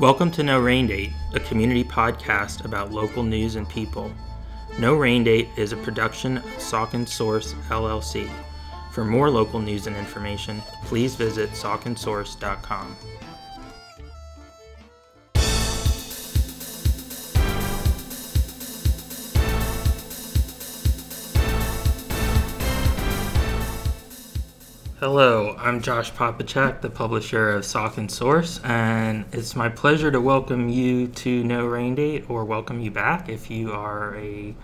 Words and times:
Welcome 0.00 0.30
to 0.30 0.42
No 0.42 0.58
Rain 0.58 0.86
Date, 0.86 1.12
a 1.34 1.40
community 1.40 1.84
podcast 1.84 2.64
about 2.64 2.90
local 2.90 3.22
news 3.22 3.56
and 3.56 3.68
people. 3.68 4.10
No 4.78 4.94
Rain 4.94 5.24
Date 5.24 5.50
is 5.58 5.72
a 5.72 5.76
production 5.76 6.38
of 6.38 6.44
Saucon 6.56 7.06
Source 7.06 7.52
LLC. 7.68 8.30
For 8.92 9.04
more 9.04 9.28
local 9.28 9.60
news 9.60 9.86
and 9.86 9.94
information, 9.94 10.62
please 10.86 11.16
visit 11.16 11.50
sauconsource.com. 11.50 12.96
Hello, 25.00 25.56
I'm 25.58 25.80
Josh 25.80 26.12
Popichak, 26.12 26.82
the 26.82 26.90
publisher 26.90 27.52
of 27.52 27.62
Saucon 27.62 28.10
Source, 28.10 28.60
and 28.62 29.24
it's 29.32 29.56
my 29.56 29.70
pleasure 29.70 30.10
to 30.10 30.20
welcome 30.20 30.68
you 30.68 31.06
to 31.06 31.42
No 31.42 31.64
Rain 31.64 31.94
Date 31.94 32.28
or 32.28 32.44
welcome 32.44 32.82
you 32.82 32.90
back 32.90 33.30
if 33.30 33.50
you 33.50 33.72
are 33.72 34.14
a 34.16 34.54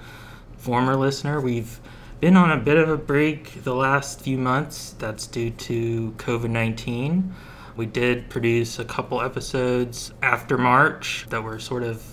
former 0.59 0.95
listener. 0.95 1.41
We've 1.41 1.81
been 2.21 2.37
on 2.37 2.53
a 2.53 2.59
bit 2.59 2.77
of 2.77 2.91
a 2.91 2.99
break 2.99 3.65
the 3.65 3.75
last 3.75 4.21
few 4.21 4.37
months. 4.37 4.95
That's 4.99 5.27
due 5.27 5.53
to 5.53 6.11
COVID 6.19 6.51
19. 6.51 7.35
We 7.75 7.87
did 7.87 8.29
produce 8.29 8.79
a 8.79 8.85
couple 8.85 9.23
episodes 9.23 10.13
after 10.21 10.59
March 10.59 11.25
that 11.31 11.43
were 11.43 11.59
sort 11.59 11.83
of 11.83 12.05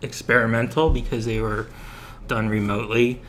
experimental 0.00 0.88
because 0.88 1.26
they 1.26 1.42
were 1.42 1.66
done 2.28 2.48
remotely 2.48 3.20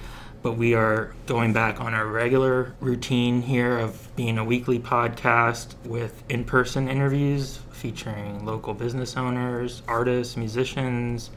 but 0.41 0.53
we 0.53 0.73
are 0.73 1.13
going 1.25 1.51
back 1.51 1.81
on 1.81 1.93
our 1.93 2.07
regular 2.07 2.73
routine 2.79 3.41
here 3.41 3.77
of 3.77 4.13
being 4.15 4.37
a 4.37 4.43
weekly 4.43 4.79
podcast 4.79 5.75
with 5.85 6.23
in 6.29 6.45
person 6.45 6.87
interviews 6.87 7.59
featuring 7.71 8.45
local 8.45 8.73
business 8.73 9.17
owners, 9.17 9.81
artists, 9.87 10.37
musicians, 10.37 11.29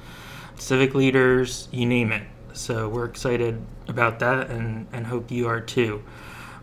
civic 0.56 0.94
leaders, 0.94 1.68
you 1.72 1.86
name 1.86 2.12
it. 2.12 2.22
So 2.52 2.88
we're 2.88 3.06
excited 3.06 3.60
about 3.88 4.18
that 4.20 4.50
and, 4.50 4.86
and 4.92 5.06
hope 5.06 5.30
you 5.30 5.48
are 5.48 5.60
too. 5.60 6.02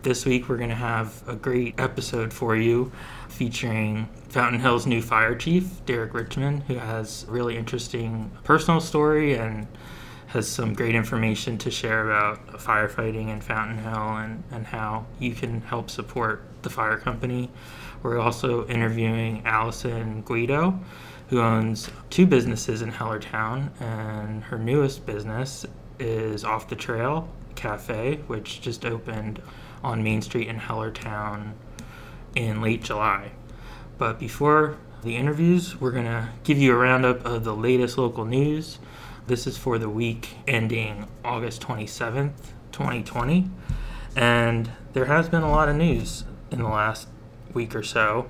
This 0.02 0.24
week 0.24 0.48
we're 0.48 0.56
going 0.56 0.70
to 0.70 0.74
have 0.74 1.22
a 1.28 1.36
great 1.36 1.78
episode 1.78 2.32
for 2.32 2.56
you 2.56 2.90
featuring 3.28 4.08
Fountain 4.30 4.60
Hill's 4.60 4.86
new 4.86 5.02
fire 5.02 5.34
chief, 5.34 5.84
Derek 5.84 6.14
Richmond, 6.14 6.62
who 6.64 6.76
has 6.76 7.26
a 7.28 7.30
really 7.30 7.56
interesting 7.56 8.30
personal 8.44 8.80
story 8.80 9.34
and 9.34 9.66
has 10.30 10.48
some 10.48 10.72
great 10.74 10.94
information 10.94 11.58
to 11.58 11.70
share 11.72 12.08
about 12.08 12.46
firefighting 12.58 13.30
in 13.30 13.40
Fountain 13.40 13.78
Hill 13.78 14.16
and, 14.16 14.44
and 14.52 14.64
how 14.64 15.04
you 15.18 15.34
can 15.34 15.60
help 15.62 15.90
support 15.90 16.44
the 16.62 16.70
fire 16.70 16.96
company. 16.96 17.50
We're 18.04 18.20
also 18.20 18.64
interviewing 18.68 19.42
Allison 19.44 20.22
Guido, 20.22 20.78
who 21.30 21.40
owns 21.40 21.90
two 22.10 22.26
businesses 22.26 22.80
in 22.80 22.92
Hellertown, 22.92 23.70
and 23.80 24.44
her 24.44 24.58
newest 24.58 25.04
business 25.04 25.66
is 25.98 26.44
Off 26.44 26.68
the 26.68 26.76
Trail 26.76 27.28
Cafe, 27.56 28.20
which 28.28 28.60
just 28.60 28.84
opened 28.84 29.42
on 29.82 30.04
Main 30.04 30.22
Street 30.22 30.46
in 30.46 30.60
Hellertown 30.60 31.54
in 32.36 32.62
late 32.62 32.84
July. 32.84 33.32
But 33.98 34.20
before 34.20 34.78
the 35.02 35.16
interviews, 35.16 35.80
we're 35.80 35.90
going 35.90 36.04
to 36.04 36.28
give 36.44 36.56
you 36.56 36.72
a 36.72 36.76
roundup 36.76 37.24
of 37.24 37.42
the 37.42 37.56
latest 37.56 37.98
local 37.98 38.24
news 38.24 38.78
this 39.30 39.46
is 39.46 39.56
for 39.56 39.78
the 39.78 39.88
week 39.88 40.30
ending 40.48 41.06
August 41.24 41.62
27th, 41.62 42.32
2020. 42.72 43.48
And 44.16 44.72
there 44.92 45.04
has 45.04 45.28
been 45.28 45.42
a 45.42 45.50
lot 45.50 45.68
of 45.68 45.76
news 45.76 46.24
in 46.50 46.58
the 46.58 46.68
last 46.68 47.06
week 47.54 47.76
or 47.76 47.84
so. 47.84 48.28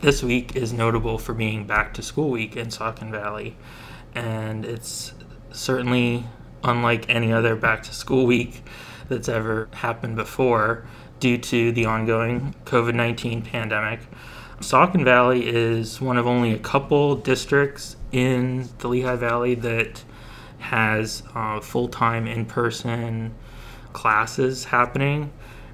This 0.00 0.24
week 0.24 0.56
is 0.56 0.72
notable 0.72 1.18
for 1.18 1.34
being 1.34 1.68
back 1.68 1.94
to 1.94 2.02
school 2.02 2.30
week 2.30 2.56
in 2.56 2.66
Saucon 2.66 3.12
Valley. 3.12 3.56
And 4.12 4.64
it's 4.64 5.14
certainly 5.52 6.24
unlike 6.64 7.08
any 7.08 7.32
other 7.32 7.54
back 7.54 7.84
to 7.84 7.94
school 7.94 8.26
week 8.26 8.64
that's 9.08 9.28
ever 9.28 9.68
happened 9.72 10.16
before 10.16 10.84
due 11.20 11.38
to 11.38 11.70
the 11.70 11.84
ongoing 11.84 12.56
COVID 12.64 12.96
19 12.96 13.42
pandemic. 13.42 14.00
Saucon 14.58 15.04
Valley 15.04 15.46
is 15.46 16.00
one 16.00 16.16
of 16.16 16.26
only 16.26 16.52
a 16.52 16.58
couple 16.58 17.14
districts 17.14 17.94
in 18.10 18.68
the 18.78 18.88
Lehigh 18.88 19.14
Valley 19.14 19.54
that 19.54 20.02
has 20.60 21.22
uh, 21.34 21.60
full 21.60 21.88
time 21.88 22.26
in 22.26 22.46
person 22.46 23.34
classes 23.92 24.64
happening, 24.64 25.32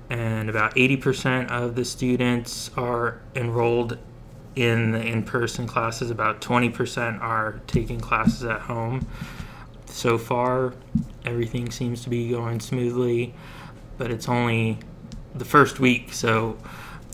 and 0.09 0.49
about 0.49 0.75
80% 0.75 1.51
of 1.51 1.75
the 1.75 1.85
students 1.85 2.71
are 2.77 3.21
enrolled 3.35 3.99
in 4.55 4.93
the 4.93 5.07
in 5.07 5.23
person 5.23 5.67
classes, 5.67 6.11
about 6.11 6.41
20% 6.41 7.21
are 7.21 7.61
taking 7.67 8.01
classes 8.01 8.45
at 8.45 8.63
home. 8.63 9.07
So 9.87 10.17
far, 10.17 10.73
everything 11.25 11.71
seems 11.71 12.03
to 12.05 12.11
be 12.11 12.31
going 12.31 12.61
smoothly, 12.61 13.35
but 13.99 14.11
it's 14.11 14.29
only 14.29 14.79
the 15.35 15.45
first 15.45 15.79
week, 15.79 16.13
so 16.13 16.57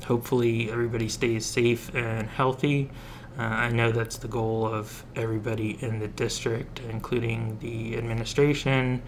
hopefully 0.04 0.70
everybody 0.70 1.08
stays 1.08 1.44
safe 1.44 1.92
and 1.94 2.28
healthy. 2.28 2.90
Uh, 3.38 3.42
I 3.42 3.70
know 3.70 3.92
that's 3.92 4.18
the 4.18 4.28
goal 4.28 4.66
of 4.66 5.04
everybody 5.16 5.78
in 5.80 5.98
the 5.98 6.08
district, 6.08 6.80
including 6.90 7.58
the 7.60 7.96
administration. 7.96 9.02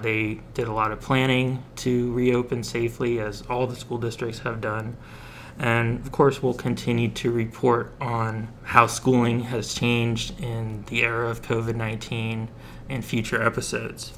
They 0.00 0.40
did 0.54 0.68
a 0.68 0.72
lot 0.72 0.92
of 0.92 1.00
planning 1.00 1.62
to 1.76 2.12
reopen 2.12 2.62
safely, 2.62 3.20
as 3.20 3.42
all 3.42 3.66
the 3.66 3.76
school 3.76 3.98
districts 3.98 4.40
have 4.40 4.60
done. 4.60 4.96
And 5.58 6.00
of 6.00 6.12
course, 6.12 6.42
we'll 6.42 6.54
continue 6.54 7.08
to 7.10 7.30
report 7.30 7.94
on 8.00 8.48
how 8.62 8.86
schooling 8.86 9.40
has 9.44 9.72
changed 9.72 10.38
in 10.40 10.84
the 10.86 11.02
era 11.02 11.30
of 11.30 11.42
COVID 11.42 11.76
19 11.76 12.48
in 12.88 13.02
future 13.02 13.42
episodes. 13.42 14.12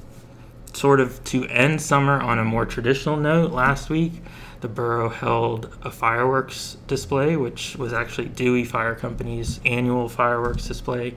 Sort 0.72 1.00
of 1.00 1.22
to 1.24 1.46
end 1.46 1.80
summer 1.80 2.20
on 2.20 2.38
a 2.38 2.44
more 2.44 2.66
traditional 2.66 3.16
note, 3.16 3.52
last 3.52 3.88
week 3.88 4.22
the 4.60 4.68
borough 4.68 5.08
held 5.08 5.76
a 5.82 5.90
fireworks 5.90 6.76
display, 6.86 7.36
which 7.36 7.76
was 7.76 7.92
actually 7.92 8.28
Dewey 8.28 8.64
Fire 8.64 8.94
Company's 8.94 9.60
annual 9.64 10.08
fireworks 10.08 10.66
display. 10.66 11.14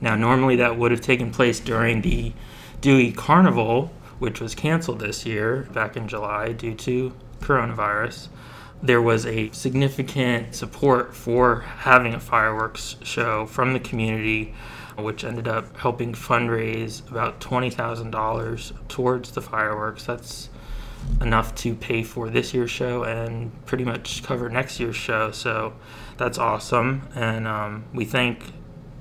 Now, 0.00 0.16
normally 0.16 0.56
that 0.56 0.78
would 0.78 0.90
have 0.90 1.00
taken 1.00 1.30
place 1.30 1.60
during 1.60 2.02
the 2.02 2.32
Dewey 2.80 3.12
Carnival, 3.12 3.90
which 4.18 4.40
was 4.40 4.54
canceled 4.54 5.00
this 5.00 5.24
year 5.24 5.68
back 5.72 5.96
in 5.96 6.08
July 6.08 6.52
due 6.52 6.74
to 6.74 7.12
coronavirus. 7.40 8.28
There 8.82 9.00
was 9.00 9.24
a 9.24 9.50
significant 9.52 10.54
support 10.54 11.14
for 11.14 11.60
having 11.60 12.14
a 12.14 12.20
fireworks 12.20 12.96
show 13.02 13.46
from 13.46 13.72
the 13.72 13.80
community, 13.80 14.54
which 14.98 15.24
ended 15.24 15.48
up 15.48 15.76
helping 15.78 16.12
fundraise 16.12 17.08
about 17.10 17.40
$20,000 17.40 18.88
towards 18.88 19.30
the 19.32 19.40
fireworks. 19.40 20.04
That's 20.04 20.50
enough 21.20 21.54
to 21.54 21.74
pay 21.74 22.02
for 22.02 22.28
this 22.28 22.52
year's 22.54 22.70
show 22.70 23.04
and 23.04 23.52
pretty 23.66 23.84
much 23.84 24.22
cover 24.22 24.48
next 24.48 24.80
year's 24.80 24.96
show. 24.96 25.30
So 25.30 25.74
that's 26.16 26.38
awesome. 26.38 27.08
And 27.14 27.46
um, 27.46 27.84
we 27.92 28.04
thank 28.04 28.52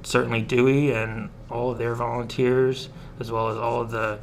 certainly 0.03 0.41
Dewey 0.41 0.91
and 0.91 1.29
all 1.49 1.71
of 1.71 1.77
their 1.77 1.95
volunteers, 1.95 2.89
as 3.19 3.31
well 3.31 3.49
as 3.49 3.57
all 3.57 3.81
of 3.81 3.91
the 3.91 4.19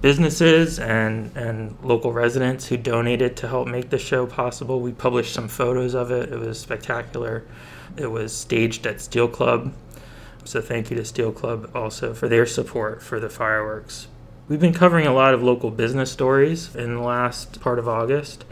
businesses 0.00 0.78
and, 0.78 1.36
and 1.36 1.76
local 1.82 2.12
residents 2.12 2.66
who 2.66 2.76
donated 2.76 3.36
to 3.38 3.48
help 3.48 3.68
make 3.68 3.90
the 3.90 3.98
show 3.98 4.26
possible. 4.26 4.80
We 4.80 4.92
published 4.92 5.34
some 5.34 5.48
photos 5.48 5.94
of 5.94 6.10
it. 6.10 6.32
It 6.32 6.38
was 6.38 6.58
spectacular. 6.58 7.44
It 7.96 8.06
was 8.06 8.34
staged 8.34 8.86
at 8.86 9.00
Steel 9.00 9.28
Club. 9.28 9.74
So 10.44 10.60
thank 10.60 10.90
you 10.90 10.96
to 10.96 11.04
Steel 11.04 11.32
Club 11.32 11.70
also 11.74 12.14
for 12.14 12.28
their 12.28 12.46
support 12.46 13.02
for 13.02 13.20
the 13.20 13.28
fireworks. 13.28 14.08
We've 14.50 14.58
been 14.58 14.74
covering 14.74 15.06
a 15.06 15.14
lot 15.14 15.32
of 15.32 15.44
local 15.44 15.70
business 15.70 16.10
stories 16.10 16.74
in 16.74 16.96
the 16.96 17.02
last 17.02 17.60
part 17.60 17.78
of 17.78 17.86
August. 17.86 18.44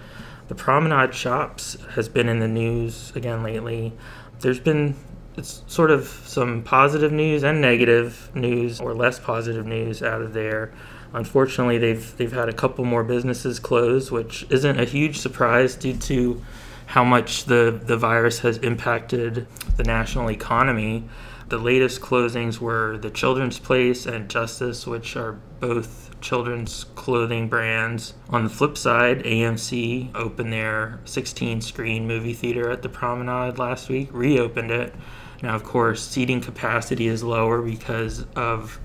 The 0.46 0.54
Promenade 0.54 1.12
Shops 1.12 1.76
has 1.94 2.08
been 2.08 2.28
in 2.28 2.38
the 2.38 2.46
news 2.46 3.12
again 3.16 3.42
lately. 3.42 3.92
There's 4.38 4.60
been 4.60 4.94
it's 5.36 5.64
sort 5.66 5.90
of 5.90 6.06
some 6.24 6.62
positive 6.62 7.10
news 7.10 7.42
and 7.42 7.60
negative 7.60 8.30
news 8.32 8.80
or 8.80 8.94
less 8.94 9.18
positive 9.18 9.66
news 9.66 10.00
out 10.00 10.22
of 10.22 10.34
there. 10.34 10.72
Unfortunately, 11.14 11.78
they've 11.78 12.16
they've 12.16 12.30
had 12.30 12.48
a 12.48 12.52
couple 12.52 12.84
more 12.84 13.02
businesses 13.02 13.58
close, 13.58 14.12
which 14.12 14.46
isn't 14.50 14.78
a 14.78 14.84
huge 14.84 15.18
surprise 15.18 15.74
due 15.74 15.96
to 15.96 16.40
how 16.86 17.02
much 17.02 17.46
the 17.46 17.76
the 17.86 17.96
virus 17.96 18.38
has 18.38 18.58
impacted 18.58 19.48
the 19.76 19.82
national 19.82 20.30
economy. 20.30 21.08
The 21.48 21.56
latest 21.56 22.02
closings 22.02 22.58
were 22.58 22.98
the 22.98 23.08
Children's 23.08 23.58
Place 23.58 24.04
and 24.04 24.28
Justice, 24.28 24.86
which 24.86 25.16
are 25.16 25.38
both 25.60 26.14
children's 26.20 26.84
clothing 26.94 27.48
brands. 27.48 28.12
On 28.28 28.44
the 28.44 28.50
flip 28.50 28.76
side, 28.76 29.22
AMC 29.24 30.14
opened 30.14 30.52
their 30.52 31.00
16 31.06 31.62
screen 31.62 32.06
movie 32.06 32.34
theater 32.34 32.70
at 32.70 32.82
the 32.82 32.90
Promenade 32.90 33.58
last 33.58 33.88
week, 33.88 34.10
reopened 34.12 34.70
it. 34.70 34.94
Now, 35.42 35.54
of 35.54 35.64
course, 35.64 36.06
seating 36.06 36.42
capacity 36.42 37.06
is 37.06 37.22
lower 37.22 37.62
because 37.62 38.26
of 38.36 38.78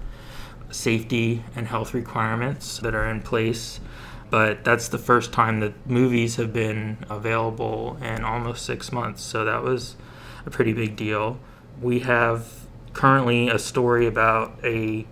safety 0.71 1.43
and 1.57 1.67
health 1.67 1.93
requirements 1.93 2.77
that 2.77 2.95
are 2.95 3.09
in 3.09 3.21
place. 3.23 3.81
But 4.29 4.63
that's 4.63 4.87
the 4.87 4.97
first 4.97 5.33
time 5.33 5.59
that 5.59 5.73
movies 5.85 6.37
have 6.37 6.53
been 6.53 7.05
available 7.09 7.97
in 8.01 8.23
almost 8.23 8.65
six 8.65 8.93
months. 8.93 9.21
So 9.21 9.43
that 9.43 9.63
was 9.63 9.97
a 10.45 10.49
pretty 10.49 10.71
big 10.71 10.95
deal 10.95 11.39
we 11.81 11.99
have 11.99 12.47
currently 12.93 13.49
a 13.49 13.59
story 13.59 14.05
about 14.07 14.57
a 14.63 15.05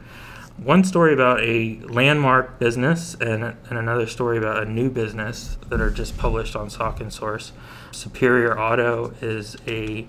one 0.58 0.84
story 0.84 1.12
about 1.12 1.42
a 1.42 1.80
landmark 1.88 2.60
business 2.60 3.16
and, 3.16 3.44
and 3.44 3.80
another 3.80 4.06
story 4.06 4.38
about 4.38 4.62
a 4.62 4.69
new 4.69 4.92
business 4.92 5.58
that 5.69 5.81
are 5.81 5.90
just 5.90 6.18
published 6.18 6.56
on 6.56 6.69
Saucon 6.69 7.12
Source. 7.12 7.52
Superior 7.92 8.60
Auto 8.60 9.13
is 9.22 9.58
a 9.66 10.08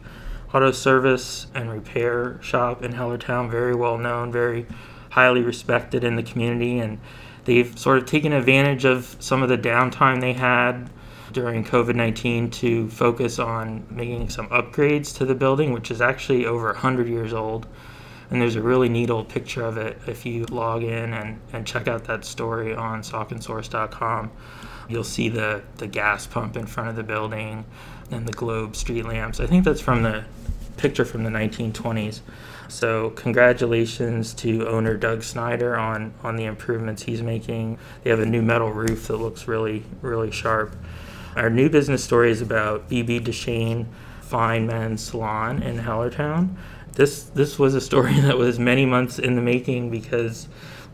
auto 0.52 0.70
service 0.70 1.46
and 1.54 1.70
repair 1.70 2.38
shop 2.42 2.82
in 2.82 2.92
Hellertown, 2.92 3.50
very 3.50 3.74
well 3.74 3.96
known, 3.96 4.30
very 4.30 4.66
highly 5.10 5.40
respected 5.42 6.04
in 6.04 6.16
the 6.16 6.22
community, 6.22 6.78
and 6.78 6.98
they've 7.44 7.78
sort 7.78 7.98
of 7.98 8.06
taken 8.06 8.32
advantage 8.32 8.84
of 8.84 9.16
some 9.20 9.42
of 9.42 9.48
the 9.48 9.58
downtime 9.58 10.20
they 10.20 10.34
had 10.34 10.90
during 11.32 11.64
COVID 11.64 11.94
19 11.94 12.50
to 12.50 12.88
focus 12.90 13.38
on 13.38 13.86
making 13.90 14.28
some 14.30 14.48
upgrades 14.48 15.16
to 15.18 15.24
the 15.24 15.34
building, 15.34 15.72
which 15.72 15.90
is 15.90 16.00
actually 16.00 16.46
over 16.46 16.66
100 16.66 17.08
years 17.08 17.32
old. 17.32 17.66
And 18.30 18.40
there's 18.40 18.56
a 18.56 18.62
really 18.62 18.88
neat 18.88 19.10
old 19.10 19.28
picture 19.28 19.62
of 19.62 19.76
it 19.76 19.98
if 20.06 20.24
you 20.24 20.46
log 20.46 20.82
in 20.82 21.12
and, 21.12 21.40
and 21.52 21.66
check 21.66 21.86
out 21.86 22.04
that 22.04 22.24
story 22.24 22.74
on 22.74 23.02
sauconsource.com. 23.02 24.30
You'll 24.88 25.04
see 25.04 25.28
the, 25.28 25.62
the 25.76 25.86
gas 25.86 26.26
pump 26.26 26.56
in 26.56 26.66
front 26.66 26.88
of 26.88 26.96
the 26.96 27.02
building 27.02 27.64
and 28.10 28.26
the 28.26 28.32
globe 28.32 28.74
street 28.76 29.04
lamps. 29.04 29.40
I 29.40 29.46
think 29.46 29.64
that's 29.64 29.80
from 29.80 30.02
the 30.02 30.24
picture 30.76 31.04
from 31.04 31.24
the 31.24 31.30
1920s. 31.30 32.20
So 32.68 33.10
congratulations 33.10 34.32
to 34.34 34.66
owner 34.66 34.96
Doug 34.96 35.22
Snyder 35.22 35.76
on 35.76 36.14
on 36.22 36.36
the 36.36 36.44
improvements 36.44 37.02
he's 37.02 37.22
making. 37.22 37.78
They 38.02 38.10
have 38.10 38.20
a 38.20 38.26
new 38.26 38.40
metal 38.40 38.72
roof 38.72 39.08
that 39.08 39.18
looks 39.18 39.46
really 39.46 39.84
really 40.00 40.30
sharp. 40.30 40.74
Our 41.36 41.50
new 41.50 41.68
business 41.68 42.04
story 42.04 42.30
is 42.30 42.42
about 42.42 42.88
BB 42.90 43.24
Deshane 43.24 43.86
Fine 44.20 44.66
Men's 44.66 45.04
Salon 45.04 45.62
in 45.62 45.78
Hellertown 45.78 46.56
this 46.94 47.24
this 47.24 47.58
was 47.58 47.74
a 47.74 47.80
story 47.80 48.12
that 48.20 48.38
was 48.38 48.58
many 48.58 48.86
months 48.86 49.18
in 49.18 49.34
the 49.34 49.42
making 49.42 49.90
because 49.90 50.48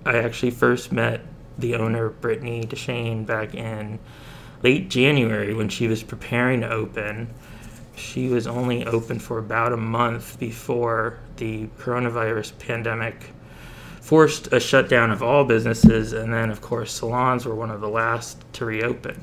I 0.04 0.18
actually 0.18 0.50
first 0.50 0.92
met 0.92 1.20
the 1.58 1.74
owner 1.74 2.08
Brittany 2.08 2.62
Deshane 2.62 3.26
back 3.26 3.54
in 3.54 3.98
late 4.62 4.88
January 4.88 5.54
when 5.54 5.68
she 5.68 5.88
was 5.88 6.02
preparing 6.02 6.60
to 6.60 6.70
open. 6.70 7.28
She 7.96 8.28
was 8.28 8.46
only 8.46 8.86
open 8.86 9.18
for 9.18 9.38
about 9.38 9.72
a 9.72 9.76
month 9.76 10.38
before 10.38 11.18
the 11.36 11.66
coronavirus 11.78 12.56
pandemic 12.60 13.32
forced 14.00 14.52
a 14.52 14.60
shutdown 14.60 15.10
of 15.10 15.22
all 15.22 15.44
businesses, 15.44 16.12
and 16.12 16.32
then, 16.32 16.50
of 16.50 16.60
course, 16.60 16.92
salons 16.92 17.44
were 17.44 17.56
one 17.56 17.70
of 17.70 17.80
the 17.80 17.88
last 17.88 18.40
to 18.54 18.64
reopen. 18.64 19.22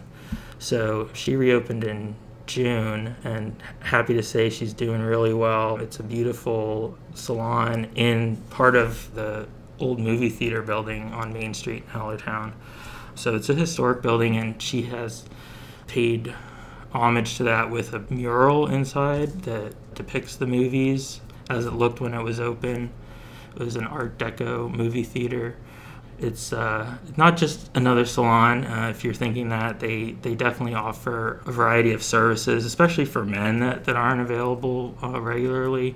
So 0.60 1.10
she 1.14 1.36
reopened 1.36 1.84
in 1.84 2.16
June, 2.48 3.16
and 3.24 3.62
happy 3.80 4.14
to 4.14 4.24
say 4.24 4.50
she's 4.50 4.74
doing 4.74 5.02
really 5.02 5.34
well. 5.34 5.78
It's 5.78 6.00
a 6.00 6.04
beautiful 6.04 6.98
salon 7.14 7.86
in 7.96 8.38
part 8.50 8.76
of 8.76 9.14
the 9.16 9.48
old 9.80 10.00
movie 10.00 10.30
theater 10.30 10.62
building 10.62 11.12
on 11.14 11.34
Main 11.34 11.54
Street 11.54 11.84
in 11.84 11.90
Hellertown. 12.00 12.54
So 13.16 13.36
it's 13.36 13.50
a 13.50 13.54
historic 13.54 14.02
building, 14.02 14.38
and 14.38 14.62
she 14.62 14.84
has 14.84 15.26
paid 15.88 16.34
homage 16.94 17.38
to 17.38 17.44
that 17.44 17.70
with 17.70 17.94
a 17.94 18.00
mural 18.10 18.68
inside 18.68 19.44
that 19.44 19.74
depicts 19.96 20.36
the 20.36 20.48
movies 20.48 21.22
as 21.50 21.66
it 21.66 21.74
looked 21.74 22.00
when 22.00 22.14
it 22.14 22.24
was 22.24 22.40
open. 22.40 22.92
It 23.56 23.60
was 23.60 23.76
an 23.76 23.86
Art 23.86 24.18
Deco 24.18 24.74
movie 24.74 25.04
theater 25.04 25.56
it's 26.20 26.54
uh, 26.54 26.98
not 27.18 27.38
just 27.38 27.70
another 27.76 28.06
salon. 28.06 28.66
Uh, 28.66 28.90
if 28.90 29.04
you're 29.04 29.14
thinking 29.14 29.50
that, 29.50 29.80
they, 29.80 30.12
they 30.22 30.34
definitely 30.36 30.74
offer 30.74 31.42
a 31.46 31.52
variety 31.52 31.92
of 31.92 32.02
services, 32.04 32.66
especially 32.66 33.06
for 33.06 33.26
men 33.26 33.60
that, 33.60 33.84
that 33.86 33.96
aren't 33.96 34.22
available 34.22 34.98
uh, 35.04 35.20
regularly. 35.20 35.96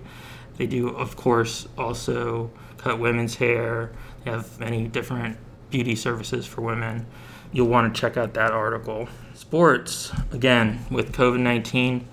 They 0.57 0.67
do, 0.67 0.89
of 0.89 1.15
course, 1.15 1.67
also 1.77 2.51
cut 2.77 2.99
women's 2.99 3.35
hair. 3.35 3.91
They 4.23 4.31
have 4.31 4.59
many 4.59 4.87
different 4.87 5.37
beauty 5.69 5.95
services 5.95 6.45
for 6.45 6.61
women. 6.61 7.05
You'll 7.51 7.67
want 7.67 7.93
to 7.93 7.99
check 7.99 8.17
out 8.17 8.33
that 8.33 8.51
article. 8.51 9.07
Sports, 9.33 10.11
again, 10.31 10.85
with 10.91 11.13
COVID 11.13 11.39
19, 11.39 12.05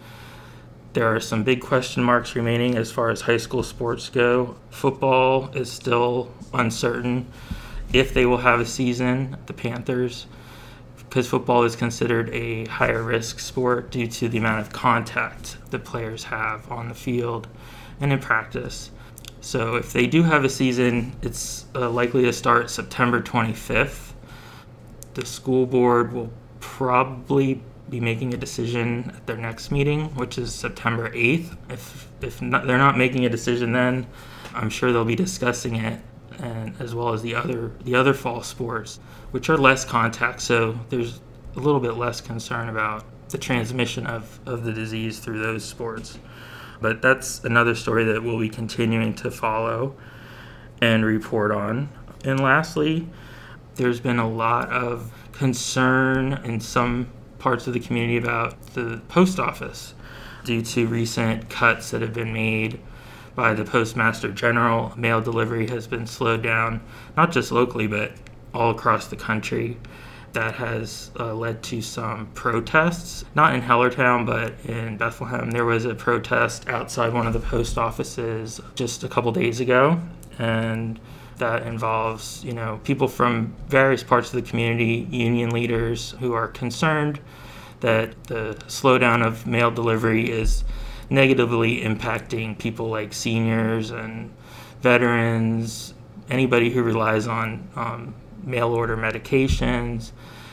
there 0.93 1.13
are 1.15 1.21
some 1.21 1.43
big 1.43 1.61
question 1.61 2.03
marks 2.05 2.37
remaining 2.37 2.77
as 2.77 2.91
far 2.93 3.11
as 3.11 3.23
high 3.23 3.37
school 3.37 3.63
sports 3.63 4.09
go. 4.09 4.57
Football 4.71 5.51
is 5.55 5.71
still 5.71 6.33
uncertain 6.55 7.27
if 7.99 8.13
they 8.13 8.27
will 8.27 8.39
have 8.39 8.61
a 8.61 8.67
season, 8.67 9.37
the 9.47 9.53
Panthers, 9.53 10.27
because 10.97 11.29
football 11.29 11.63
is 11.63 11.77
considered 11.77 12.29
a 12.31 12.67
higher 12.67 13.03
risk 13.03 13.39
sport 13.39 13.91
due 13.91 14.07
to 14.07 14.29
the 14.29 14.39
amount 14.39 14.61
of 14.61 14.73
contact 14.73 15.57
the 15.71 15.79
players 15.79 16.25
have 16.25 16.71
on 16.71 16.89
the 16.89 16.95
field 16.95 17.49
and 18.01 18.13
in 18.13 18.19
practice. 18.19 18.91
So 19.41 19.77
if 19.77 19.93
they 19.93 20.07
do 20.07 20.25
have 20.25 20.45
a 20.45 20.49
season, 20.49 21.15
it's 21.23 21.67
uh, 21.75 21.89
likely 21.89 22.23
to 22.23 22.33
start 22.33 22.71
September 22.71 23.23
25th. 23.23 24.13
The 25.15 25.25
school 25.25 25.67
board 25.67 26.13
will 26.13 26.33
probably 26.61 27.63
be 27.89 28.01
making 28.01 28.35
a 28.35 28.37
decision 28.37 29.13
at 29.15 29.27
their 29.27 29.37
next 29.37 29.71
meeting, 29.71 30.15
which 30.17 30.37
is 30.37 30.53
September 30.53 31.11
8th. 31.11 31.57
If 31.71 32.09
if 32.21 32.43
not, 32.43 32.67
they're 32.67 32.79
not 32.79 32.99
making 32.99 33.25
a 33.25 33.29
decision 33.29 33.73
then, 33.73 34.07
I'm 34.55 34.71
sure 34.71 34.93
they'll 34.93 35.05
be 35.05 35.15
discussing 35.15 35.77
it 35.77 36.01
and 36.41 36.75
as 36.81 36.95
well 36.95 37.13
as 37.13 37.23
the 37.23 37.35
other 37.35 37.73
the 37.85 37.95
other 37.95 38.15
fall 38.15 38.43
sports, 38.43 38.99
which 39.31 39.49
are 39.49 39.57
less 39.57 39.85
contact. 39.85 40.41
So 40.41 40.79
there's 40.89 41.21
a 41.57 41.61
little 41.61 41.81
bit 41.81 41.97
less 41.97 42.21
concern 42.21 42.69
about 42.69 43.05
the 43.31 43.39
transmission 43.39 44.07
of, 44.07 44.39
of 44.47 44.65
the 44.65 44.73
disease 44.73 45.19
through 45.19 45.41
those 45.41 45.65
sports. 45.65 46.19
But 46.81 47.03
that's 47.03 47.43
another 47.45 47.75
story 47.75 48.05
that 48.05 48.23
we'll 48.23 48.39
be 48.39 48.49
continuing 48.49 49.15
to 49.15 49.31
follow 49.31 49.97
and 50.81 51.05
report 51.05 51.51
on. 51.51 51.89
And 52.25 52.39
lastly, 52.41 53.09
there's 53.77 54.01
been 54.01 54.19
a 54.19 54.29
lot 54.29 54.71
of 54.71 55.13
concern 55.33 56.35
in 56.45 56.61
some 56.61 57.11
parts 57.39 57.67
of 57.67 57.73
the 57.73 57.81
community 57.81 58.17
about 58.17 58.75
the 58.75 59.01
post 59.09 59.39
office 59.39 59.95
due 60.45 60.63
to 60.63 60.87
recent 60.87 61.49
cuts 61.49 61.91
that 61.91 62.03
have 62.03 62.13
been 62.13 62.33
made 62.33 62.81
by 63.37 63.55
the 63.55 63.65
Postmaster 63.65 64.33
General. 64.33 64.93
Mail 64.97 65.21
delivery 65.21 65.69
has 65.69 65.87
been 65.87 66.07
slowed 66.07 66.43
down, 66.43 66.81
not 67.17 67.31
just 67.31 67.53
locally, 67.53 67.87
but 67.87 68.13
all 68.53 68.71
across 68.71 69.07
the 69.07 69.17
country. 69.17 69.77
That 70.33 70.55
has 70.55 71.11
uh, 71.19 71.35
led 71.35 71.63
to 71.65 71.81
some 71.81 72.27
protests, 72.35 73.25
not 73.35 73.55
in 73.55 73.63
Hellertown, 73.63 74.27
but 74.27 74.53
in 74.69 74.97
Bethlehem. 74.97 75.51
There 75.51 75.65
was 75.65 75.85
a 75.85 75.95
protest 75.95 76.69
outside 76.69 77.13
one 77.15 77.27
of 77.27 77.33
the 77.33 77.41
post 77.41 77.79
offices 77.79 78.61
just 78.75 79.05
a 79.05 79.09
couple 79.09 79.33
days 79.33 79.61
ago, 79.61 80.01
and 80.39 80.99
that 81.39 81.67
involves, 81.67 82.45
you 82.45 82.53
know, 82.53 82.81
people 82.85 83.09
from 83.09 83.55
various 83.69 84.03
parts 84.03 84.29
of 84.29 84.43
the 84.43 84.49
community, 84.49 85.07
union 85.11 85.51
leaders 85.51 86.15
who 86.21 86.33
are 86.33 86.49
concerned 86.49 87.21
that 87.81 88.25
the 88.25 88.57
slowdown 88.69 89.25
of 89.25 89.47
mail 89.47 89.71
delivery 89.71 90.31
is 90.31 90.65
negatively 91.11 91.81
impacting 91.83 92.59
people 92.59 92.89
like 92.89 93.13
seniors 93.13 93.91
and 93.91 94.33
veterans, 94.81 95.95
anybody 96.29 96.71
who 96.71 96.83
relies 96.83 97.27
on 97.27 97.69
um, 97.77 98.15
mail 98.43 98.73
order 98.73 98.97
medications, 98.97 100.13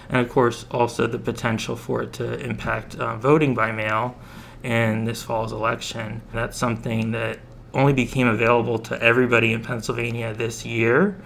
and 0.10 0.25
of 0.25 0.29
course, 0.29 0.65
also 0.72 1.07
the 1.07 1.19
potential 1.19 1.75
for 1.75 2.03
it 2.03 2.13
to 2.13 2.39
impact 2.39 2.95
uh, 2.95 3.15
voting 3.17 3.55
by 3.55 3.72
mail 3.72 4.15
in 4.62 5.05
this 5.05 5.24
fall's 5.24 5.51
election. 5.51 6.22
That's 6.31 6.57
something 6.57 7.12
that 7.12 7.39
only 7.74 7.93
became 7.93 8.27
available 8.27 8.77
to 8.79 9.01
everybody 9.01 9.53
in 9.53 9.63
Pennsylvania 9.63 10.33
this 10.33 10.65
year, 10.65 11.19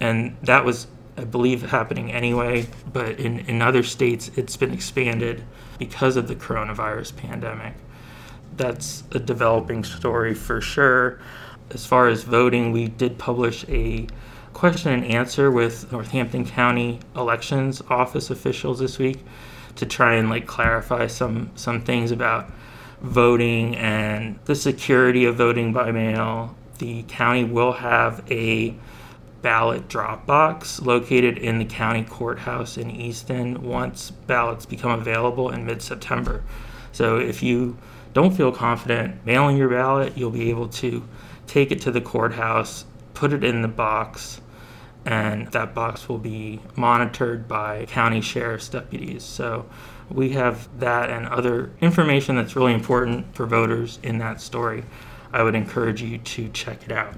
and 0.00 0.36
that 0.42 0.64
was, 0.64 0.86
I 1.16 1.24
believe, 1.24 1.70
happening 1.70 2.12
anyway. 2.12 2.68
But 2.92 3.18
in, 3.18 3.40
in 3.40 3.60
other 3.60 3.82
states, 3.82 4.30
it's 4.36 4.56
been 4.56 4.72
expanded 4.72 5.42
because 5.78 6.16
of 6.16 6.28
the 6.28 6.36
coronavirus 6.36 7.16
pandemic 7.16 7.74
that's 8.56 9.04
a 9.12 9.18
developing 9.18 9.84
story 9.84 10.34
for 10.34 10.60
sure. 10.60 11.20
As 11.70 11.84
far 11.84 12.08
as 12.08 12.22
voting, 12.22 12.72
we 12.72 12.88
did 12.88 13.18
publish 13.18 13.64
a 13.68 14.06
question 14.52 14.92
and 14.92 15.04
answer 15.04 15.50
with 15.50 15.90
Northampton 15.92 16.46
County 16.46 17.00
Elections 17.14 17.82
Office 17.90 18.30
officials 18.30 18.78
this 18.78 18.98
week 18.98 19.18
to 19.74 19.84
try 19.84 20.14
and 20.14 20.30
like 20.30 20.46
clarify 20.46 21.06
some 21.06 21.50
some 21.54 21.82
things 21.82 22.10
about 22.10 22.50
voting 23.02 23.76
and 23.76 24.38
the 24.46 24.54
security 24.54 25.24
of 25.26 25.36
voting 25.36 25.72
by 25.72 25.90
mail. 25.90 26.56
The 26.78 27.02
county 27.04 27.44
will 27.44 27.72
have 27.72 28.24
a 28.30 28.74
ballot 29.42 29.88
drop 29.88 30.26
box 30.26 30.80
located 30.80 31.38
in 31.38 31.58
the 31.58 31.64
county 31.64 32.04
courthouse 32.04 32.76
in 32.76 32.90
Easton 32.90 33.62
once 33.62 34.10
ballots 34.10 34.66
become 34.66 34.98
available 34.98 35.50
in 35.50 35.66
mid-September. 35.66 36.42
So 36.92 37.18
if 37.18 37.42
you 37.42 37.76
don't 38.16 38.34
feel 38.34 38.50
confident 38.50 39.14
mailing 39.26 39.58
your 39.58 39.68
ballot, 39.68 40.16
you'll 40.16 40.30
be 40.30 40.48
able 40.48 40.68
to 40.68 41.06
take 41.46 41.70
it 41.70 41.82
to 41.82 41.90
the 41.90 42.00
courthouse, 42.00 42.86
put 43.12 43.30
it 43.30 43.44
in 43.44 43.60
the 43.60 43.68
box, 43.68 44.40
and 45.04 45.48
that 45.48 45.74
box 45.74 46.08
will 46.08 46.16
be 46.16 46.58
monitored 46.76 47.46
by 47.46 47.84
county 47.84 48.22
sheriff's 48.22 48.70
deputies. 48.70 49.22
So 49.22 49.66
we 50.10 50.30
have 50.30 50.66
that 50.80 51.10
and 51.10 51.26
other 51.28 51.72
information 51.82 52.36
that's 52.36 52.56
really 52.56 52.72
important 52.72 53.34
for 53.34 53.44
voters 53.44 53.98
in 54.02 54.16
that 54.16 54.40
story. 54.40 54.84
I 55.30 55.42
would 55.42 55.54
encourage 55.54 56.00
you 56.00 56.16
to 56.16 56.48
check 56.48 56.84
it 56.86 56.92
out. 56.92 57.16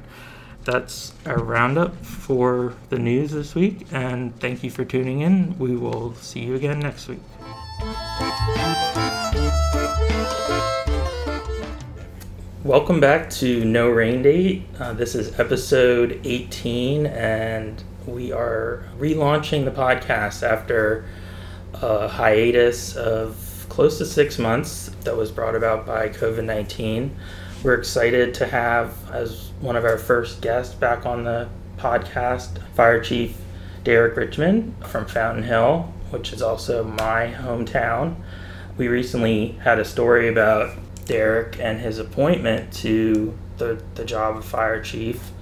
That's 0.64 1.12
our 1.24 1.38
roundup 1.38 1.94
for 2.04 2.74
the 2.88 2.98
news 2.98 3.30
this 3.30 3.54
week, 3.54 3.86
and 3.92 4.36
thank 4.40 4.64
you 4.64 4.70
for 4.72 4.84
tuning 4.84 5.20
in. 5.20 5.56
We 5.60 5.76
will 5.76 6.16
see 6.16 6.40
you 6.40 6.56
again 6.56 6.80
next 6.80 7.06
week. 7.06 7.20
Welcome 12.64 12.98
back 12.98 13.30
to 13.34 13.64
No 13.64 13.88
Rain 13.88 14.20
Date. 14.20 14.64
Uh, 14.80 14.92
this 14.92 15.14
is 15.14 15.38
episode 15.38 16.20
18, 16.24 17.06
and 17.06 17.80
we 18.04 18.32
are 18.32 18.82
relaunching 18.98 19.64
the 19.64 19.70
podcast 19.70 20.42
after 20.42 21.04
a 21.74 22.08
hiatus 22.08 22.96
of 22.96 23.66
close 23.68 23.98
to 23.98 24.04
six 24.04 24.40
months 24.40 24.90
that 25.04 25.16
was 25.16 25.30
brought 25.30 25.54
about 25.54 25.86
by 25.86 26.08
COVID 26.08 26.44
19. 26.44 27.16
We're 27.62 27.74
excited 27.74 28.34
to 28.34 28.46
have, 28.46 29.08
as 29.12 29.52
one 29.60 29.76
of 29.76 29.84
our 29.84 29.96
first 29.96 30.40
guests 30.40 30.74
back 30.74 31.06
on 31.06 31.22
the 31.22 31.48
podcast, 31.76 32.60
Fire 32.74 33.00
Chief 33.00 33.36
Derek 33.84 34.16
Richmond 34.16 34.74
from 34.84 35.06
Fountain 35.06 35.44
Hill, 35.44 35.92
which 36.10 36.32
is 36.32 36.42
also 36.42 36.82
my 36.82 37.32
hometown. 37.38 38.16
We 38.76 38.88
recently 38.88 39.52
had 39.62 39.78
a 39.78 39.84
story 39.84 40.26
about 40.26 40.76
Derek 41.08 41.58
and 41.58 41.80
his 41.80 41.98
appointment 41.98 42.72
to 42.74 43.36
the, 43.56 43.82
the 43.96 44.04
job 44.04 44.36
of 44.36 44.44
fire 44.44 44.80
chief 44.80 45.32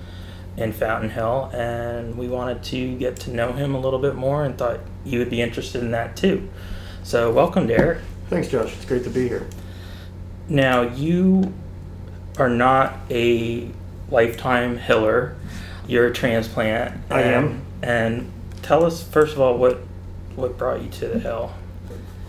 in 0.56 0.72
Fountain 0.72 1.10
Hill, 1.10 1.50
and 1.52 2.16
we 2.16 2.28
wanted 2.28 2.62
to 2.62 2.96
get 2.96 3.16
to 3.16 3.30
know 3.30 3.52
him 3.52 3.74
a 3.74 3.78
little 3.78 3.98
bit 3.98 4.14
more 4.14 4.42
and 4.44 4.56
thought 4.56 4.80
you 5.04 5.18
would 5.18 5.28
be 5.28 5.42
interested 5.42 5.82
in 5.82 5.90
that 5.90 6.16
too. 6.16 6.48
So, 7.02 7.30
welcome, 7.30 7.66
Derek. 7.66 7.98
Thanks, 8.30 8.48
Josh. 8.48 8.72
It's 8.72 8.86
great 8.86 9.04
to 9.04 9.10
be 9.10 9.28
here. 9.28 9.46
Now, 10.48 10.82
you 10.82 11.52
are 12.38 12.48
not 12.48 12.94
a 13.10 13.68
lifetime 14.10 14.78
Hiller, 14.78 15.36
you're 15.86 16.06
a 16.06 16.12
transplant. 16.12 16.98
I 17.10 17.20
and, 17.20 17.34
am. 17.34 17.62
And 17.82 18.32
tell 18.62 18.84
us, 18.84 19.02
first 19.02 19.34
of 19.34 19.40
all, 19.40 19.58
what, 19.58 19.80
what 20.36 20.56
brought 20.56 20.82
you 20.82 20.88
to 20.88 21.08
the 21.08 21.18
Hill? 21.18 21.52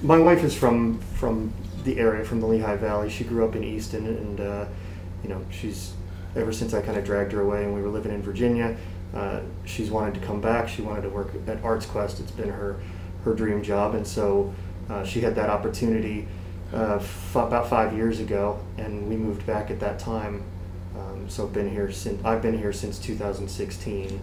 My 0.01 0.19
wife 0.19 0.43
is 0.43 0.55
from 0.55 0.99
from 1.15 1.51
the 1.87 1.99
area, 1.99 2.23
from 2.23 2.39
the 2.41 2.45
Lehigh 2.45 2.75
Valley. 2.75 3.09
She 3.09 3.23
grew 3.23 3.47
up 3.47 3.55
in 3.55 3.63
Easton, 3.63 4.05
and 4.05 4.39
uh, 4.39 4.65
you 5.23 5.29
know, 5.29 5.43
she's 5.49 5.93
ever 6.35 6.51
since 6.51 6.73
I 6.73 6.81
kind 6.81 6.97
of 6.97 7.05
dragged 7.05 7.31
her 7.31 7.41
away 7.41 7.63
and 7.63 7.73
we 7.73 7.81
were 7.81 7.89
living 7.89 8.13
in 8.13 8.21
Virginia. 8.21 8.77
Uh, 9.15 9.39
she's 9.65 9.89
wanted 9.89 10.13
to 10.13 10.19
come 10.19 10.41
back. 10.41 10.69
She 10.69 10.81
wanted 10.81 11.01
to 11.03 11.09
work 11.09 11.31
at 11.47 11.63
Arts 11.63 11.85
Quest. 11.85 12.19
It's 12.19 12.31
been 12.31 12.49
her 12.49 12.79
her 13.23 13.33
dream 13.33 13.63
job, 13.63 13.95
and 13.95 14.05
so 14.05 14.53
uh, 14.89 15.03
she 15.03 15.21
had 15.21 15.35
that 15.35 15.49
opportunity 15.49 16.27
uh, 16.73 16.95
f- 16.95 17.35
about 17.35 17.69
five 17.69 17.93
years 17.93 18.19
ago, 18.19 18.59
and 18.77 19.07
we 19.09 19.15
moved 19.15 19.45
back 19.45 19.71
at 19.71 19.79
that 19.79 19.97
time. 19.97 20.43
Um, 20.97 21.29
so 21.29 21.47
been 21.47 21.69
here 21.69 21.91
since 21.91 22.23
I've 22.25 22.41
been 22.41 22.57
here 22.57 22.73
since 22.73 22.99
2016, 22.99 24.19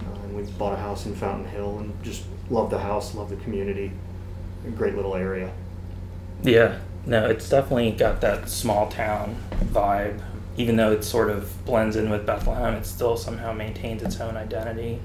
uh, 0.00 0.20
and 0.22 0.36
we 0.36 0.42
bought 0.58 0.74
a 0.74 0.76
house 0.76 1.06
in 1.06 1.14
Fountain 1.14 1.48
Hill, 1.48 1.78
and 1.78 2.04
just 2.04 2.24
love 2.50 2.70
the 2.70 2.78
house, 2.78 3.14
love 3.14 3.30
the 3.30 3.36
community, 3.36 3.90
a 4.66 4.70
great 4.70 4.94
little 4.94 5.16
area. 5.16 5.50
Yeah, 6.42 6.78
no, 7.06 7.26
it's 7.26 7.48
definitely 7.48 7.92
got 7.92 8.20
that 8.20 8.48
small 8.48 8.88
town 8.88 9.36
vibe. 9.66 10.20
Even 10.56 10.76
though 10.76 10.90
it 10.92 11.04
sort 11.04 11.30
of 11.30 11.64
blends 11.64 11.96
in 11.96 12.10
with 12.10 12.26
Bethlehem, 12.26 12.74
it 12.74 12.86
still 12.86 13.16
somehow 13.16 13.52
maintains 13.52 14.02
its 14.02 14.20
own 14.20 14.36
identity, 14.36 14.98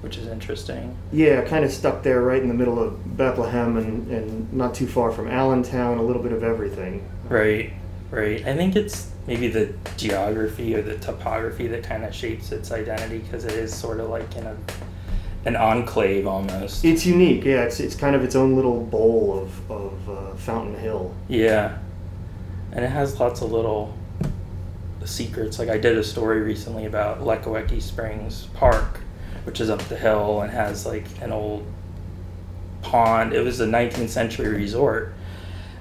which 0.00 0.18
is 0.18 0.26
interesting. 0.26 0.96
Yeah, 1.12 1.42
kind 1.42 1.64
of 1.64 1.72
stuck 1.72 2.02
there 2.02 2.22
right 2.22 2.42
in 2.42 2.48
the 2.48 2.54
middle 2.54 2.82
of 2.82 3.16
Bethlehem 3.16 3.76
and, 3.76 4.08
and 4.10 4.52
not 4.52 4.74
too 4.74 4.86
far 4.86 5.12
from 5.12 5.28
Allentown, 5.28 5.98
a 5.98 6.02
little 6.02 6.22
bit 6.22 6.32
of 6.32 6.42
everything. 6.42 7.08
Right, 7.28 7.72
right. 8.10 8.44
I 8.44 8.56
think 8.56 8.74
it's 8.74 9.10
maybe 9.26 9.48
the 9.48 9.72
geography 9.96 10.74
or 10.74 10.82
the 10.82 10.98
topography 10.98 11.68
that 11.68 11.84
kind 11.84 12.04
of 12.04 12.14
shapes 12.14 12.52
its 12.52 12.72
identity 12.72 13.18
because 13.18 13.44
it 13.44 13.52
is 13.52 13.74
sort 13.74 14.00
of 14.00 14.10
like 14.10 14.36
in 14.36 14.46
a 14.46 14.56
an 15.46 15.54
enclave 15.56 16.26
almost. 16.26 16.84
It's 16.84 17.06
unique, 17.06 17.44
yeah. 17.44 17.62
It's, 17.62 17.78
it's 17.80 17.94
kind 17.94 18.14
of 18.16 18.24
its 18.24 18.34
own 18.34 18.56
little 18.56 18.82
bowl 18.82 19.38
of, 19.42 19.70
of 19.70 20.10
uh, 20.10 20.34
Fountain 20.36 20.74
Hill. 20.78 21.14
Yeah, 21.28 21.78
and 22.72 22.84
it 22.84 22.88
has 22.90 23.18
lots 23.18 23.40
of 23.40 23.52
little 23.52 23.96
secrets. 25.04 25.58
Like 25.58 25.68
I 25.68 25.78
did 25.78 25.96
a 25.96 26.02
story 26.04 26.40
recently 26.40 26.84
about 26.84 27.20
Lekawecki 27.20 27.80
Springs 27.80 28.48
Park, 28.54 29.00
which 29.44 29.60
is 29.60 29.70
up 29.70 29.80
the 29.82 29.96
hill 29.96 30.40
and 30.40 30.50
has 30.50 30.84
like 30.84 31.06
an 31.22 31.32
old 31.32 31.64
pond. 32.82 33.32
It 33.32 33.44
was 33.44 33.60
a 33.60 33.66
19th 33.66 34.08
century 34.08 34.48
resort, 34.48 35.14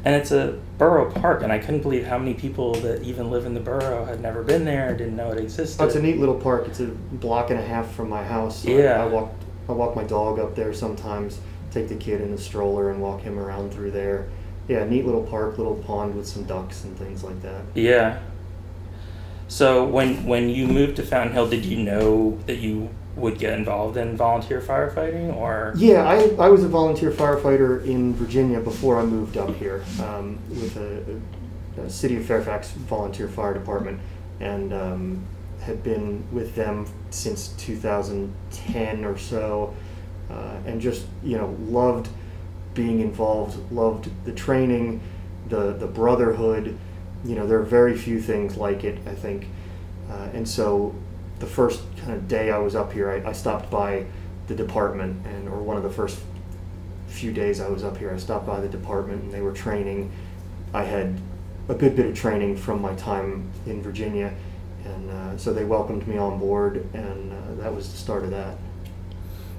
and 0.04 0.14
it's 0.16 0.32
a 0.32 0.60
borough 0.78 1.12
park. 1.12 1.42
And 1.42 1.52
I 1.52 1.58
couldn't 1.58 1.82
believe 1.82 2.06
how 2.06 2.20
many 2.20 2.36
people 2.36 2.76
that 2.76 3.02
even 3.02 3.32
live 3.32 3.48
in 3.48 3.56
the 3.56 3.60
borough 3.60 4.06
had 4.06 4.22
never 4.22 4.44
been 4.44 4.64
there, 4.64 4.96
didn't 4.96 5.16
know 5.16 5.32
it 5.32 5.40
existed. 5.40 5.82
Oh, 5.82 5.88
it's 5.88 5.96
a 5.96 6.02
neat 6.04 6.20
little 6.20 6.40
park. 6.40 6.68
It's 6.68 6.82
a 6.82 6.86
block 6.86 7.50
and 7.50 7.60
a 7.60 7.66
half 7.66 7.92
from 7.96 8.10
my 8.10 8.24
house. 8.24 8.62
So 8.62 8.70
Yeah. 8.70 9.02
I, 9.02 9.06
I 9.06 9.08
walk 9.08 9.32
I 9.68 9.72
walk 9.72 9.96
my 9.96 10.04
dog 10.04 10.40
up 10.40 10.56
there 10.56 10.74
sometimes. 10.74 11.40
Take 11.72 11.90
the 11.90 11.96
kid 11.96 12.22
in 12.22 12.32
a 12.34 12.38
stroller 12.38 12.92
and 12.92 13.02
walk 13.02 13.22
him 13.22 13.38
around 13.40 13.74
through 13.74 13.92
there. 13.92 14.30
Yeah, 14.68 14.84
neat 14.86 15.06
little 15.06 15.24
park, 15.24 15.58
little 15.58 15.76
pond 15.76 16.16
with 16.16 16.28
some 16.28 16.44
ducks 16.46 16.84
and 16.84 16.98
things 16.98 17.24
like 17.24 17.42
that. 17.42 17.64
Yeah. 17.76 18.20
So 19.48 19.86
when 19.86 20.26
when 20.26 20.50
you 20.50 20.68
moved 20.68 20.96
to 20.98 21.04
Fountain 21.04 21.34
Hill, 21.34 21.50
did 21.50 21.66
you 21.66 21.78
know 21.84 22.38
that 22.48 22.58
you 22.58 22.90
would 23.16 23.40
get 23.40 23.54
involved 23.54 23.98
in 23.98 24.18
volunteer 24.18 24.60
firefighting, 24.60 25.36
or 25.36 25.74
Yeah, 25.78 26.08
I, 26.08 26.28
I 26.38 26.50
was 26.50 26.64
a 26.64 26.68
volunteer 26.68 27.12
firefighter 27.12 27.86
in 27.86 28.14
Virginia 28.14 28.60
before 28.60 29.00
I 29.00 29.06
moved 29.06 29.38
up 29.38 29.56
here 29.56 29.84
um, 30.04 30.38
with 30.50 30.76
a, 30.78 31.22
a 31.82 31.90
City 31.90 32.18
of 32.18 32.26
Fairfax 32.26 32.72
Volunteer 32.72 33.28
Fire 33.28 33.54
Department 33.54 34.00
and 34.40 34.74
um, 34.74 35.26
had 35.66 35.84
been 35.84 36.24
with 36.32 36.56
them 36.56 36.88
since 37.10 37.50
2010 37.58 39.04
or 39.04 39.18
so 39.18 39.76
uh, 40.30 40.58
and 40.66 40.80
just, 40.80 41.06
you 41.24 41.38
know, 41.38 41.56
loved 41.62 42.08
being 42.74 43.00
involved, 43.00 43.72
loved 43.72 44.10
the 44.26 44.32
training, 44.32 45.02
the, 45.50 45.74
the 45.74 45.88
brotherhood. 45.88 46.78
You 47.24 47.36
know, 47.36 47.48
there 47.48 47.60
are 47.60 47.64
very 47.64 47.98
few 47.98 48.22
things 48.22 48.58
like 48.58 48.84
it, 48.84 49.00
I 49.08 49.16
think. 49.16 49.48
Uh, 50.10 50.30
and 50.34 50.48
so 50.48 50.94
the 51.40 51.46
first 51.46 51.82
kind 51.98 52.14
of 52.14 52.28
day 52.28 52.52
I 52.52 52.58
was 52.58 52.76
up 52.76 52.94
here, 52.94 53.10
I, 53.10 53.30
I 53.30 53.34
stopped 53.34 53.72
by 53.72 54.06
the 54.48 54.56
department, 54.56 55.26
and 55.26 55.50
or 55.50 55.62
one 55.62 55.78
of 55.78 55.84
the 55.84 55.90
first 55.90 56.20
few 57.08 57.32
days 57.32 57.60
I 57.60 57.70
was 57.70 57.84
up 57.84 57.98
here, 57.98 58.14
I 58.14 58.18
stopped 58.18 58.46
by 58.46 58.60
the 58.60 58.70
department, 58.70 59.24
and 59.24 59.32
they 59.32 59.42
were 59.42 59.54
training. 59.54 60.12
I 60.74 60.84
had 60.84 61.20
a 61.70 61.74
good 61.74 61.96
bit 61.96 62.06
of 62.06 62.16
training 62.16 62.58
from 62.58 62.82
my 62.82 62.94
time 62.96 63.50
in 63.66 63.82
Virginia, 63.82 64.36
and 64.86 65.10
uh, 65.12 65.38
so 65.38 65.52
they 65.54 65.66
welcomed 65.66 66.08
me 66.08 66.18
on 66.18 66.40
board, 66.40 66.86
and 66.94 67.32
uh, 67.34 67.64
that 67.64 67.74
was 67.76 67.92
the 67.92 67.98
start 67.98 68.24
of 68.24 68.32
that. 68.32 68.56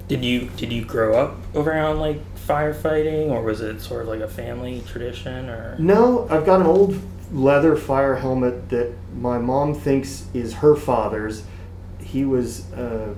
did 0.07 0.23
you 0.23 0.49
did 0.57 0.71
you 0.71 0.83
grow 0.85 1.17
up 1.17 1.35
around 1.55 1.99
like 1.99 2.19
firefighting, 2.35 3.29
or 3.29 3.43
was 3.43 3.61
it 3.61 3.81
sort 3.81 4.03
of 4.03 4.07
like 4.07 4.21
a 4.21 4.27
family 4.27 4.81
tradition, 4.87 5.49
or 5.49 5.75
No, 5.79 6.27
I've 6.29 6.45
got 6.45 6.61
an 6.61 6.67
old 6.67 6.99
leather 7.31 7.75
fire 7.75 8.15
helmet 8.15 8.69
that 8.69 8.93
my 9.15 9.37
mom 9.37 9.73
thinks 9.73 10.25
is 10.33 10.53
her 10.55 10.75
father's. 10.75 11.43
He 11.99 12.23
was 12.23 12.71
a 12.71 13.13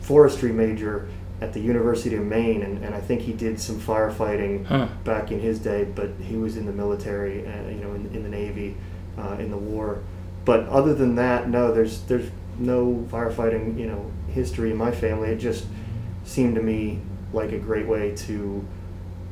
forestry 0.00 0.52
major 0.52 1.08
at 1.40 1.52
the 1.52 1.60
University 1.60 2.14
of 2.16 2.24
Maine, 2.24 2.62
and, 2.62 2.84
and 2.84 2.94
I 2.94 3.00
think 3.00 3.20
he 3.22 3.32
did 3.32 3.60
some 3.60 3.80
firefighting 3.80 4.64
Huh. 4.66 4.88
back 5.04 5.30
in 5.32 5.40
his 5.40 5.58
day, 5.58 5.84
but 5.84 6.10
he 6.20 6.36
was 6.36 6.56
in 6.56 6.66
the 6.66 6.72
military, 6.72 7.46
uh, 7.46 7.68
you 7.68 7.76
know, 7.80 7.92
in, 7.94 8.06
in 8.14 8.22
the 8.24 8.28
Navy, 8.28 8.76
uh, 9.16 9.36
in 9.38 9.50
the 9.50 9.56
war. 9.56 10.00
But 10.48 10.66
other 10.68 10.94
than 10.94 11.16
that, 11.16 11.50
no, 11.50 11.74
there's 11.74 12.00
there's 12.04 12.30
no 12.58 13.06
firefighting, 13.12 13.78
you 13.78 13.84
know, 13.84 14.10
history 14.28 14.70
in 14.70 14.78
my 14.78 14.90
family. 14.90 15.28
It 15.28 15.36
just 15.36 15.66
seemed 16.24 16.54
to 16.54 16.62
me 16.62 17.00
like 17.34 17.52
a 17.52 17.58
great 17.58 17.86
way 17.86 18.16
to 18.16 18.66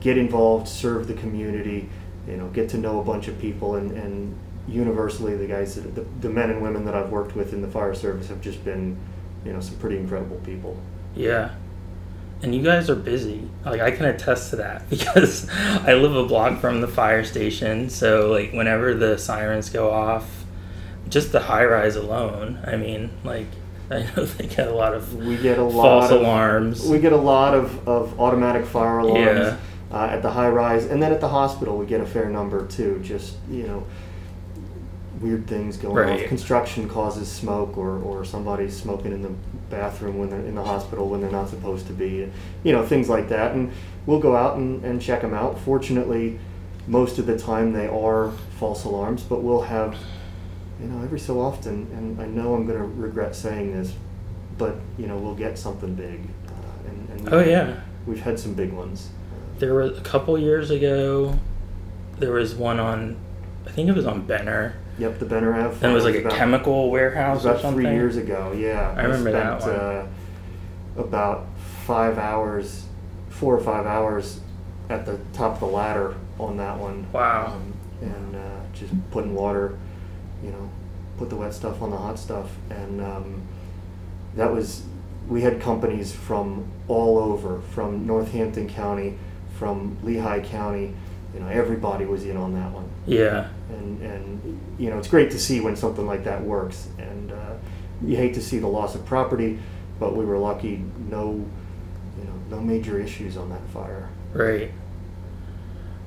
get 0.00 0.18
involved, 0.18 0.68
serve 0.68 1.08
the 1.08 1.14
community, 1.14 1.88
you 2.28 2.36
know, 2.36 2.48
get 2.48 2.68
to 2.68 2.76
know 2.76 3.00
a 3.00 3.02
bunch 3.02 3.28
of 3.28 3.40
people, 3.40 3.76
and, 3.76 3.92
and 3.92 4.38
universally, 4.68 5.34
the 5.34 5.46
guys, 5.46 5.76
that, 5.76 5.94
the, 5.94 6.02
the 6.20 6.28
men 6.28 6.50
and 6.50 6.60
women 6.60 6.84
that 6.84 6.94
I've 6.94 7.08
worked 7.08 7.34
with 7.34 7.54
in 7.54 7.62
the 7.62 7.68
fire 7.68 7.94
service 7.94 8.28
have 8.28 8.42
just 8.42 8.62
been, 8.62 8.98
you 9.42 9.54
know, 9.54 9.60
some 9.60 9.76
pretty 9.76 9.96
incredible 9.96 10.36
people. 10.44 10.78
Yeah. 11.14 11.54
And 12.42 12.54
you 12.54 12.62
guys 12.62 12.90
are 12.90 12.94
busy. 12.94 13.48
Like 13.64 13.80
I 13.80 13.90
can 13.90 14.04
attest 14.04 14.50
to 14.50 14.56
that 14.56 14.86
because 14.90 15.48
I 15.50 15.94
live 15.94 16.14
a 16.14 16.26
block 16.26 16.60
from 16.60 16.82
the 16.82 16.88
fire 16.88 17.24
station. 17.24 17.88
So 17.88 18.30
like 18.30 18.52
whenever 18.52 18.92
the 18.92 19.16
sirens 19.16 19.70
go 19.70 19.90
off, 19.90 20.42
just 21.08 21.32
the 21.32 21.40
high 21.40 21.64
rise 21.64 21.96
alone, 21.96 22.58
I 22.66 22.76
mean, 22.76 23.10
like 23.24 23.46
I 23.90 24.00
know 24.16 24.24
they 24.24 24.46
get 24.48 24.66
a 24.68 24.74
lot 24.74 24.94
of 24.94 25.14
We 25.24 25.36
get 25.36 25.58
a 25.58 25.62
lot 25.62 26.00
false 26.00 26.10
of 26.10 26.20
alarms. 26.20 26.86
We 26.86 26.98
get 26.98 27.12
a 27.12 27.16
lot 27.16 27.54
of, 27.54 27.86
of 27.88 28.18
automatic 28.20 28.66
fire 28.66 28.98
alarms 28.98 29.38
Yeah. 29.38 29.56
uh, 29.92 30.06
at 30.06 30.22
the 30.22 30.30
high 30.30 30.48
rise, 30.48 30.86
and 30.86 31.00
then 31.02 31.12
at 31.12 31.20
the 31.20 31.28
hospital 31.28 31.76
we 31.78 31.86
get 31.86 32.00
a 32.00 32.06
fair 32.06 32.28
number 32.28 32.66
too. 32.66 33.00
Just 33.04 33.36
you 33.50 33.62
know, 33.68 33.84
weird 35.20 35.46
things 35.46 35.76
going 35.76 35.94
Right. 35.94 36.22
off. 36.22 36.28
Construction 36.28 36.88
causes 36.88 37.30
smoke, 37.30 37.78
or, 37.78 37.98
or 37.98 38.24
somebody's 38.24 38.76
smoking 38.76 39.12
in 39.12 39.22
the 39.22 39.30
bathroom 39.70 40.18
when 40.18 40.30
they're 40.30 40.40
in 40.40 40.54
the 40.54 40.62
hospital 40.64 41.08
when 41.08 41.20
they're 41.20 41.30
not 41.30 41.48
supposed 41.48 41.86
to 41.86 41.92
be. 41.92 42.30
You 42.64 42.72
know, 42.72 42.84
things 42.84 43.08
like 43.08 43.28
that, 43.30 43.52
and 43.54 43.70
we'll 44.04 44.20
go 44.20 44.36
out 44.36 44.56
and, 44.58 44.84
and 44.84 45.00
check 45.00 45.22
them 45.22 45.32
out. 45.32 45.58
Fortunately, 45.60 46.38
most 46.86 47.18
of 47.18 47.26
the 47.26 47.38
time 47.38 47.72
they 47.72 47.86
are 47.88 48.30
false 48.58 48.84
alarms, 48.84 49.22
but 49.22 49.42
we'll 49.42 49.62
have 49.62 49.96
you 50.80 50.86
know, 50.88 51.02
every 51.02 51.18
so 51.18 51.40
often, 51.40 51.88
and 51.94 52.20
I 52.20 52.26
know 52.26 52.54
I'm 52.54 52.66
going 52.66 52.78
to 52.78 52.84
regret 52.84 53.34
saying 53.34 53.72
this, 53.72 53.94
but 54.58 54.76
you 54.98 55.06
know, 55.06 55.16
we'll 55.16 55.34
get 55.34 55.58
something 55.58 55.94
big. 55.94 56.20
Uh, 56.48 56.88
and, 56.88 57.08
and 57.20 57.32
Oh 57.34 57.40
yeah, 57.40 57.80
we've 58.06 58.20
had 58.20 58.38
some 58.38 58.54
big 58.54 58.72
ones. 58.72 59.08
there 59.58 59.72
were 59.74 59.82
a 59.82 60.00
couple 60.02 60.36
years 60.38 60.70
ago. 60.70 61.38
There 62.18 62.32
was 62.32 62.54
one 62.54 62.78
on, 62.80 63.16
I 63.66 63.70
think 63.70 63.88
it 63.88 63.94
was 63.94 64.06
on 64.06 64.22
Benner, 64.26 64.74
Yep, 64.98 65.18
the 65.18 65.26
Benner 65.26 65.54
Ave. 65.54 65.76
and 65.82 65.92
it 65.92 65.94
was 65.94 66.04
like 66.04 66.14
a 66.14 66.20
about- 66.20 66.32
chemical 66.32 66.84
was 66.90 66.92
warehouse 66.92 67.44
or 67.44 67.50
about 67.50 67.60
something. 67.62 67.82
three 67.84 67.92
years 67.92 68.16
ago. 68.16 68.52
Yeah, 68.56 68.94
I 68.96 69.02
remember 69.02 69.32
that 69.32 69.60
one. 69.60 69.70
Uh, 69.70 70.06
about 70.96 71.46
five 71.84 72.16
hours, 72.18 72.86
four 73.28 73.54
or 73.54 73.60
five 73.60 73.84
hours, 73.86 74.40
at 74.88 75.04
the 75.04 75.18
top 75.34 75.54
of 75.54 75.60
the 75.60 75.66
ladder 75.66 76.14
on 76.38 76.56
that 76.56 76.78
one. 76.78 77.06
Wow. 77.12 77.52
Um, 77.54 77.74
and 78.00 78.36
uh, 78.36 78.40
just 78.72 78.92
putting 79.10 79.34
water, 79.34 79.76
you 80.42 80.50
know, 80.50 80.70
put 81.18 81.30
the 81.30 81.36
wet 81.36 81.54
stuff 81.54 81.82
on 81.82 81.90
the 81.90 81.96
hot 81.96 82.18
stuff, 82.18 82.50
and 82.70 83.00
um, 83.00 83.42
that 84.34 84.52
was. 84.52 84.82
We 85.28 85.42
had 85.42 85.60
companies 85.60 86.14
from 86.14 86.68
all 86.86 87.18
over, 87.18 87.60
from 87.72 88.06
Northampton 88.06 88.68
County, 88.68 89.18
from 89.58 89.98
Lehigh 90.04 90.40
County. 90.40 90.94
You 91.34 91.40
know, 91.40 91.48
everybody 91.48 92.04
was 92.04 92.24
in 92.24 92.36
on 92.36 92.54
that 92.54 92.70
one 92.70 92.88
Yeah, 93.06 93.48
and 93.70 94.00
and 94.02 94.60
you 94.78 94.88
know 94.88 94.98
it's 94.98 95.08
great 95.08 95.30
to 95.32 95.38
see 95.38 95.60
when 95.60 95.74
something 95.76 96.06
like 96.06 96.24
that 96.24 96.42
works 96.42 96.88
and 96.98 97.32
uh, 97.32 97.54
you 98.02 98.16
hate 98.16 98.34
to 98.34 98.42
see 98.42 98.58
the 98.58 98.68
loss 98.68 98.94
of 98.94 99.04
property 99.04 99.58
but 99.98 100.14
we 100.16 100.24
were 100.24 100.38
lucky 100.38 100.82
no 101.10 101.44
you 102.18 102.24
know 102.24 102.56
no 102.56 102.60
major 102.60 102.98
issues 102.98 103.36
on 103.36 103.50
that 103.50 103.66
fire 103.68 104.08
right. 104.32 104.70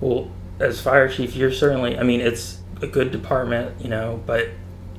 Well, 0.02 0.32
as 0.60 0.82
fire 0.82 1.10
chief, 1.10 1.36
you're 1.36 1.52
certainly. 1.52 1.98
I 1.98 2.04
mean, 2.04 2.22
it's 2.22 2.59
a 2.82 2.88
good 2.88 3.12
department, 3.12 3.82
you 3.82 3.90
know, 3.90 4.22
but 4.26 4.50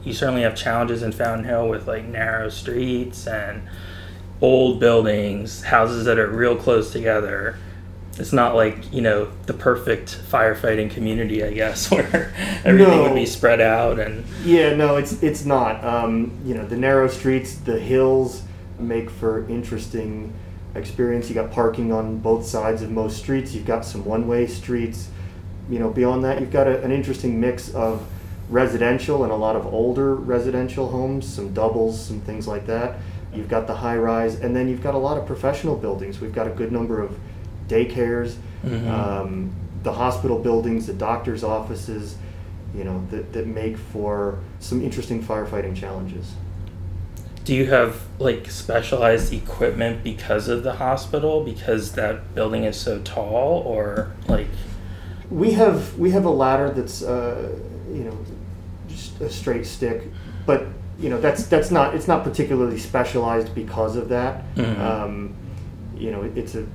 you 0.05 0.13
certainly 0.13 0.43
have 0.43 0.57
challenges 0.57 1.03
in 1.03 1.13
Fountain 1.13 1.45
Hill 1.45 1.69
with 1.69 1.87
like 1.87 2.05
narrow 2.05 2.49
streets 2.49 3.27
and 3.27 3.69
old 4.41 4.81
buildings, 4.81 5.63
houses 5.63 6.07
that 6.07 6.19
are 6.19 6.29
real 6.29 6.57
close 6.57 6.93
together. 6.93 7.59
It's 8.19 8.33
not 8.33 8.55
like 8.55 8.93
you 8.93 9.01
know 9.01 9.31
the 9.47 9.55
perfect 9.55 10.21
firefighting 10.31 10.91
community, 10.91 11.45
I 11.45 11.53
guess, 11.53 11.91
where 11.91 12.33
everything 12.65 13.03
would 13.03 13.15
be 13.15 13.27
spread 13.27 13.61
out 13.61 13.99
and 13.99 14.25
yeah 14.45 14.75
no 14.75 14.97
it's 14.97 15.23
it's 15.23 15.45
not. 15.45 15.83
Um, 15.85 16.39
you 16.45 16.55
know 16.55 16.67
the 16.67 16.77
narrow 16.77 17.09
streets 17.09 17.55
the 17.55 17.79
hills 17.79 18.43
make 18.79 19.11
for 19.11 19.49
interesting 19.49 20.33
experience. 20.75 21.29
You 21.29 21.35
got 21.35 21.51
parking 21.51 21.93
on 21.93 22.19
both 22.19 22.47
sides 22.47 22.83
of 22.83 22.91
most 22.91 23.19
streets. 23.19 23.55
You've 23.55 23.67
got 23.67 23.85
some 23.85 24.05
one-way 24.05 24.47
streets 24.47 25.09
you 25.69 25.79
know 25.79 25.91
beyond 25.91 26.25
that 26.25 26.41
you've 26.41 26.53
got 26.53 26.67
a, 26.67 26.83
an 26.83 26.91
interesting 26.93 27.41
mix 27.41 27.73
of 27.75 28.07
residential 28.49 29.23
and 29.23 29.33
a 29.33 29.37
lot 29.37 29.55
of 29.57 29.65
older 29.67 30.15
residential 30.17 30.89
homes 30.89 31.27
some 31.33 31.53
doubles 31.55 32.05
some 32.05 32.21
things 32.23 32.47
like 32.49 32.67
that. 32.67 32.97
You've 33.33 33.49
got 33.49 33.69
the 33.69 33.77
high 33.77 33.97
rise 33.97 34.41
and 34.41 34.57
then 34.57 34.69
you've 34.69 34.83
got 34.83 34.95
a 34.95 34.99
lot 34.99 35.17
of 35.17 35.25
professional 35.27 35.77
buildings. 35.77 36.21
We've 36.21 36.35
got 36.35 36.49
a 36.49 36.51
good 36.51 36.73
number 36.73 37.01
of 37.01 37.17
daycares 37.69 38.35
Mhm. 38.67 38.89
um, 38.91 39.51
the 39.85 39.93
hospital 39.93 40.39
buildings 40.39 40.87
the 40.87 40.93
doctors 40.93 41.43
offices 41.43 42.17
you 42.77 42.85
know 42.85 43.03
that, 43.11 43.33
that 43.33 43.47
make 43.47 43.77
for 43.79 44.39
some 44.59 44.83
interesting 44.83 45.23
firefighting 45.23 45.75
challenges. 45.75 46.33
Do 47.45 47.55
you 47.55 47.67
have 47.67 48.03
like 48.19 48.51
specialized 48.51 49.33
equipment 49.33 50.05
because 50.05 50.49
of 50.49 50.63
the 50.63 50.75
hospital? 50.75 51.43
Because 51.43 51.93
that 51.93 52.35
building 52.35 52.65
is 52.65 52.77
so 52.77 53.01
tall 53.01 53.63
or 53.67 54.13
like 54.29 54.49
We 55.31 55.53
have 55.53 55.99
we 55.99 56.11
have 56.11 56.25
a 56.25 56.31
ladder 56.31 56.71
that's 56.71 57.03
uh, 57.03 57.57
you 57.93 58.05
know 58.05 58.19
just 58.89 59.21
a 59.21 59.31
straight 59.31 59.67
stick, 59.67 60.09
but 60.47 60.67
you 60.99 61.09
know 61.09 61.21
that's 61.21 61.47
that's 61.47 61.71
not 61.71 61.95
it's 61.95 62.09
not 62.09 62.25
particularly 62.25 62.79
specialized 62.79 63.55
because 63.55 63.97
of 63.97 64.09
that. 64.09 64.55
Mhm. 64.57 64.79
Um, 64.79 65.35
you 65.97 66.11
know, 66.11 66.23
it's 66.35 66.55
a 66.55 66.67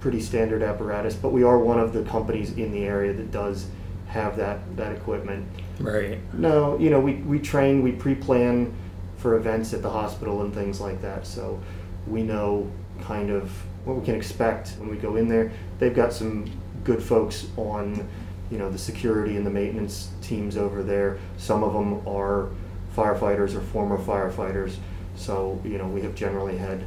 pretty 0.00 0.20
standard 0.20 0.62
apparatus, 0.62 1.14
but 1.14 1.30
we 1.30 1.44
are 1.44 1.58
one 1.58 1.78
of 1.78 1.92
the 1.92 2.02
companies 2.02 2.54
in 2.54 2.72
the 2.72 2.84
area 2.84 3.12
that 3.12 3.30
does 3.30 3.66
have 4.06 4.36
that 4.36 4.76
that 4.76 4.92
equipment. 4.92 5.46
right 5.80 6.18
No, 6.32 6.78
you 6.78 6.90
know, 6.90 7.00
we, 7.00 7.14
we 7.14 7.38
train, 7.38 7.82
we 7.82 7.92
pre-plan 7.92 8.72
for 9.16 9.36
events 9.36 9.72
at 9.72 9.82
the 9.82 9.90
hospital 9.90 10.42
and 10.42 10.52
things 10.52 10.80
like 10.80 11.00
that, 11.02 11.26
so 11.26 11.60
we 12.06 12.22
know 12.22 12.68
kind 13.02 13.30
of 13.30 13.50
what 13.84 13.96
we 13.96 14.04
can 14.04 14.14
expect 14.14 14.74
when 14.78 14.88
we 14.90 14.96
go 14.96 15.16
in 15.16 15.28
there. 15.28 15.52
They've 15.78 15.94
got 15.94 16.12
some 16.12 16.50
good 16.84 17.02
folks 17.02 17.46
on, 17.56 18.08
you 18.50 18.58
know, 18.58 18.70
the 18.70 18.78
security 18.78 19.36
and 19.36 19.46
the 19.46 19.50
maintenance 19.50 20.10
teams 20.20 20.56
over 20.56 20.82
there. 20.82 21.18
Some 21.36 21.62
of 21.62 21.72
them 21.72 22.06
are 22.06 22.48
firefighters 22.96 23.54
or 23.54 23.60
former 23.60 23.98
firefighters, 23.98 24.76
so, 25.16 25.60
you 25.64 25.78
know, 25.78 25.86
we 25.86 26.02
have 26.02 26.14
generally 26.14 26.58
had 26.58 26.84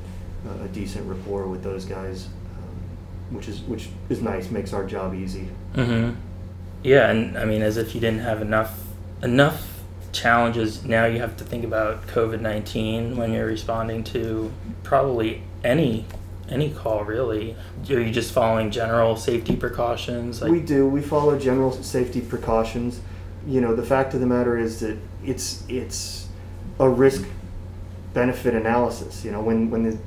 uh, 0.48 0.64
a 0.64 0.68
decent 0.70 1.08
rapport 1.08 1.48
with 1.48 1.64
those 1.64 1.86
guys, 1.86 2.28
um, 2.58 3.36
which 3.36 3.48
is, 3.48 3.62
which 3.62 3.90
is 4.10 4.22
nice, 4.22 4.52
makes 4.52 4.74
our 4.74 4.86
job 4.86 5.14
easy. 5.14 5.48
mm-hmm 5.74 6.16
yeah 6.86 7.10
and 7.10 7.36
i 7.38 7.44
mean 7.44 7.64
as 7.64 7.78
if 7.78 7.96
you 7.96 8.00
didn't 8.00 8.20
have 8.20 8.42
enough 8.42 8.80
enough 9.24 9.82
challenges 10.12 10.86
now 10.86 11.06
you 11.06 11.20
have 11.20 11.36
to 11.36 11.44
think 11.44 11.66
about 11.66 12.06
covid-19 12.08 13.16
when 13.16 13.34
you're 13.34 13.48
responding 13.48 14.04
to 14.04 14.52
probably 14.84 15.42
any 15.64 16.06
any 16.50 16.70
call 16.70 17.04
really 17.04 17.56
are 17.90 18.00
you 18.00 18.12
just 18.12 18.32
following 18.32 18.70
general 18.70 19.16
safety 19.16 19.56
precautions 19.56 20.42
like 20.42 20.52
we 20.52 20.60
do. 20.60 20.88
We 20.88 21.02
follow 21.02 21.38
general 21.40 21.72
safety 21.72 22.22
precautions. 22.22 23.02
You 23.48 23.62
know, 23.62 23.76
the 23.76 23.84
fact 23.84 24.14
of 24.14 24.20
the 24.20 24.26
matter 24.26 24.58
is 24.58 24.80
that 24.80 24.98
it's 25.24 25.64
it's 25.68 26.28
a 26.80 26.90
risk 26.90 27.26
benefit 28.14 28.54
analysis. 28.54 29.24
You 29.24 29.32
know, 29.32 29.42
when 29.42 29.70
when 29.70 29.84
the 29.84 29.98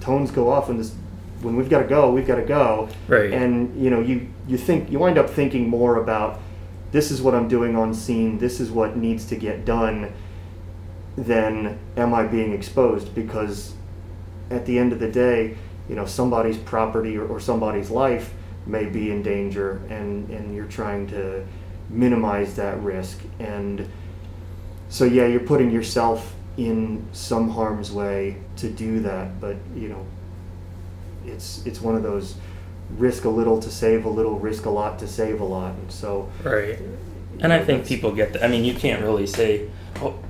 tones 0.00 0.30
go 0.30 0.50
off, 0.50 0.68
when 0.68 0.78
this 0.78 0.94
when 1.42 1.56
we've 1.56 1.68
got 1.68 1.82
to 1.82 1.88
go, 1.88 2.12
we've 2.12 2.26
got 2.26 2.36
to 2.36 2.44
go. 2.44 2.88
Right. 3.08 3.32
And 3.32 3.80
you 3.82 3.90
know, 3.90 4.00
you 4.00 4.28
you 4.46 4.56
think 4.56 4.90
you 4.90 4.98
wind 4.98 5.18
up 5.18 5.28
thinking 5.28 5.68
more 5.68 5.96
about 5.96 6.40
this 6.92 7.10
is 7.10 7.20
what 7.20 7.34
I'm 7.34 7.48
doing 7.48 7.76
on 7.76 7.94
scene. 7.94 8.38
This 8.38 8.60
is 8.60 8.70
what 8.70 8.96
needs 8.96 9.26
to 9.26 9.36
get 9.36 9.64
done. 9.64 10.12
Than 11.16 11.78
am 11.96 12.12
I 12.12 12.24
being 12.24 12.52
exposed? 12.52 13.14
Because 13.14 13.72
at 14.50 14.66
the 14.66 14.78
end 14.78 14.92
of 14.92 14.98
the 14.98 15.10
day, 15.10 15.56
you 15.88 15.94
know, 15.94 16.06
somebody's 16.06 16.58
property 16.58 17.16
or, 17.16 17.26
or 17.26 17.40
somebody's 17.40 17.90
life 17.90 18.32
may 18.66 18.86
be 18.86 19.10
in 19.10 19.22
danger, 19.22 19.80
and 19.88 20.28
and 20.30 20.54
you're 20.54 20.66
trying 20.66 21.06
to 21.08 21.46
minimize 21.88 22.56
that 22.56 22.80
risk. 22.82 23.20
And 23.38 23.88
so, 24.88 25.04
yeah, 25.04 25.26
you're 25.26 25.40
putting 25.40 25.70
yourself 25.70 26.34
in 26.56 27.06
some 27.12 27.50
harm's 27.50 27.92
way 27.92 28.38
to 28.56 28.68
do 28.68 29.00
that. 29.00 29.40
But 29.40 29.56
you 29.74 29.88
know, 29.88 30.06
it's 31.26 31.64
it's 31.66 31.80
one 31.80 31.94
of 31.94 32.02
those 32.02 32.36
risk 32.96 33.24
a 33.24 33.28
little 33.28 33.60
to 33.60 33.70
save 33.70 34.04
a 34.04 34.08
little, 34.08 34.38
risk 34.38 34.64
a 34.64 34.70
lot 34.70 34.98
to 35.00 35.08
save 35.08 35.40
a 35.40 35.44
lot. 35.44 35.74
And 35.74 35.90
so, 35.90 36.30
Right. 36.42 36.78
And 37.40 37.52
I 37.52 37.62
think 37.62 37.84
people 37.86 38.12
get 38.12 38.32
that. 38.32 38.42
I 38.42 38.48
mean, 38.48 38.64
you 38.64 38.74
can't 38.74 39.02
really 39.02 39.26
say, 39.26 39.68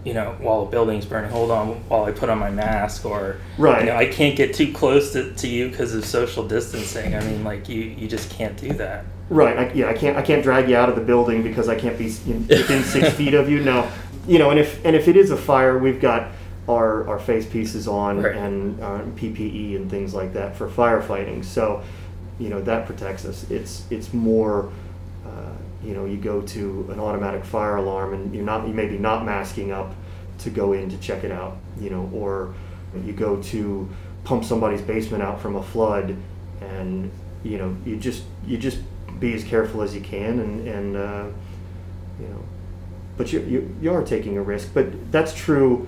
you 0.04 0.14
know, 0.14 0.36
while 0.40 0.62
a 0.62 0.66
building's 0.66 1.04
burning, 1.06 1.30
hold 1.30 1.50
on 1.50 1.68
while 1.88 2.04
I 2.04 2.12
put 2.12 2.28
on 2.28 2.38
my 2.38 2.50
mask, 2.50 3.04
or 3.04 3.36
Right. 3.58 3.80
you 3.80 3.86
know, 3.86 3.96
I 3.96 4.06
can't 4.06 4.36
get 4.36 4.54
too 4.54 4.72
close 4.72 5.12
to, 5.12 5.32
to 5.34 5.48
you 5.48 5.68
because 5.70 5.94
of 5.94 6.04
social 6.04 6.46
distancing. 6.46 7.14
I 7.14 7.20
mean, 7.24 7.44
like 7.44 7.68
you, 7.68 7.80
you 7.82 8.06
just 8.08 8.30
can't 8.30 8.56
do 8.56 8.72
that. 8.74 9.04
Right. 9.28 9.58
I, 9.58 9.72
yeah, 9.72 9.88
I 9.88 9.94
can't. 9.94 10.16
I 10.16 10.22
can't 10.22 10.42
drag 10.42 10.68
you 10.68 10.76
out 10.76 10.88
of 10.88 10.94
the 10.94 11.00
building 11.02 11.42
because 11.42 11.68
I 11.68 11.74
can't 11.74 11.98
be 11.98 12.06
in, 12.26 12.46
within 12.46 12.82
six 12.84 13.10
feet 13.16 13.34
of 13.34 13.48
you. 13.48 13.60
No. 13.60 13.90
You 14.28 14.38
know, 14.38 14.50
and 14.50 14.58
if 14.60 14.84
and 14.84 14.94
if 14.94 15.08
it 15.08 15.16
is 15.16 15.30
a 15.32 15.36
fire, 15.36 15.78
we've 15.78 16.00
got 16.00 16.28
our 16.68 17.08
our 17.08 17.18
face 17.18 17.44
pieces 17.46 17.86
on 17.88 18.22
Right. 18.22 18.36
and 18.36 18.80
uh, 18.80 19.00
PPE 19.16 19.76
and 19.76 19.90
things 19.90 20.14
like 20.14 20.32
that 20.34 20.56
for 20.56 20.68
firefighting. 20.68 21.44
So, 21.44 21.82
you 22.38 22.48
know, 22.48 22.60
that 22.62 22.86
protects 22.86 23.24
us. 23.24 23.48
It's 23.50 23.84
it's 23.90 24.12
more. 24.12 24.70
Uh, 25.86 25.88
you 25.88 25.94
know, 25.94 26.04
you 26.04 26.16
go 26.16 26.42
to 26.42 26.88
an 26.90 27.00
automatic 27.00 27.44
fire 27.44 27.76
alarm 27.76 28.14
and 28.14 28.34
you're 28.34 28.44
not 28.44 28.66
you 28.66 28.74
maybe 28.74 28.98
not 28.98 29.24
masking 29.24 29.72
up 29.72 29.94
to 30.38 30.50
go 30.50 30.72
in 30.72 30.88
to 30.90 30.98
check 30.98 31.24
it 31.24 31.30
out. 31.30 31.56
You 31.80 31.90
know, 31.90 32.10
or 32.12 32.54
you 33.04 33.12
go 33.12 33.42
to 33.42 33.88
pump 34.24 34.44
somebody's 34.44 34.82
basement 34.82 35.22
out 35.22 35.40
from 35.40 35.56
a 35.56 35.62
flood 35.62 36.16
and 36.60 37.10
you 37.44 37.58
know 37.58 37.76
you 37.84 37.96
just 37.96 38.24
you 38.46 38.58
just 38.58 38.78
be 39.20 39.34
as 39.34 39.44
careful 39.44 39.82
as 39.82 39.94
you 39.94 40.00
can 40.00 40.40
and 40.40 40.66
and 40.68 40.96
uh, 40.96 41.26
you 42.20 42.26
know 42.28 42.42
but 43.16 43.32
you, 43.32 43.40
you 43.40 43.76
you 43.80 43.92
are 43.92 44.02
taking 44.02 44.36
a 44.36 44.42
risk 44.42 44.70
but 44.74 45.12
that's 45.12 45.34
true 45.34 45.86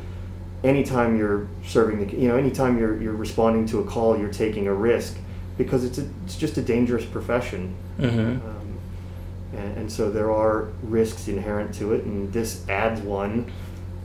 anytime 0.63 1.17
you're 1.17 1.49
serving 1.65 2.07
the 2.07 2.17
you 2.17 2.29
know 2.29 2.37
anytime 2.37 2.79
you're 2.79 3.01
you're 3.03 3.17
responding 3.17 3.67
to 3.67 3.81
a 3.81 3.85
call 3.85 4.19
you're 4.19 4.33
taking 4.33 4.69
a 4.69 4.75
risk 4.75 5.17
because 5.57 5.85
it's 5.85 5.99
a, 5.99 6.09
it's 6.25 6.37
just 6.37 6.57
a 6.59 6.63
dangerous 6.63 7.05
profession 7.05 7.75
Mm-hmm. 7.99 8.47
um, 8.49 8.58
and, 9.59 9.77
and 9.79 9.93
so 9.93 10.11
there 10.11 10.31
are 10.31 10.69
risks 10.83 11.29
inherent 11.29 11.75
to 11.75 11.93
it 11.95 12.05
and 12.05 12.33
this 12.33 12.69
adds 12.69 13.01
one 13.01 13.51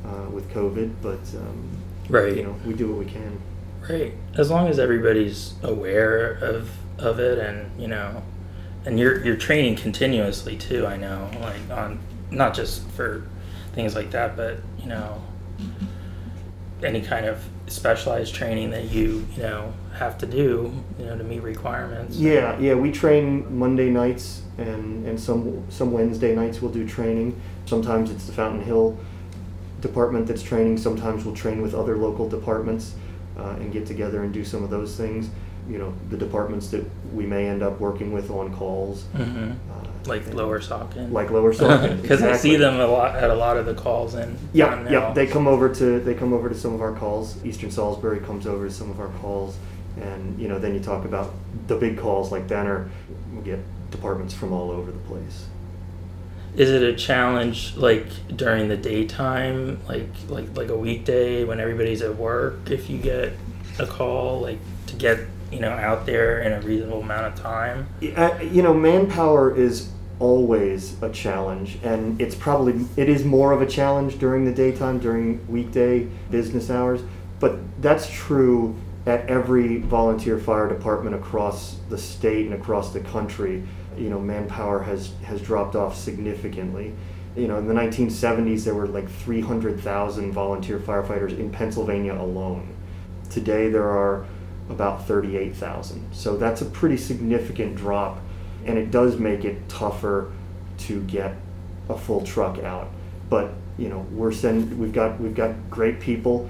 uh, 0.06 0.30
with 0.32 0.52
COVID 0.54 0.92
but 1.02 1.20
um, 1.39 1.70
Right. 2.10 2.36
you 2.36 2.44
know 2.44 2.56
we 2.66 2.74
do 2.74 2.89
what 2.89 3.00
we 3.00 3.06
can 3.06 3.39
Right. 3.89 4.13
As 4.38 4.50
long 4.50 4.70
as 4.70 4.80
everybody's 4.80 5.56
aware 5.62 6.36
of 6.36 6.70
of 7.00 7.20
it, 7.20 7.38
and 7.38 7.70
you 7.78 7.89
know, 7.89 8.24
and 8.86 8.98
you're 8.98 9.22
you're 9.26 9.36
training 9.36 9.76
continuously 9.76 10.56
too. 10.56 10.88
I 10.88 10.96
know, 10.96 11.30
like 11.42 11.70
on 11.70 12.00
not 12.32 12.54
just 12.54 12.88
for 12.92 13.28
things 13.74 13.94
like 13.94 14.12
that. 14.12 14.38
But 14.38 14.60
you 14.80 14.88
know, 14.88 15.22
any 16.82 17.02
kind 17.02 17.26
of 17.26 17.44
specialized 17.68 18.34
training 18.34 18.72
that 18.72 18.86
you 18.89 19.28
you 19.36 19.44
know 19.44 19.74
have 19.98 20.18
to 20.20 20.26
do 20.26 20.72
you 20.98 21.06
know 21.06 21.18
to 21.18 21.24
meet 21.26 21.42
requirements. 21.44 22.16
Yeah, 22.16 22.58
yeah. 22.60 22.76
We 22.76 22.89
train 22.89 23.60
Monday 23.60 23.89
nights 23.89 24.42
and 24.58 25.06
and 25.08 25.20
some 25.20 25.63
some 25.70 25.92
Wednesday 25.92 26.36
nights 26.36 26.62
we'll 26.62 26.72
do 26.72 26.88
training. 26.88 27.39
Sometimes 27.66 28.12
it's 28.12 28.26
the 28.26 28.34
Fountain 28.34 28.63
Hill 28.63 28.98
department 29.82 30.28
that's 30.28 30.44
training. 30.44 30.78
Sometimes 30.78 31.26
we'll 31.26 31.36
train 31.36 31.62
with 31.62 31.74
other 31.74 31.98
local 31.98 32.30
departments 32.30 32.96
uh, 33.38 33.56
and 33.60 33.72
get 33.72 33.86
together 33.86 34.24
and 34.24 34.34
do 34.34 34.46
some 34.46 34.63
of 34.63 34.70
those 34.70 34.96
things. 34.96 35.30
You 35.70 35.78
know, 35.78 35.94
the 36.10 36.18
departments 36.18 36.68
that 36.70 36.84
we 37.13 37.26
may 37.26 37.48
end 37.48 37.63
up 37.63 37.80
working 37.80 38.12
with 38.12 38.30
on 38.30 38.54
calls. 38.54 39.04
hmm 39.16 39.52
Uh, 39.52 39.54
Like 40.06 40.26
and- 40.26 40.36
lower 40.36 40.60
Saucon. 40.60 41.12
Like 41.12 41.32
Lower 41.32 41.54
Saucon. 41.60 42.02
Because 42.02 42.22
I 42.22 42.36
see 42.36 42.58
them 42.58 42.80
a 42.82 42.86
lot 42.88 43.16
at 43.16 43.30
a 43.30 43.34
lot 43.36 43.56
of 43.58 43.66
the 43.66 43.74
calls 43.74 44.16
in. 44.16 44.38
Yeah, 44.52 44.89
yeah. 44.89 45.13
They 45.13 45.26
come 45.26 45.48
over 45.48 45.70
to 45.74 46.00
they 46.02 46.13
come 46.16 46.34
over 46.34 46.50
to 46.50 46.56
some 46.56 46.74
of 46.74 46.82
our 46.82 46.92
calls. 46.94 47.38
Eastern 47.46 47.72
Salisbury 47.72 48.20
comes 48.20 48.46
over 48.46 48.68
to 48.68 48.74
some 48.74 48.89
of 48.92 49.00
our 49.00 49.08
calls, 49.22 49.56
and 50.02 50.38
you 50.38 50.48
know 50.50 50.60
then 50.60 50.74
you 50.74 50.82
talk 50.82 51.06
about 51.06 51.32
the 51.68 51.76
big 51.78 51.98
calls 51.98 52.30
like 52.32 52.46
Benner. 52.48 52.89
We 53.34 53.42
get 53.44 53.60
departments 53.93 54.34
from 54.34 54.51
all 54.51 54.71
over 54.71 54.91
the 54.91 54.99
place. 54.99 55.45
Is 56.56 56.69
it 56.69 56.84
a 56.84 56.95
challenge 56.95 57.75
like 57.77 58.06
during 58.36 58.67
the 58.67 58.77
daytime, 58.77 59.79
like 59.88 60.10
like 60.27 60.56
like 60.56 60.69
a 60.69 60.77
weekday 60.77 61.43
when 61.43 61.60
everybody's 61.60 62.01
at 62.01 62.15
work? 62.17 62.69
If 62.69 62.89
you 62.89 62.97
get 62.97 63.34
a 63.79 63.88
call, 63.88 64.41
like 64.41 64.60
to 64.88 64.95
get 64.95 65.19
you 65.51 65.60
know 65.60 65.71
out 65.71 66.06
there 66.06 66.41
in 66.41 66.51
a 66.51 66.62
reasonable 66.62 67.01
amount 67.01 67.34
of 67.34 67.39
time. 67.39 67.88
You 68.01 68.62
know, 68.62 68.73
manpower 68.73 69.56
is 69.56 69.89
always 70.19 71.01
a 71.01 71.10
challenge, 71.10 71.79
and 71.84 72.21
it's 72.21 72.36
probably 72.36 72.86
it 72.97 73.10
is 73.10 73.23
more 73.23 73.51
of 73.51 73.62
a 73.62 73.67
challenge 73.67 74.19
during 74.19 74.45
the 74.45 74.53
daytime, 74.53 74.99
during 74.99 75.45
weekday 75.47 76.08
business 76.29 76.69
hours. 76.69 77.01
But 77.39 77.60
that's 77.82 78.10
true 78.10 78.75
at 79.06 79.27
every 79.27 79.77
volunteer 79.77 80.38
fire 80.38 80.69
department 80.69 81.15
across 81.15 81.77
the 81.89 81.97
state 81.97 82.45
and 82.45 82.53
across 82.53 82.93
the 82.93 83.01
country. 83.01 83.63
You 83.97 84.10
know, 84.10 84.19
manpower 84.19 84.79
has 84.84 85.12
has 85.23 85.41
dropped 85.41 85.75
off 85.75 85.95
significantly. 85.95 86.93
You 87.36 87.47
know, 87.47 87.58
in 87.58 87.67
the 87.67 87.73
1970s, 87.73 88.63
there 88.63 88.75
were 88.75 88.88
like 88.88 89.10
300,000 89.10 90.32
volunteer 90.32 90.77
firefighters 90.77 91.38
in 91.38 91.49
Pennsylvania 91.49 92.13
alone. 92.13 92.75
Today, 93.32 93.69
there 93.69 93.89
are 93.89 94.27
about 94.69 95.08
38,000. 95.08 96.13
So 96.13 96.38
that's 96.38 96.62
a 96.62 96.65
pretty 96.65 96.97
significant 96.97 97.75
drop, 97.75 98.19
and 98.65 98.77
it 98.77 98.91
does 98.91 99.17
make 99.17 99.45
it 99.45 99.67
tougher 99.67 100.32
to 100.79 101.01
get 101.03 101.36
a 101.89 101.97
full 101.97 102.21
truck 102.23 102.60
out. 102.60 102.89
But 103.29 103.53
you 103.77 103.89
know, 103.89 104.06
we're 104.12 104.32
send 104.32 104.77
we've 104.79 104.93
got 104.93 105.19
we've 105.19 105.36
got 105.36 105.56
great 105.69 105.99
people, 105.99 106.49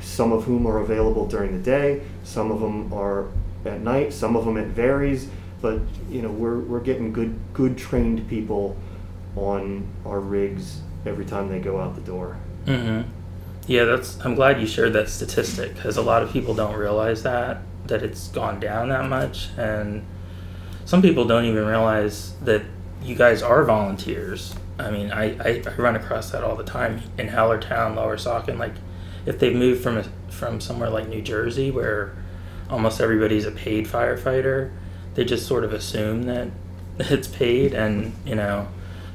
some 0.00 0.32
of 0.32 0.44
whom 0.44 0.66
are 0.66 0.78
available 0.78 1.26
during 1.26 1.52
the 1.52 1.62
day, 1.62 2.02
some 2.24 2.50
of 2.50 2.60
them 2.60 2.92
are 2.92 3.28
at 3.64 3.80
night, 3.80 4.12
some 4.12 4.36
of 4.36 4.44
them 4.44 4.56
it 4.56 4.68
varies. 4.68 5.28
But 5.60 5.80
you 6.08 6.22
know, 6.22 6.30
we're 6.30 6.58
we're 6.60 6.80
getting 6.80 7.12
good 7.12 7.38
good 7.52 7.76
trained 7.76 8.28
people 8.28 8.76
on 9.36 9.86
our 10.04 10.20
rigs 10.20 10.80
every 11.06 11.24
time 11.24 11.48
they 11.48 11.60
go 11.60 11.80
out 11.80 11.94
the 11.94 12.00
door. 12.00 12.36
hmm 12.66 13.02
Yeah, 13.66 13.84
that's. 13.84 14.18
I'm 14.24 14.34
glad 14.34 14.60
you 14.60 14.66
shared 14.66 14.92
that 14.94 15.08
statistic 15.08 15.74
because 15.74 15.96
a 15.96 16.02
lot 16.02 16.22
of 16.22 16.32
people 16.32 16.54
don't 16.54 16.76
realize 16.76 17.22
that 17.22 17.62
that 17.86 18.02
it's 18.02 18.28
gone 18.28 18.60
down 18.60 18.88
that 18.90 19.08
much, 19.08 19.48
and 19.56 20.04
some 20.84 21.02
people 21.02 21.24
don't 21.24 21.44
even 21.44 21.64
realize 21.66 22.34
that 22.42 22.62
you 23.02 23.14
guys 23.14 23.42
are 23.42 23.64
volunteers. 23.64 24.54
I 24.78 24.90
mean, 24.90 25.10
I, 25.12 25.36
I, 25.38 25.62
I 25.66 25.74
run 25.76 25.96
across 25.96 26.30
that 26.30 26.42
all 26.42 26.56
the 26.56 26.64
time 26.64 27.02
in 27.18 27.28
Hellertown, 27.28 27.96
Lower 27.96 28.16
Saucon. 28.16 28.58
Like, 28.58 28.74
if 29.26 29.38
they've 29.38 29.54
moved 29.54 29.82
from 29.82 29.98
a, 29.98 30.04
from 30.30 30.60
somewhere 30.60 30.88
like 30.90 31.08
New 31.08 31.20
Jersey, 31.22 31.70
where 31.70 32.14
almost 32.68 33.00
everybody's 33.00 33.44
a 33.46 33.50
paid 33.50 33.86
firefighter, 33.86 34.70
they 35.20 35.26
just 35.26 35.46
sort 35.46 35.64
of 35.64 35.74
assume 35.74 36.22
that 36.22 36.48
it's 36.98 37.28
paid, 37.28 37.74
and 37.74 38.14
you 38.24 38.34
know, 38.34 38.66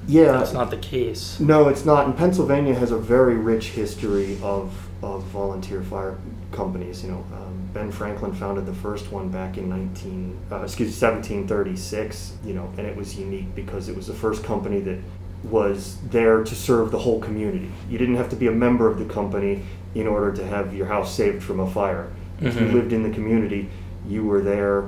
Yeah, 0.08 0.34
that's 0.34 0.54
not 0.54 0.70
the 0.70 0.78
case. 0.78 1.40
No, 1.40 1.68
it's 1.68 1.84
not. 1.84 2.06
And 2.06 2.16
Pennsylvania 2.16 2.76
has 2.76 2.92
a 2.92 2.98
very 2.98 3.38
rich 3.38 3.70
history 3.70 4.38
of, 4.44 4.72
of 5.02 5.24
volunteer 5.24 5.82
fire 5.82 6.16
companies. 6.52 7.04
You 7.04 7.10
know, 7.14 7.26
um, 7.34 7.70
Ben 7.74 7.92
Franklin 7.92 8.36
founded 8.36 8.68
the 8.68 8.74
first 8.76 9.12
one 9.12 9.30
back 9.30 9.58
in 9.58 9.68
19, 9.68 10.38
uh, 10.52 10.62
excuse 10.62 10.90
me, 11.02 11.08
1736. 11.08 12.34
You 12.46 12.54
know, 12.54 12.72
and 12.78 12.86
it 12.86 12.96
was 12.96 13.18
unique 13.18 13.56
because 13.56 13.90
it 13.90 13.96
was 13.96 14.06
the 14.06 14.14
first 14.14 14.44
company 14.44 14.82
that 14.82 15.00
was 15.44 15.98
there 16.12 16.44
to 16.44 16.54
serve 16.56 16.92
the 16.92 17.00
whole 17.00 17.20
community. 17.20 17.72
You 17.90 17.98
didn't 17.98 18.18
have 18.18 18.30
to 18.30 18.36
be 18.36 18.46
a 18.46 18.52
member 18.52 18.88
of 18.88 19.00
the 19.00 19.06
company 19.06 19.64
in 19.96 20.06
order 20.06 20.32
to 20.34 20.46
have 20.46 20.72
your 20.76 20.86
house 20.86 21.16
saved 21.16 21.42
from 21.44 21.60
a 21.60 21.68
fire. 21.70 22.12
If 22.42 22.54
you 22.60 22.68
Mhm. 22.68 22.74
lived 22.74 22.94
in 22.94 23.02
the 23.02 23.10
community, 23.10 23.70
you 24.08 24.24
were 24.24 24.42
their 24.42 24.84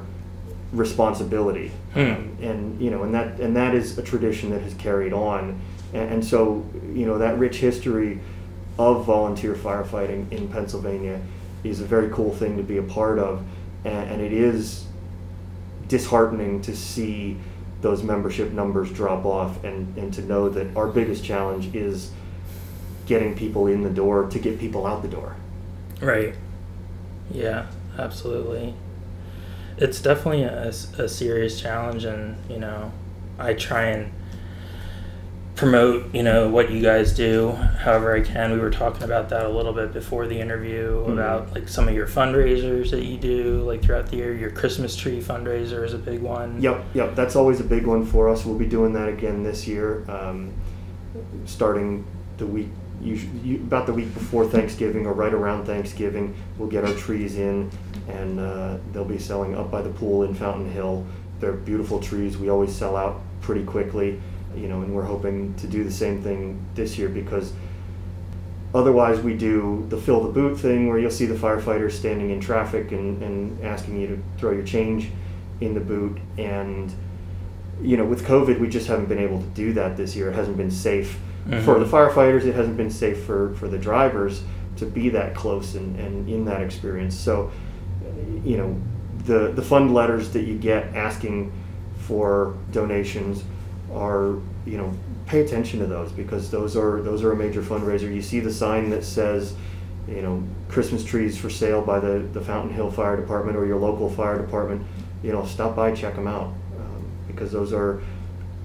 responsibility 0.73 1.71
Hmm. 1.93 1.99
um, 1.99 2.37
and 2.41 2.81
you 2.81 2.89
know 2.91 3.03
and 3.03 3.13
that 3.13 3.39
and 3.39 3.55
that 3.55 3.73
is 3.73 3.97
a 3.97 4.01
tradition 4.01 4.49
that 4.49 4.61
has 4.61 4.73
carried 4.73 5.13
on 5.13 5.59
and, 5.93 6.13
and 6.13 6.25
so 6.25 6.65
you 6.93 7.05
know 7.05 7.17
that 7.17 7.37
rich 7.39 7.57
history 7.57 8.19
of 8.77 9.05
volunteer 9.05 9.53
firefighting 9.53 10.29
in 10.31 10.47
Pennsylvania 10.49 11.21
is 11.63 11.79
a 11.81 11.85
very 11.85 12.09
cool 12.09 12.33
thing 12.33 12.57
to 12.57 12.63
be 12.63 12.77
a 12.77 12.83
part 12.83 13.17
of 13.17 13.43
and, 13.85 14.11
and 14.11 14.21
it 14.21 14.33
is 14.33 14.85
disheartening 15.87 16.61
to 16.61 16.75
see 16.75 17.37
those 17.81 18.03
membership 18.03 18.51
numbers 18.51 18.91
drop 18.91 19.23
off 19.25 19.63
and, 19.63 19.97
and 19.97 20.13
to 20.13 20.21
know 20.23 20.49
that 20.49 20.75
our 20.75 20.87
biggest 20.87 21.23
challenge 21.23 21.73
is 21.75 22.11
getting 23.05 23.35
people 23.35 23.67
in 23.67 23.83
the 23.83 23.89
door 23.89 24.27
to 24.29 24.37
get 24.39 24.59
people 24.59 24.85
out 24.85 25.01
the 25.01 25.07
door 25.07 25.35
Right. 26.01 26.35
Yeah, 27.31 27.67
absolutely. 27.97 28.75
It's 29.77 30.01
definitely 30.01 30.43
a, 30.43 30.67
a 30.69 31.07
serious 31.07 31.59
challenge, 31.61 32.03
and 32.05 32.37
you 32.49 32.57
know, 32.59 32.91
I 33.37 33.53
try 33.53 33.83
and 33.85 34.11
promote 35.55 36.13
you 36.13 36.21
know 36.21 36.47
what 36.47 36.69
you 36.69 36.79
guys 36.81 37.13
do 37.13 37.51
however 37.51 38.15
I 38.15 38.21
can. 38.21 38.51
We 38.51 38.59
were 38.59 38.69
talking 38.69 39.03
about 39.03 39.29
that 39.29 39.45
a 39.45 39.49
little 39.49 39.73
bit 39.73 39.91
before 39.91 40.27
the 40.27 40.39
interview 40.39 41.03
Mhm. 41.05 41.13
about 41.13 41.53
like 41.53 41.67
some 41.67 41.87
of 41.87 41.95
your 41.95 42.05
fundraisers 42.07 42.91
that 42.91 43.03
you 43.05 43.17
do 43.17 43.63
like 43.63 43.81
throughout 43.83 44.07
the 44.07 44.17
year. 44.17 44.33
Your 44.33 44.51
Christmas 44.51 44.95
tree 44.95 45.19
fundraiser 45.21 45.83
is 45.83 45.93
a 45.93 45.97
big 45.97 46.21
one. 46.21 46.61
Yep, 46.61 46.85
yep. 46.93 47.15
That's 47.15 47.35
always 47.35 47.59
a 47.59 47.63
big 47.63 47.85
one 47.87 48.05
for 48.05 48.29
us. 48.29 48.45
We'll 48.45 48.57
be 48.57 48.67
doing 48.67 48.93
that 48.93 49.09
again 49.09 49.41
this 49.43 49.67
year, 49.67 50.03
um, 50.09 50.51
starting 51.45 52.05
the 52.37 52.45
week, 52.45 52.69
usually, 53.01 53.55
about 53.55 53.87
the 53.87 53.93
week 53.93 54.13
before 54.13 54.45
Thanksgiving 54.45 55.07
or 55.07 55.13
right 55.13 55.33
around 55.33 55.65
Thanksgiving. 55.65 56.35
We'll 56.59 56.69
get 56.69 56.83
our 56.85 56.93
trees 56.93 57.35
in, 57.35 57.71
and 58.07 58.39
uh, 58.39 58.77
they'll 58.91 59.05
be 59.05 59.17
selling 59.19 59.55
up 59.55 59.69
by 59.71 59.81
the 59.81 59.89
pool 59.89 60.23
in 60.23 60.33
Fountain 60.33 60.71
Hill. 60.71 61.05
They're 61.39 61.53
beautiful 61.53 61.99
trees. 61.99 62.37
We 62.37 62.49
always 62.49 62.73
sell 62.73 62.95
out 62.95 63.21
pretty 63.41 63.63
quickly, 63.63 64.19
you 64.55 64.67
know, 64.67 64.81
and 64.81 64.93
we're 64.93 65.03
hoping 65.03 65.53
to 65.55 65.67
do 65.67 65.83
the 65.83 65.91
same 65.91 66.21
thing 66.21 66.63
this 66.75 66.97
year 66.97 67.09
because 67.09 67.53
Otherwise, 68.75 69.21
we 69.21 69.33
do 69.35 69.85
the 69.89 69.97
fill 69.97 70.21
the 70.21 70.29
boot 70.29 70.59
thing 70.59 70.87
where 70.87 70.99
you'll 70.99 71.09
see 71.09 71.25
the 71.25 71.33
firefighters 71.35 71.93
standing 71.93 72.31
in 72.31 72.39
traffic 72.41 72.91
and, 72.91 73.23
and 73.23 73.63
asking 73.63 73.99
you 73.99 74.07
to 74.07 74.21
throw 74.37 74.51
your 74.51 74.63
change 74.63 75.09
in 75.61 75.73
the 75.73 75.79
boot. 75.79 76.19
And, 76.37 76.93
you 77.81 77.95
know, 77.95 78.03
with 78.05 78.25
COVID, 78.25 78.59
we 78.59 78.67
just 78.67 78.87
haven't 78.87 79.07
been 79.07 79.19
able 79.19 79.39
to 79.39 79.47
do 79.47 79.73
that 79.73 79.95
this 79.95 80.15
year. 80.17 80.29
It 80.29 80.35
hasn't 80.35 80.57
been 80.57 80.69
safe 80.69 81.17
for 81.45 81.75
Mhm. 81.75 81.79
the 81.79 81.85
firefighters, 81.85 82.43
it 82.43 82.55
hasn't 82.55 82.75
been 82.75 82.91
safe 82.91 83.23
for, 83.23 83.53
for 83.53 83.69
the 83.69 83.77
drivers 83.77 84.43
to 84.75 84.85
be 84.85 85.07
that 85.09 85.33
close 85.33 85.73
and, 85.75 85.97
and 85.97 86.27
in 86.27 86.43
that 86.45 86.61
experience. 86.61 87.15
So, 87.15 87.49
you 88.43 88.57
know, 88.57 88.79
the, 89.25 89.51
the 89.51 89.61
fund 89.61 89.93
letters 89.93 90.31
that 90.31 90.43
you 90.43 90.57
get 90.57 90.95
asking 90.95 91.51
for 91.99 92.55
donations 92.71 93.43
are, 93.91 94.37
you 94.65 94.77
know, 94.77 94.93
pay 95.25 95.41
attention 95.41 95.79
to 95.79 95.85
those 95.85 96.11
because 96.11 96.49
those 96.49 96.77
are 96.77 97.01
those 97.01 97.23
are 97.23 97.33
a 97.33 97.35
major 97.35 97.61
fundraiser. 97.61 98.13
You 98.13 98.21
see 98.21 98.39
the 98.39 98.53
sign 98.53 98.89
that 98.91 99.03
says, 99.03 99.55
you 100.07 100.21
know, 100.21 100.43
Christmas 100.69 101.03
trees 101.03 101.37
for 101.37 101.49
sale 101.49 101.81
by 101.81 101.99
the, 101.99 102.19
the 102.31 102.41
Fountain 102.41 102.73
Hill 102.73 102.89
Fire 102.89 103.17
Department 103.17 103.57
or 103.57 103.65
your 103.65 103.79
local 103.79 104.09
fire 104.09 104.37
department. 104.37 104.85
You 105.23 105.33
know, 105.33 105.45
stop 105.45 105.75
by, 105.75 105.93
check 105.93 106.15
them 106.15 106.27
out 106.27 106.53
um, 106.77 107.05
because 107.27 107.51
those 107.51 107.73
are 107.73 108.01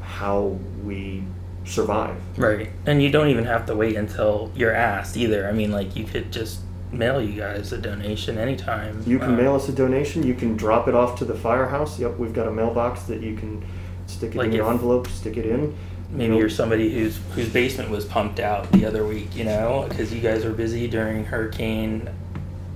how 0.00 0.58
we 0.84 1.24
survive. 1.64 2.16
Right. 2.38 2.70
And 2.86 3.02
you 3.02 3.10
don't 3.10 3.28
even 3.28 3.44
have 3.44 3.66
to 3.66 3.74
wait 3.74 3.96
until 3.96 4.50
you're 4.54 4.74
asked 4.74 5.16
either. 5.16 5.48
I 5.48 5.52
mean, 5.52 5.72
like 5.72 5.96
you 5.96 6.04
could 6.04 6.32
just 6.32 6.60
mail 6.92 7.20
you 7.20 7.40
guys 7.40 7.72
a 7.72 7.78
donation 7.78 8.38
anytime. 8.38 9.02
You 9.06 9.18
can 9.18 9.30
Um, 9.30 9.36
mail 9.36 9.54
us 9.54 9.68
a 9.68 9.72
donation. 9.72 10.22
You 10.22 10.34
can 10.34 10.56
drop 10.56 10.88
it 10.88 10.94
off 10.94 11.18
to 11.18 11.24
the 11.24 11.34
firehouse. 11.34 11.98
Yep, 11.98 12.18
we've 12.18 12.34
got 12.34 12.46
a 12.46 12.52
mailbox 12.52 13.02
that 13.04 13.22
you 13.22 13.34
can 13.34 13.62
stick 14.06 14.34
it 14.34 14.38
Like 14.38 14.48
in 14.48 14.52
your 14.52 14.70
envelope, 14.70 15.06
stick 15.08 15.36
it 15.36 15.46
in. 15.46 15.74
Maybe 16.10 16.36
you're 16.36 16.50
somebody 16.50 16.92
whose 16.92 17.18
whose 17.34 17.48
basement 17.48 17.88
was 17.88 18.04
pumped 18.04 18.38
out 18.38 18.70
the 18.72 18.84
other 18.84 19.06
week, 19.06 19.34
you 19.34 19.44
know, 19.44 19.86
because 19.88 20.12
you 20.12 20.20
guys 20.20 20.44
were 20.44 20.50
busy 20.50 20.86
during 20.86 21.24
Hurricane 21.24 22.08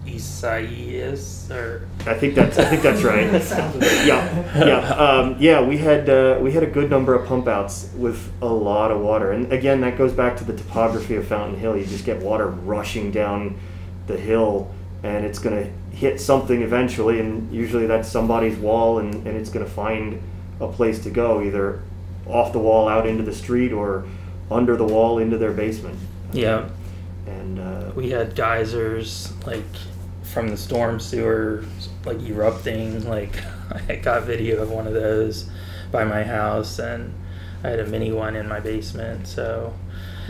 Isaias 0.09 1.50
or 1.50 1.87
I 2.07 2.14
think 2.14 2.35
that's 2.35 2.59
I 2.59 2.64
think 2.64 2.83
that's 2.83 3.02
right. 3.02 3.31
Right. 3.31 3.83
yeah, 4.07 4.66
yeah, 4.66 4.79
um, 4.94 5.37
yeah. 5.38 5.61
We 5.61 5.76
had 5.79 6.09
uh, 6.09 6.38
we 6.40 6.52
had 6.52 6.62
a 6.62 6.66
good 6.66 6.88
number 6.88 7.14
of 7.14 7.26
pump 7.26 7.48
outs 7.48 7.90
with 7.96 8.33
a 8.40 8.46
lot 8.46 8.90
of 8.90 9.00
water, 9.00 9.33
and 9.33 9.52
again, 9.52 9.81
that 9.83 9.98
goes 9.98 10.12
back 10.12 10.37
to 10.38 10.44
the 10.44 10.57
topography 10.57 11.16
of 11.16 11.26
Fountain 11.26 11.59
Hill. 11.59 11.76
You 11.76 11.85
just 11.85 12.05
get 12.05 12.22
water 12.22 12.46
rushing 12.46 13.11
down 13.11 13.59
the 14.07 14.16
hill, 14.16 14.73
and 15.03 15.25
it's 15.25 15.38
going 15.38 15.57
to 15.64 15.97
hit 15.97 16.21
something 16.21 16.62
eventually, 16.62 17.21
and 17.21 17.53
usually 17.53 17.87
that's 17.87 18.09
somebody's 18.09 18.57
wall, 18.59 18.99
and, 18.99 19.14
and 19.27 19.37
it's 19.37 19.51
going 19.51 19.64
to 19.64 19.71
find 19.71 20.21
a 20.61 20.69
place 20.69 21.03
to 21.05 21.11
go, 21.11 21.42
either 21.42 21.83
off 22.27 22.53
the 22.53 22.59
wall 22.59 22.88
out 22.88 23.07
into 23.07 23.23
the 23.23 23.35
street 23.35 23.73
or 23.73 24.07
under 24.51 24.77
the 24.77 24.85
wall 24.85 25.19
into 25.19 25.38
their 25.38 25.53
basement. 25.53 25.99
yeah. 26.33 26.69
And 27.27 27.59
uh, 27.59 27.90
We 27.97 28.11
had 28.11 28.37
geysers 28.37 29.33
like 29.45 29.64
from 30.23 30.49
the 30.49 30.57
storm 30.57 31.01
sewer 31.01 31.64
like 32.05 32.21
erupting. 32.23 33.09
Like 33.09 33.35
I 33.88 33.97
got 33.97 34.23
video 34.25 34.62
of 34.62 34.71
one 34.71 34.87
of 34.87 34.95
those 34.95 35.51
by 35.90 36.05
my 36.05 36.23
house, 36.23 36.79
and 36.79 37.12
I 37.64 37.71
had 37.71 37.81
a 37.81 37.87
mini 37.87 38.12
one 38.12 38.37
in 38.37 38.47
my 38.49 38.61
basement. 38.61 39.27
So 39.27 39.75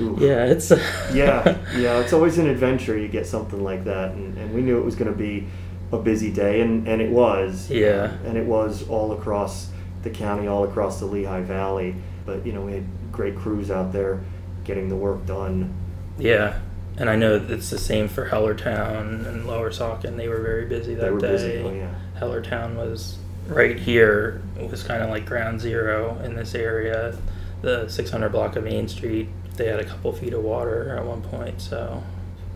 ooh. 0.00 0.16
yeah, 0.20 0.44
it's 0.46 0.70
yeah, 1.12 1.58
yeah, 1.76 2.00
it's 2.00 2.12
always 2.12 2.38
an 2.38 2.46
adventure. 2.48 2.96
You 2.98 3.08
get 3.08 3.26
something 3.26 3.62
like 3.62 3.84
that, 3.84 4.12
and, 4.12 4.36
and 4.38 4.54
we 4.54 4.62
knew 4.62 4.78
it 4.78 4.84
was 4.84 4.94
going 4.96 5.10
to 5.10 5.16
be 5.16 5.46
a 5.92 5.98
busy 5.98 6.32
day, 6.32 6.60
and, 6.60 6.86
and 6.88 7.00
it 7.00 7.10
was. 7.10 7.70
Yeah. 7.70 8.12
and 8.24 8.36
it 8.36 8.44
was 8.46 8.88
all 8.88 9.12
across 9.12 9.68
the 10.02 10.10
county, 10.10 10.46
all 10.48 10.64
across 10.64 10.98
the 11.00 11.06
Lehigh 11.06 11.42
Valley. 11.42 11.94
But 12.24 12.44
you 12.46 12.52
know, 12.52 12.62
we 12.62 12.72
had 12.72 12.84
great 13.12 13.36
crews 13.36 13.70
out 13.70 13.92
there 13.92 14.20
getting 14.64 14.88
the 14.88 14.96
work 14.96 15.24
done. 15.26 15.72
Yeah, 16.18 16.58
and 16.96 17.08
I 17.10 17.16
know 17.16 17.36
it's 17.36 17.70
the 17.70 17.78
same 17.78 18.08
for 18.08 18.28
Hellertown 18.28 19.26
and 19.26 19.46
Lower 19.46 19.70
Saucon. 19.70 20.16
They 20.16 20.28
were 20.28 20.40
very 20.40 20.66
busy 20.66 20.94
that 20.94 21.02
They 21.04 21.10
were 21.10 21.20
day. 21.20 21.28
busy. 21.32 21.58
Oh 21.62 21.72
yeah, 21.72 21.94
Hellertown 22.18 22.74
was 22.74 23.18
right 23.46 23.78
here. 23.78 24.42
It 24.58 24.68
was 24.70 24.82
kind 24.82 25.02
of 25.04 25.10
like 25.10 25.24
ground 25.26 25.60
zero 25.60 26.18
in 26.24 26.34
this 26.34 26.54
area. 26.54 27.16
The 27.62 27.88
600 27.88 28.28
block 28.30 28.56
of 28.56 28.64
Main 28.64 28.86
Street, 28.88 29.28
they 29.56 29.66
had 29.66 29.80
a 29.80 29.84
couple 29.84 30.12
feet 30.12 30.32
of 30.32 30.42
water 30.42 30.96
at 30.96 31.04
one 31.04 31.22
point. 31.22 31.60
So, 31.60 32.02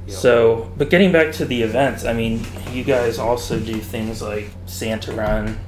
Yeah. 0.06 0.14
so, 0.14 0.70
but 0.76 0.90
getting 0.90 1.12
back 1.12 1.32
to 1.34 1.44
the 1.44 1.62
events, 1.62 2.04
I 2.04 2.12
mean, 2.12 2.42
you 2.72 2.84
guys 2.84 3.18
also 3.18 3.58
do 3.58 3.74
things 3.76 4.22
like 4.22 4.50
Santa 4.66 5.12
Run, 5.12 5.58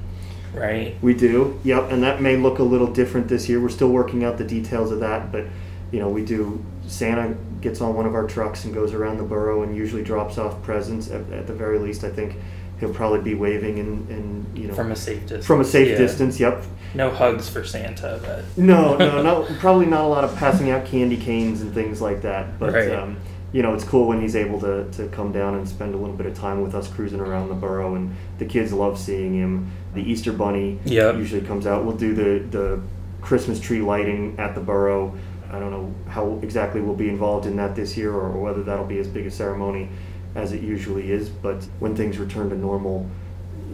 right? 0.53 0.95
we 1.01 1.13
do. 1.13 1.59
Yep, 1.63 1.91
and 1.91 2.03
that 2.03 2.21
may 2.21 2.35
look 2.37 2.59
a 2.59 2.63
little 2.63 2.87
different 2.87 3.27
this 3.27 3.47
year. 3.49 3.59
We're 3.61 3.69
still 3.69 3.89
working 3.89 4.23
out 4.23 4.37
the 4.37 4.43
details 4.45 4.91
of 4.91 4.99
that, 5.01 5.31
but 5.31 5.45
you 5.91 5.99
know, 5.99 6.09
we 6.09 6.25
do. 6.25 6.63
Santa 6.87 7.35
gets 7.61 7.79
on 7.81 7.95
one 7.95 8.05
of 8.05 8.13
our 8.15 8.25
trucks 8.27 8.65
and 8.65 8.73
goes 8.73 8.93
around 8.93 9.17
the 9.17 9.23
borough 9.23 9.61
and 9.63 9.75
usually 9.75 10.03
drops 10.03 10.37
off 10.37 10.61
presents. 10.63 11.09
At, 11.09 11.31
at 11.31 11.47
the 11.47 11.53
very 11.53 11.79
least, 11.79 12.03
I 12.03 12.09
think 12.09 12.35
he'll 12.83 12.93
probably 12.93 13.21
be 13.21 13.33
waving 13.33 13.79
and, 13.79 14.09
and 14.09 14.57
you 14.57 14.67
know 14.67 14.73
From 14.73 14.91
a 14.91 14.95
safe 14.95 15.21
distance. 15.21 15.45
from 15.45 15.61
a 15.61 15.65
safe 15.65 15.89
Yeah. 15.89 15.97
distance. 15.97 16.39
Yep, 16.39 16.63
No 16.95 17.09
hugs 17.09 17.47
for 17.49 17.63
Santa, 17.63 18.19
but 18.25 18.43
No, 18.57 18.95
no, 18.97 19.21
not 19.21 19.47
probably 19.59 19.85
not 19.85 20.01
a 20.01 20.07
lot 20.07 20.23
of 20.23 20.35
passing 20.35 20.69
out 20.69 20.85
candy 20.85 21.17
canes 21.17 21.61
and 21.61 21.73
things 21.73 22.01
like 22.01 22.21
that. 22.23 22.59
But 22.59 22.73
Right. 22.73 22.91
um, 22.91 23.17
you 23.53 23.61
know, 23.61 23.73
it's 23.73 23.83
cool 23.83 24.07
when 24.07 24.19
he's 24.19 24.35
able 24.35 24.59
to, 24.61 24.85
to 24.91 25.07
come 25.09 25.31
down 25.31 25.53
and 25.55 25.67
spend 25.67 25.93
a 25.93 25.97
little 25.97 26.15
bit 26.15 26.25
of 26.25 26.33
time 26.33 26.61
with 26.61 26.73
us 26.75 26.87
cruising 26.87 27.19
around 27.19 27.49
the 27.49 27.53
borough, 27.55 27.93
and 27.95 28.15
the 28.39 28.45
kids 28.45 28.73
love 28.73 28.97
seeing 28.99 29.33
him. 29.35 29.71
The 29.93 30.01
Easter 30.01 30.33
Bunny 30.33 30.79
Yep. 30.85 31.17
usually 31.17 31.41
comes 31.41 31.65
out. 31.67 31.85
We'll 31.85 31.95
do 31.95 32.13
the 32.13 32.43
the 32.57 32.79
Christmas 33.21 33.59
tree 33.59 33.81
lighting 33.81 34.35
at 34.39 34.53
the 34.55 34.61
borough. 34.61 35.13
I 35.51 35.59
don't 35.59 35.69
know 35.71 35.93
how 36.09 36.39
exactly 36.41 36.81
we'll 36.81 36.95
be 36.95 37.09
involved 37.09 37.45
in 37.45 37.55
that 37.57 37.75
this 37.75 37.95
year, 37.95 38.11
or, 38.11 38.23
or 38.33 38.41
whether 38.41 38.63
that'll 38.63 38.85
be 38.87 38.97
as 38.97 39.07
big 39.07 39.27
a 39.27 39.31
ceremony 39.31 39.87
as 40.35 40.51
it 40.51 40.61
usually 40.61 41.11
is. 41.11 41.29
But 41.29 41.63
when 41.79 41.95
things 41.95 42.17
return 42.17 42.49
to 42.49 42.55
normal, 42.55 43.09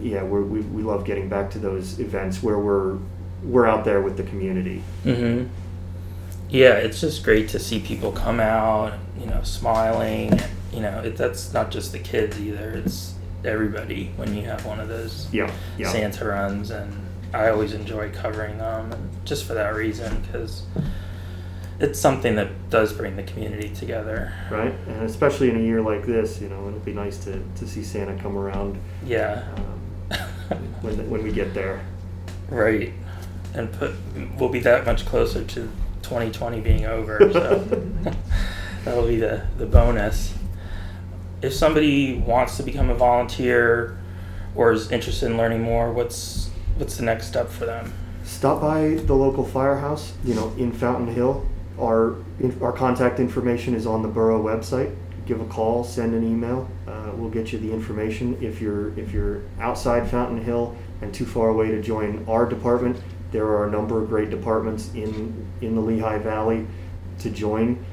yeah, 0.00 0.22
we're, 0.22 0.42
we 0.42 0.60
we 0.60 0.82
love 0.82 1.04
getting 1.04 1.28
back 1.28 1.50
to 1.52 1.58
those 1.58 1.98
events 2.00 2.42
where 2.42 2.58
we're 2.58 2.98
we're 3.42 3.66
out 3.66 3.84
there 3.84 4.00
with 4.00 4.16
the 4.16 4.22
community. 4.24 4.82
Mm-hmm. 5.04 5.48
Yeah, 6.50 6.74
it's 6.74 7.00
just 7.00 7.22
great 7.22 7.48
to 7.50 7.58
see 7.58 7.78
people 7.80 8.10
come 8.12 8.40
out, 8.40 8.94
you 9.18 9.26
know, 9.26 9.42
smiling. 9.42 10.38
You 10.72 10.80
know, 10.80 11.00
it, 11.00 11.16
that's 11.16 11.52
not 11.52 11.70
just 11.70 11.92
the 11.92 11.98
kids 11.98 12.40
either; 12.40 12.70
it's 12.70 13.14
everybody 13.44 14.12
when 14.16 14.34
you 14.34 14.42
have 14.42 14.64
one 14.66 14.80
of 14.80 14.88
those 14.88 15.28
Yeah, 15.32 15.52
yeah. 15.78 15.90
Santa 15.90 16.26
runs, 16.26 16.70
and 16.70 16.92
I 17.32 17.48
always 17.48 17.72
enjoy 17.72 18.10
covering 18.10 18.58
them, 18.58 19.10
just 19.24 19.44
for 19.44 19.54
that 19.54 19.74
reason, 19.74 20.20
because 20.22 20.62
it's 21.80 21.98
something 21.98 22.34
that 22.36 22.68
does 22.70 22.92
bring 22.92 23.16
the 23.16 23.22
community 23.22 23.70
together. 23.70 24.32
Right, 24.50 24.74
and 24.86 25.02
especially 25.02 25.50
in 25.50 25.56
a 25.56 25.62
year 25.62 25.80
like 25.80 26.04
this, 26.06 26.40
you 26.40 26.48
know, 26.48 26.68
it'll 26.68 26.78
be 26.80 26.92
nice 26.92 27.16
to, 27.24 27.42
to 27.56 27.66
see 27.66 27.82
Santa 27.82 28.16
come 28.22 28.36
around 28.36 28.78
Yeah, 29.04 29.44
um, 29.56 30.58
when, 30.82 31.08
when 31.10 31.22
we 31.22 31.32
get 31.32 31.54
there. 31.54 31.84
right, 32.50 32.92
and 33.54 33.72
put 33.72 33.92
we'll 34.38 34.48
be 34.50 34.60
that 34.60 34.84
much 34.86 35.06
closer 35.06 35.42
to 35.44 35.68
2020 36.02 36.60
being 36.60 36.84
over, 36.86 37.18
so 37.32 37.58
that'll 38.84 39.06
be 39.08 39.16
the 39.16 39.42
the 39.58 39.66
bonus. 39.66 40.34
If 41.42 41.54
somebody 41.54 42.18
wants 42.18 42.58
to 42.58 42.62
become 42.62 42.90
a 42.90 42.94
volunteer 42.94 43.98
or 44.54 44.72
is 44.72 44.92
interested 44.92 45.30
in 45.30 45.36
learning 45.38 45.62
more, 45.62 45.92
what's 45.92 46.50
what's 46.76 46.96
the 46.98 47.04
next 47.04 47.26
step 47.28 47.48
for 47.48 47.64
them? 47.66 47.92
Stop 48.24 48.60
by 48.60 48.94
the 48.94 49.14
local 49.14 49.44
firehouse, 49.44 50.12
you 50.24 50.34
know, 50.34 50.52
in 50.58 50.70
Fountain 50.72 51.12
Hill. 51.14 51.46
Our 51.80 52.16
our 52.60 52.72
contact 52.72 53.20
information 53.20 53.74
is 53.74 53.86
on 53.86 54.02
the 54.02 54.08
borough 54.08 54.42
website. 54.42 54.94
Give 55.26 55.40
a 55.40 55.46
call, 55.46 55.84
send 55.84 56.14
an 56.14 56.24
email. 56.24 56.68
Uh, 56.86 57.12
we'll 57.14 57.30
get 57.30 57.52
you 57.52 57.58
the 57.58 57.72
information. 57.72 58.36
If 58.40 58.60
you're 58.60 58.98
if 58.98 59.12
you're 59.12 59.42
outside 59.60 60.08
Fountain 60.10 60.42
Hill 60.42 60.76
and 61.00 61.14
too 61.14 61.24
far 61.26 61.48
away 61.48 61.70
to 61.70 61.80
join 61.80 62.24
our 62.28 62.46
department, 62.46 63.00
there 63.32 63.46
are 63.46 63.68
a 63.68 63.70
number 63.70 64.02
of 64.02 64.08
great 64.08 64.30
departments 64.30 64.90
in 64.94 65.46
in 65.60 65.74
the 65.74 65.80
Lehigh 65.80 66.18
Valley 66.18 66.66
to 67.20 67.30
join. 67.30 67.84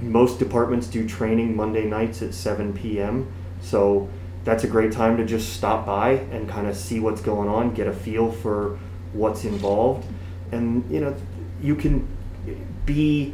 most 0.00 0.38
departments 0.38 0.86
do 0.86 1.06
training 1.06 1.54
Monday 1.56 1.84
nights 1.84 2.22
at 2.22 2.32
7 2.32 2.72
p.m. 2.72 3.30
So 3.60 4.08
that's 4.44 4.64
a 4.64 4.68
great 4.68 4.92
time 4.92 5.16
to 5.16 5.24
just 5.24 5.52
stop 5.52 5.84
by 5.84 6.12
and 6.32 6.48
kind 6.48 6.66
of 6.66 6.76
see 6.76 7.00
what's 7.00 7.20
going 7.20 7.48
on, 7.48 7.74
get 7.74 7.86
a 7.86 7.92
feel 7.92 8.32
for 8.32 8.78
what's 9.12 9.44
involved. 9.44 10.06
And, 10.52 10.90
you 10.90 11.00
know, 11.00 11.14
you 11.60 11.74
can 11.74 12.08
be 12.94 13.32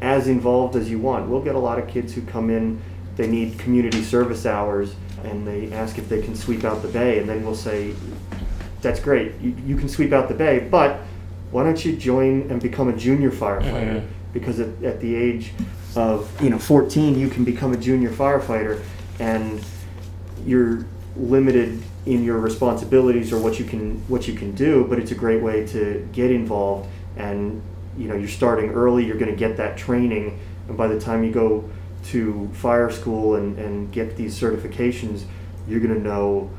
as 0.00 0.26
involved 0.28 0.74
as 0.76 0.90
you 0.90 0.98
want. 0.98 1.28
We'll 1.28 1.42
get 1.42 1.54
a 1.54 1.58
lot 1.58 1.78
of 1.78 1.86
kids 1.88 2.12
who 2.14 2.22
come 2.22 2.50
in, 2.50 2.80
they 3.16 3.28
need 3.28 3.58
community 3.58 4.02
service 4.02 4.46
hours, 4.46 4.94
and 5.24 5.46
they 5.46 5.72
ask 5.72 5.98
if 5.98 6.08
they 6.08 6.20
can 6.20 6.34
sweep 6.34 6.64
out 6.64 6.82
the 6.82 6.88
bay. 6.88 7.18
And 7.20 7.28
then 7.28 7.44
we'll 7.44 7.54
say, 7.54 7.94
that's 8.80 8.98
great, 8.98 9.38
you, 9.40 9.54
you 9.64 9.76
can 9.76 9.88
sweep 9.88 10.12
out 10.12 10.28
the 10.28 10.34
bay, 10.34 10.58
but 10.58 11.00
why 11.52 11.62
don't 11.62 11.84
you 11.84 11.94
join 11.94 12.50
and 12.50 12.60
become 12.60 12.88
a 12.88 12.96
junior 12.96 13.30
firefighter? 13.30 14.00
Mhm. 14.00 14.06
Because 14.32 14.58
at, 14.58 14.82
at 14.82 15.00
the 15.00 15.14
age 15.14 15.52
of 15.94 16.28
you 16.42 16.48
know 16.50 16.58
14, 16.58 17.18
you 17.18 17.28
can 17.28 17.44
become 17.44 17.72
a 17.72 17.76
junior 17.76 18.08
firefighter, 18.10 18.80
and 19.20 19.62
you're 20.46 20.86
limited 21.16 21.80
in 22.06 22.24
your 22.24 22.38
responsibilities 22.38 23.30
or 23.32 23.38
what 23.38 23.58
you 23.58 23.64
can 23.66 24.00
what 24.08 24.26
you 24.26 24.32
can 24.34 24.52
do. 24.52 24.86
But 24.88 24.98
it's 24.98 25.10
a 25.12 25.14
great 25.14 25.42
way 25.42 25.66
to 25.68 26.08
get 26.12 26.30
involved, 26.30 26.88
and 27.18 27.60
you 27.98 28.08
know 28.08 28.14
you're 28.14 28.28
starting 28.28 28.70
early. 28.70 29.04
You're 29.04 29.18
going 29.18 29.30
to 29.30 29.36
get 29.36 29.56
that 29.58 29.76
training, 29.76 30.38
and 30.68 30.76
by 30.76 30.88
the 30.88 30.98
time 31.00 31.24
you 31.24 31.32
go 31.32 31.68
to 32.06 32.50
fire 32.54 32.90
school 32.90 33.36
and, 33.36 33.58
and 33.58 33.92
get 33.92 34.16
these 34.16 34.38
certifications, 34.38 35.24
you're 35.68 35.80
going 35.80 35.94
to 35.94 36.00
know 36.00 36.50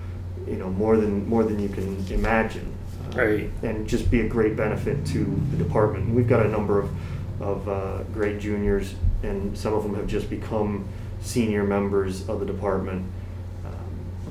you 0.48 0.56
know 0.58 0.70
more 0.70 0.98
than 0.98 1.28
more 1.28 1.44
than 1.44 1.60
you 1.60 1.70
can 1.70 2.06
imagine 2.12 2.72
Uh, 3.14 3.18
Right. 3.18 3.50
and 3.64 3.88
just 3.88 4.10
be 4.10 4.22
a 4.22 4.28
great 4.28 4.56
benefit 4.56 5.06
to 5.08 5.20
the 5.52 5.58
department. 5.58 6.14
We've 6.14 6.28
got 6.28 6.46
a 6.46 6.50
number 6.50 6.80
of, 6.80 6.90
of 7.42 7.68
uh, 7.70 8.04
great 8.14 8.40
juniors, 8.40 8.96
and 9.24 9.58
some 9.58 9.74
of 9.74 9.84
them 9.84 9.96
have 9.96 10.08
just 10.08 10.30
become 10.30 10.86
senior 11.22 11.64
members 11.64 12.28
of 12.30 12.40
the 12.40 12.46
department. 12.46 13.06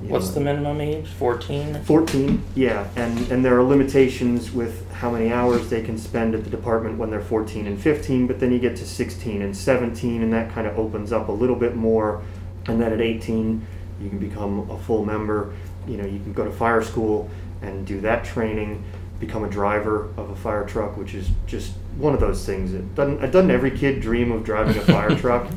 You 0.02 0.08
What's 0.08 0.28
know, 0.28 0.34
the 0.34 0.40
minimum 0.40 0.80
age? 0.80 1.06
14? 1.06 1.84
14, 1.84 2.42
yeah, 2.56 2.88
and, 2.96 3.30
and 3.30 3.44
there 3.44 3.56
are 3.56 3.62
limitations 3.62 4.50
with 4.50 4.90
how 4.92 5.10
many 5.10 5.32
hours 5.32 5.70
they 5.70 5.82
can 5.82 5.96
spend 5.96 6.34
at 6.34 6.42
the 6.42 6.50
department 6.50 6.98
when 6.98 7.08
they're 7.10 7.20
14 7.20 7.68
and 7.68 7.80
15, 7.80 8.26
but 8.26 8.40
then 8.40 8.50
you 8.50 8.58
get 8.58 8.76
to 8.76 8.86
16 8.86 9.42
and 9.42 9.56
17, 9.56 10.22
and 10.22 10.32
that 10.32 10.50
kind 10.52 10.66
of 10.66 10.76
opens 10.76 11.12
up 11.12 11.28
a 11.28 11.32
little 11.32 11.54
bit 11.54 11.76
more. 11.76 12.22
And 12.66 12.80
then 12.80 12.92
at 12.92 13.00
18, 13.00 13.64
you 14.00 14.08
can 14.08 14.18
become 14.18 14.68
a 14.70 14.78
full 14.78 15.04
member. 15.04 15.54
You 15.86 15.98
know, 15.98 16.04
you 16.04 16.18
can 16.18 16.32
go 16.32 16.44
to 16.44 16.52
fire 16.52 16.82
school 16.82 17.30
and 17.60 17.86
do 17.86 18.00
that 18.00 18.24
training, 18.24 18.82
become 19.20 19.44
a 19.44 19.48
driver 19.48 20.08
of 20.16 20.30
a 20.30 20.36
fire 20.36 20.66
truck, 20.66 20.96
which 20.96 21.14
is 21.14 21.28
just 21.46 21.74
one 21.96 22.12
of 22.12 22.18
those 22.18 22.44
things. 22.44 22.74
It 22.74 22.94
doesn't, 22.96 23.20
doesn't 23.30 23.50
every 23.52 23.70
kid 23.70 24.00
dream 24.00 24.32
of 24.32 24.42
driving 24.42 24.76
a 24.76 24.80
fire 24.80 25.14
truck? 25.16 25.48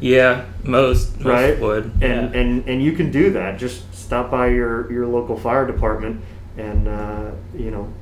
Yeah, 0.00 0.46
most, 0.62 1.18
most 1.18 1.24
right? 1.24 1.58
would. 1.58 1.84
And, 1.84 2.02
yeah. 2.02 2.40
and 2.40 2.68
and 2.68 2.82
you 2.82 2.92
can 2.92 3.10
do 3.10 3.30
that. 3.32 3.58
Just 3.58 3.94
stop 3.94 4.30
by 4.30 4.48
your 4.48 4.90
your 4.92 5.06
local 5.06 5.38
fire 5.38 5.66
department 5.66 6.22
and 6.56 6.88
uh, 6.88 7.30
you 7.54 7.70
know 7.70 7.92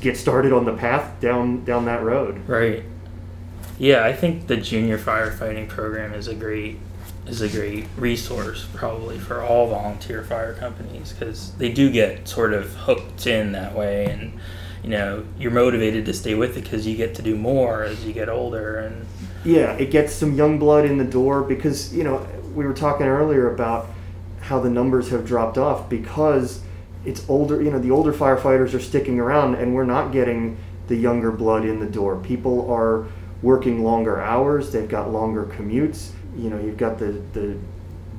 get 0.00 0.16
started 0.16 0.52
on 0.52 0.64
the 0.64 0.74
path 0.74 1.20
down 1.20 1.64
down 1.64 1.84
that 1.86 2.02
road. 2.02 2.46
Right. 2.48 2.84
Yeah, 3.78 4.04
I 4.04 4.12
think 4.12 4.46
the 4.46 4.56
junior 4.56 4.98
firefighting 4.98 5.68
program 5.68 6.14
is 6.14 6.28
a 6.28 6.34
great 6.34 6.78
is 7.26 7.40
a 7.40 7.48
great 7.48 7.86
resource 7.96 8.66
probably 8.74 9.18
for 9.18 9.42
all 9.42 9.68
volunteer 9.68 10.22
fire 10.22 10.54
companies 10.54 11.12
because 11.12 11.52
they 11.54 11.72
do 11.72 11.90
get 11.90 12.28
sort 12.28 12.52
of 12.52 12.74
hooked 12.74 13.26
in 13.26 13.52
that 13.52 13.74
way 13.74 14.04
and 14.06 14.38
you 14.82 14.90
know 14.90 15.24
you're 15.38 15.50
motivated 15.50 16.04
to 16.04 16.12
stay 16.12 16.34
with 16.34 16.56
it 16.58 16.64
because 16.64 16.86
you 16.86 16.94
get 16.96 17.14
to 17.14 17.22
do 17.22 17.34
more 17.34 17.82
as 17.82 18.04
you 18.04 18.12
get 18.12 18.28
older 18.28 18.76
and 18.76 19.06
Yeah, 19.44 19.72
it 19.72 19.90
gets 19.90 20.14
some 20.14 20.34
young 20.34 20.58
blood 20.58 20.86
in 20.86 20.96
the 20.96 21.04
door 21.04 21.42
because, 21.42 21.94
you 21.94 22.02
know, 22.02 22.26
we 22.54 22.64
were 22.64 22.72
talking 22.72 23.06
earlier 23.06 23.52
about 23.52 23.88
how 24.40 24.60
the 24.60 24.70
numbers 24.70 25.10
have 25.10 25.26
dropped 25.26 25.58
off 25.58 25.88
because 25.88 26.62
it's 27.04 27.28
older, 27.28 27.62
you 27.62 27.70
know, 27.70 27.78
the 27.78 27.90
older 27.90 28.12
firefighters 28.12 28.74
are 28.74 28.80
sticking 28.80 29.20
around 29.20 29.56
and 29.56 29.74
we're 29.74 29.84
not 29.84 30.12
getting 30.12 30.56
the 30.88 30.96
younger 30.96 31.30
blood 31.30 31.64
in 31.64 31.78
the 31.78 31.86
door. 31.86 32.16
People 32.16 32.70
are 32.70 33.06
working 33.42 33.84
longer 33.84 34.20
hours, 34.20 34.72
they've 34.72 34.88
got 34.88 35.10
longer 35.10 35.44
commutes. 35.44 36.10
You 36.36 36.50
know, 36.50 36.58
you've 36.58 36.78
got 36.78 36.98
the, 36.98 37.22
the 37.32 37.56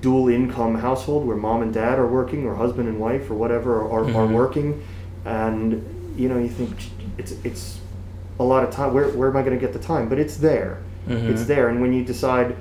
dual 0.02 0.30
income 0.30 0.76
household 0.76 1.26
where 1.26 1.36
mom 1.36 1.64
and 1.64 1.74
dad 1.74 1.98
are 1.98 2.08
working 2.08 2.46
or 2.46 2.56
husband 2.56 2.88
and 2.88 3.00
wife 3.00 3.30
or 3.32 3.34
whatever 3.34 3.82
are, 3.82 4.06
are, 4.06 4.16
are 4.16 4.28
working 4.28 4.86
and 5.26 6.14
you 6.16 6.30
know, 6.30 6.38
you 6.38 6.50
think 6.50 6.72
it's 7.18 7.32
it's 7.44 7.80
a 8.40 8.44
lot 8.44 8.64
of 8.64 8.72
time 8.72 8.94
where, 8.94 9.10
where 9.10 9.30
am 9.30 9.38
I 9.38 9.42
going 9.42 9.58
to 9.58 9.60
get 9.60 9.74
the 9.74 9.80
time? 9.80 10.08
But 10.08 10.20
it's 10.20 10.38
there 10.38 10.82
Mhm. 11.08 11.30
it's 11.30 11.46
there. 11.46 11.70
And 11.70 11.82
when 11.82 11.94
you 11.94 12.04
decide 12.04 12.56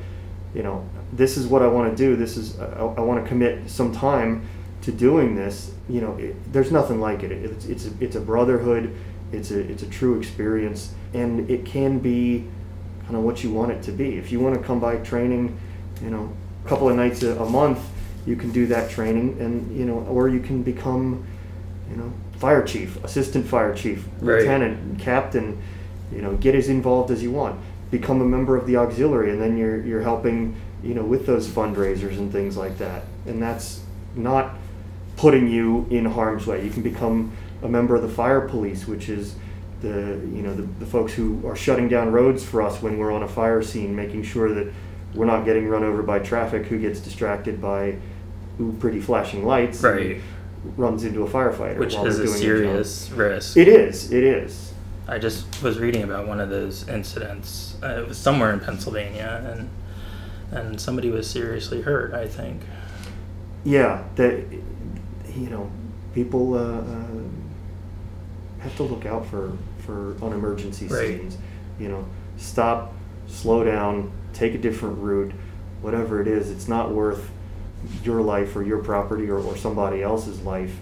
you 0.55 0.63
know 0.63 0.85
this 1.13 1.37
is 1.37 1.47
what 1.49 1.63
i 1.63 1.67
want 1.67 1.91
to 1.91 1.97
do 1.97 2.15
this 2.17 2.37
is 2.37 2.59
i, 2.61 2.65
I 2.99 3.01
want 3.01 3.23
to 3.23 3.29
commit 3.29 3.69
some 3.69 3.91
time 3.93 4.43
to 4.83 4.93
doing 4.93 5.35
this 5.35 5.73
you 5.89 6.01
know 6.01 6.17
it, 6.17 6.35
there's 6.53 6.71
nothing 6.71 7.01
like 7.01 7.23
it. 7.25 7.33
It's 7.33 7.65
it's 7.67 7.87
a, 7.87 7.91
it's 8.01 8.17
a 8.17 8.21
brotherhood. 8.21 8.91
It's 9.33 9.51
a 9.51 9.59
it's 9.61 9.83
a 9.83 9.89
true 9.89 10.19
experience. 10.19 10.93
And 11.13 11.51
it 11.51 11.65
can 11.65 11.99
be 11.99 12.45
kind 13.05 13.17
of 13.17 13.23
what 13.25 13.43
you 13.43 13.51
want 13.53 13.73
it 13.73 13.83
to 13.85 13.93
be. 13.93 14.17
If 14.17 14.31
you 14.33 14.39
want 14.41 14.55
to 14.55 14.63
come 14.63 14.79
by 14.81 14.97
training 14.99 15.57
you 16.03 16.11
know 16.11 16.31
a 16.65 16.69
couple 16.69 16.89
of 16.89 16.97
nights 16.97 17.23
a, 17.23 17.37
a 17.43 17.49
month 17.49 17.79
you 18.27 18.37
can 18.37 18.51
do 18.53 18.67
that 18.67 18.91
training 18.91 19.37
and 19.41 19.77
you 19.79 19.85
know 19.85 19.99
or 20.09 20.29
you 20.29 20.41
can 20.41 20.63
become 20.63 21.25
you 21.91 21.97
know 21.97 22.13
fire 22.39 22.63
chief 22.63 23.03
assistant 23.05 23.47
fire 23.47 23.75
chief 23.75 24.05
Right. 24.21 24.41
lieutenant 24.41 24.99
captain 24.99 25.59
you 26.15 26.21
know 26.23 26.33
get 26.37 26.55
as 26.55 26.69
involved 26.69 27.11
as 27.11 27.23
you 27.23 27.31
want 27.31 27.57
become 27.99 28.21
a 28.21 28.25
member 28.25 28.57
of 28.57 28.67
the 28.67 28.77
auxiliary 28.77 29.31
and 29.31 29.41
then 29.41 29.57
you're 29.57 29.81
you're 29.85 30.03
helping 30.03 30.57
you 30.83 30.95
know 30.95 31.05
with 31.05 31.27
those 31.27 31.47
fundraisers 31.47 32.19
and 32.19 32.33
things 32.33 32.57
like 32.57 32.77
that 32.79 33.05
and 33.27 33.41
that's 33.41 33.83
not 34.17 34.57
putting 35.17 35.47
you 35.49 35.87
in 35.91 36.05
harm's 36.05 36.45
way 36.45 36.65
you 36.65 36.71
can 36.71 36.83
become 36.83 37.31
a 37.63 37.69
member 37.69 37.95
of 37.95 38.03
the 38.03 38.09
fire 38.09 38.41
police 38.49 38.89
which 38.89 39.09
is 39.09 39.37
the 39.81 40.21
you 40.35 40.43
know 40.43 40.53
the, 40.55 40.63
the 40.81 40.87
folks 40.87 41.13
who 41.13 41.41
are 41.47 41.55
shutting 41.55 41.89
down 41.89 42.11
roads 42.11 42.43
for 42.45 42.63
us 42.63 42.83
when 42.83 42.99
we're 42.99 43.13
on 43.13 43.23
a 43.23 43.29
fire 43.29 43.63
scene 43.63 43.95
making 43.95 44.25
sure 44.25 44.53
that 44.53 44.73
we're 45.15 45.25
not 45.25 45.45
getting 45.45 45.69
run 45.69 45.85
over 45.85 46.03
by 46.03 46.19
traffic 46.19 46.67
who 46.67 46.79
gets 46.81 46.99
distracted 46.99 47.63
by 47.63 47.95
ooh, 48.61 48.75
pretty 48.81 49.01
flashing 49.01 49.45
lights 49.47 49.85
and 49.85 49.97
Right. 49.97 50.21
runs 50.77 51.05
into 51.05 51.23
a 51.23 51.29
firefighter 51.29 51.79
which 51.79 51.95
is 51.95 52.19
a 52.19 52.27
serious 52.27 53.09
risk. 53.13 53.57
it 53.57 53.69
is 53.69 54.11
it 54.11 54.25
is 54.25 54.74
I 55.07 55.19
just 55.19 55.63
was 55.63 55.79
reading 55.79 56.03
about 56.03 56.27
one 56.27 56.41
of 56.41 56.49
those 56.49 56.89
incidents. 56.89 57.77
Uh, 57.83 58.01
it 58.03 58.09
was 58.09 58.17
somewhere 58.19 58.53
in 58.53 58.61
Pennsylvania, 58.61 59.43
and 59.53 59.71
and 60.51 60.81
somebody 60.81 61.11
was 61.11 61.29
seriously 61.29 61.83
hurt. 61.83 62.15
I 62.15 62.27
think. 62.29 62.63
yeah 63.65 64.05
that 64.17 64.45
you 65.35 65.51
know 65.51 65.71
people 66.15 66.55
uh, 66.55 66.79
uh, 66.79 67.07
have 68.61 68.77
to 68.77 68.83
look 68.85 69.05
out 69.07 69.27
for 69.27 69.53
for 69.85 70.17
on 70.23 70.33
emergency 70.33 70.87
Right. 70.87 71.19
scenes 71.21 71.39
you 71.79 71.89
know 71.89 72.07
stop 72.37 72.93
slow 73.27 73.65
down 73.65 74.13
take 74.33 74.55
a 74.55 74.59
different 74.59 74.99
route 74.99 75.33
whatever 75.83 76.21
it 76.23 76.29
is 76.29 76.51
it's 76.51 76.69
not 76.69 76.93
worth 76.93 77.31
your 78.03 78.21
life 78.23 78.55
or 78.57 78.63
your 78.63 78.79
property 78.79 79.29
or, 79.29 79.39
or 79.39 79.57
somebody 79.57 80.03
else's 80.03 80.41
life 80.43 80.75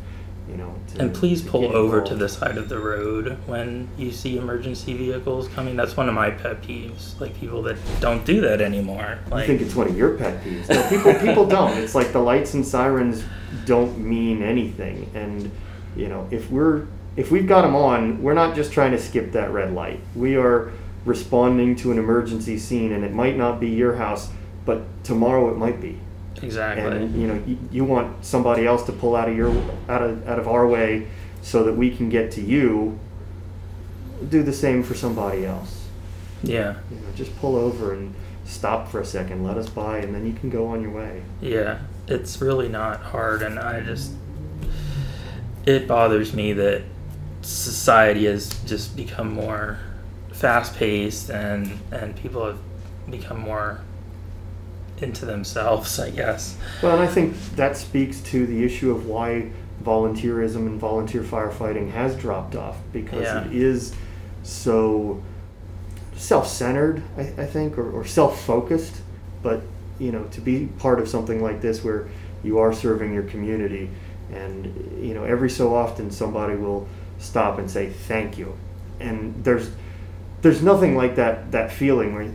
you 0.49 0.57
know 0.57 0.75
to, 0.89 1.01
And 1.01 1.15
please 1.15 1.41
pull 1.43 1.75
over 1.75 2.03
to 2.03 2.15
the 2.15 2.29
side 2.29 2.59
of 2.59 2.69
the 2.69 2.79
road 2.79 3.39
when 3.47 3.89
you 3.97 4.11
see 4.11 4.37
emergency 4.37 4.95
vehicles 4.97 5.49
coming. 5.49 5.77
That's 5.77 5.97
one 5.97 6.09
of 6.09 6.15
my 6.15 6.31
pet 6.31 6.63
peeves. 6.63 7.19
Like 7.21 7.35
people 7.39 7.63
that 7.63 7.77
don't 8.01 8.25
do 8.25 8.41
that 8.43 8.61
anymore. 8.61 9.19
I 9.27 9.29
Like, 9.31 9.47
think 9.47 9.61
it's 9.61 9.75
one 9.75 9.89
of 9.89 9.97
your 9.97 10.17
pet 10.17 10.43
peeves. 10.43 10.69
No, 10.69 10.89
people 10.89 11.15
people 11.15 11.47
don't. 11.47 11.77
It's 11.83 11.95
like 11.95 12.13
the 12.13 12.21
lights 12.21 12.55
and 12.55 12.67
sirens 12.67 13.25
don't 13.67 13.99
mean 13.99 14.43
anything. 14.43 15.11
And 15.15 15.51
you 15.97 16.09
know, 16.09 16.27
if 16.31 16.51
we're 16.51 16.87
if 17.17 17.31
we've 17.31 17.47
got 17.47 17.63
them 17.63 17.77
on, 17.77 18.23
we're 18.23 18.35
not 18.35 18.55
just 18.57 18.73
trying 18.73 18.93
to 18.93 18.99
skip 18.99 19.33
that 19.33 19.53
red 19.53 19.73
light. 19.75 20.01
We 20.15 20.37
are 20.37 20.73
responding 21.05 21.77
to 21.77 21.93
an 21.93 21.99
emergency 21.99 22.59
scene, 22.59 22.93
and 22.93 23.05
it 23.05 23.13
might 23.13 23.37
not 23.37 23.61
be 23.61 23.69
your 23.69 23.97
house, 23.97 24.31
but 24.65 24.83
tomorrow 25.05 25.51
it 25.51 25.57
might 25.59 25.81
be. 25.81 25.99
Exactly. 26.41 26.85
And 26.85 27.21
you 27.21 27.27
know, 27.27 27.43
you, 27.47 27.59
you 27.71 27.85
want 27.85 28.25
somebody 28.25 28.67
else 28.67 28.85
to 28.85 28.93
pull 28.93 29.17
out 29.17 29.29
of 29.29 29.37
your 29.37 29.51
out 29.89 30.03
of 30.03 30.29
out 30.29 30.39
of 30.39 30.47
our 30.49 30.67
way 30.67 31.09
so 31.43 31.65
that 31.65 31.75
we 31.75 31.95
can 31.95 32.09
get 32.09 32.31
to 32.33 32.41
you. 32.41 32.99
Do 34.29 34.43
the 34.45 34.53
same 34.53 34.85
for 34.85 34.95
somebody 34.95 35.45
else. 35.45 35.89
yeah, 36.45 36.77
You 36.91 36.97
know, 36.97 37.13
just 37.17 37.37
pull 37.39 37.57
over 37.57 37.93
and 37.93 38.15
stop 38.45 38.89
for 38.89 39.01
a 39.01 39.05
second, 39.05 39.43
let 39.43 39.57
us 39.57 39.69
by, 39.69 39.99
and 39.99 40.15
then 40.15 40.25
you 40.27 40.33
can 40.33 40.49
go 40.49 40.67
on 40.67 40.81
your 40.81 40.93
way. 40.93 41.23
yeah. 41.41 41.79
It's 42.09 42.41
really 42.41 42.69
not 42.69 43.01
hard, 43.01 43.43
and 43.43 43.59
I 43.59 43.81
just 43.81 44.13
it 45.67 45.87
bothers 45.87 46.33
me 46.35 46.53
that 46.53 46.83
society 47.43 48.25
has 48.27 48.51
just 48.65 48.97
become 48.97 49.33
more 49.33 49.79
fast 50.33 50.77
paced 50.77 51.31
and 51.31 51.79
and 51.93 52.17
people 52.17 52.45
have 52.47 52.59
become 53.09 53.39
more 53.41 53.81
into 55.03 55.25
themselves. 55.27 55.99
I 55.99 56.11
guess. 56.11 56.57
Well, 56.83 56.93
and 56.93 57.03
I 57.03 57.07
think 57.13 57.37
that 57.57 57.77
speaks 57.77 58.21
to 58.23 58.47
the 58.47 58.65
issue 58.65 58.91
of 58.91 59.07
why 59.07 59.51
volunteerism 59.83 60.67
and 60.67 60.79
volunteer 60.81 61.23
firefighting 61.23 61.91
has 61.91 62.15
dropped 62.17 62.55
off 62.55 62.77
because 62.93 63.23
Yeah. 63.23 63.45
it 63.47 63.53
is 63.53 63.95
so 64.45 65.23
self-centered, 66.17 67.03
I, 67.17 67.21
I 67.23 67.47
think, 67.47 67.79
or, 67.79 67.91
or 67.91 68.05
self-focused. 68.05 69.01
But 69.43 69.63
you 69.99 70.13
know, 70.13 70.25
to 70.25 70.41
be 70.41 70.67
part 70.79 71.01
of 71.01 71.09
something 71.09 71.43
like 71.43 71.61
this 71.61 71.83
where 71.85 72.09
you 72.45 72.59
are 72.59 72.73
serving 72.73 73.13
your 73.13 73.23
community, 73.25 73.91
and 74.33 74.67
you 75.01 75.15
know, 75.15 75.25
every 75.25 75.51
so 75.51 75.75
often 75.75 76.11
somebody 76.11 76.57
will 76.57 76.89
stop 77.19 77.59
and 77.59 77.71
say 77.71 77.89
thank 77.91 78.39
you, 78.39 78.57
and 79.01 79.45
there's 79.45 79.71
there's 80.43 80.63
nothing 80.63 80.97
like 80.97 81.17
that 81.17 81.53
that 81.53 81.73
feeling 81.73 82.15
where 82.15 82.31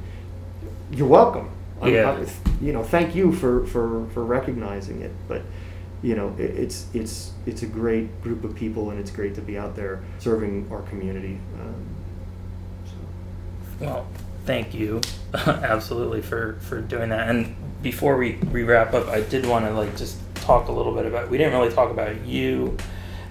you're 0.91 1.07
welcome. 1.07 1.49
I'm- 1.81 1.93
Yeah. 1.93 2.09
I'm- 2.11 2.27
you 2.61 2.73
know, 2.73 2.83
thank 2.83 3.13
you 3.15 3.31
for, 3.31 3.65
for, 3.67 4.07
for 4.13 4.23
recognizing 4.25 5.01
it. 5.01 5.11
But 5.27 5.41
you 6.03 6.15
know, 6.15 6.33
it, 6.37 6.51
it's 6.51 6.85
it's 6.93 7.31
it's 7.47 7.63
a 7.63 7.65
great 7.67 8.21
group 8.21 8.43
of 8.43 8.53
people, 8.55 8.91
and 8.91 8.99
it's 8.99 9.09
great 9.11 9.33
to 9.35 9.41
be 9.41 9.57
out 9.57 9.75
there 9.75 9.99
serving 10.19 10.67
our 10.71 10.81
community. 10.83 11.39
Um, 11.59 11.73
so. 12.85 13.85
Well, 13.85 14.07
thank 14.45 14.73
you, 14.75 15.01
absolutely 15.33 16.21
for 16.21 16.57
for 16.61 16.81
doing 16.81 17.09
that. 17.09 17.29
And 17.29 17.55
before 17.81 18.17
we, 18.17 18.33
we 18.51 18.63
wrap 18.63 18.93
up, 18.93 19.07
I 19.07 19.21
did 19.21 19.45
want 19.45 19.65
to 19.65 19.71
like 19.73 19.95
just 19.97 20.17
talk 20.35 20.67
a 20.67 20.71
little 20.71 20.93
bit 20.93 21.05
about. 21.07 21.29
We 21.31 21.37
didn't 21.39 21.53
really 21.53 21.73
talk 21.73 21.89
about 21.89 22.23
you, 22.25 22.77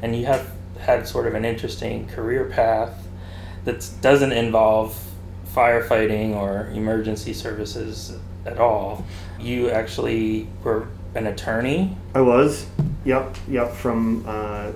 and 0.03 0.17
you 0.17 0.27
have 0.27 0.51
had 0.81 1.07
sort 1.07 1.27
of 1.29 1.35
an 1.35 1.45
interesting 1.45 2.07
career 2.09 2.47
path 2.47 3.07
that 3.65 3.89
doesn't 4.01 4.33
involve 4.33 4.97
firefighting 5.55 6.35
or 6.35 6.69
emergency 6.75 7.33
services 7.33 8.17
at 8.47 8.59
all. 8.59 9.05
You 9.39 9.71
actually 9.71 10.49
were 10.63 10.89
an 11.15 11.27
attorney. 11.27 11.97
I 12.15 12.21
was, 12.21 12.67
yep, 13.05 13.37
yep, 13.49 13.73
from 13.73 14.25
uh, 14.27 14.73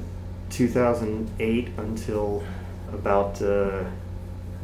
2008 0.51 1.69
until 1.79 2.43
about 2.93 3.41
uh, 3.41 3.85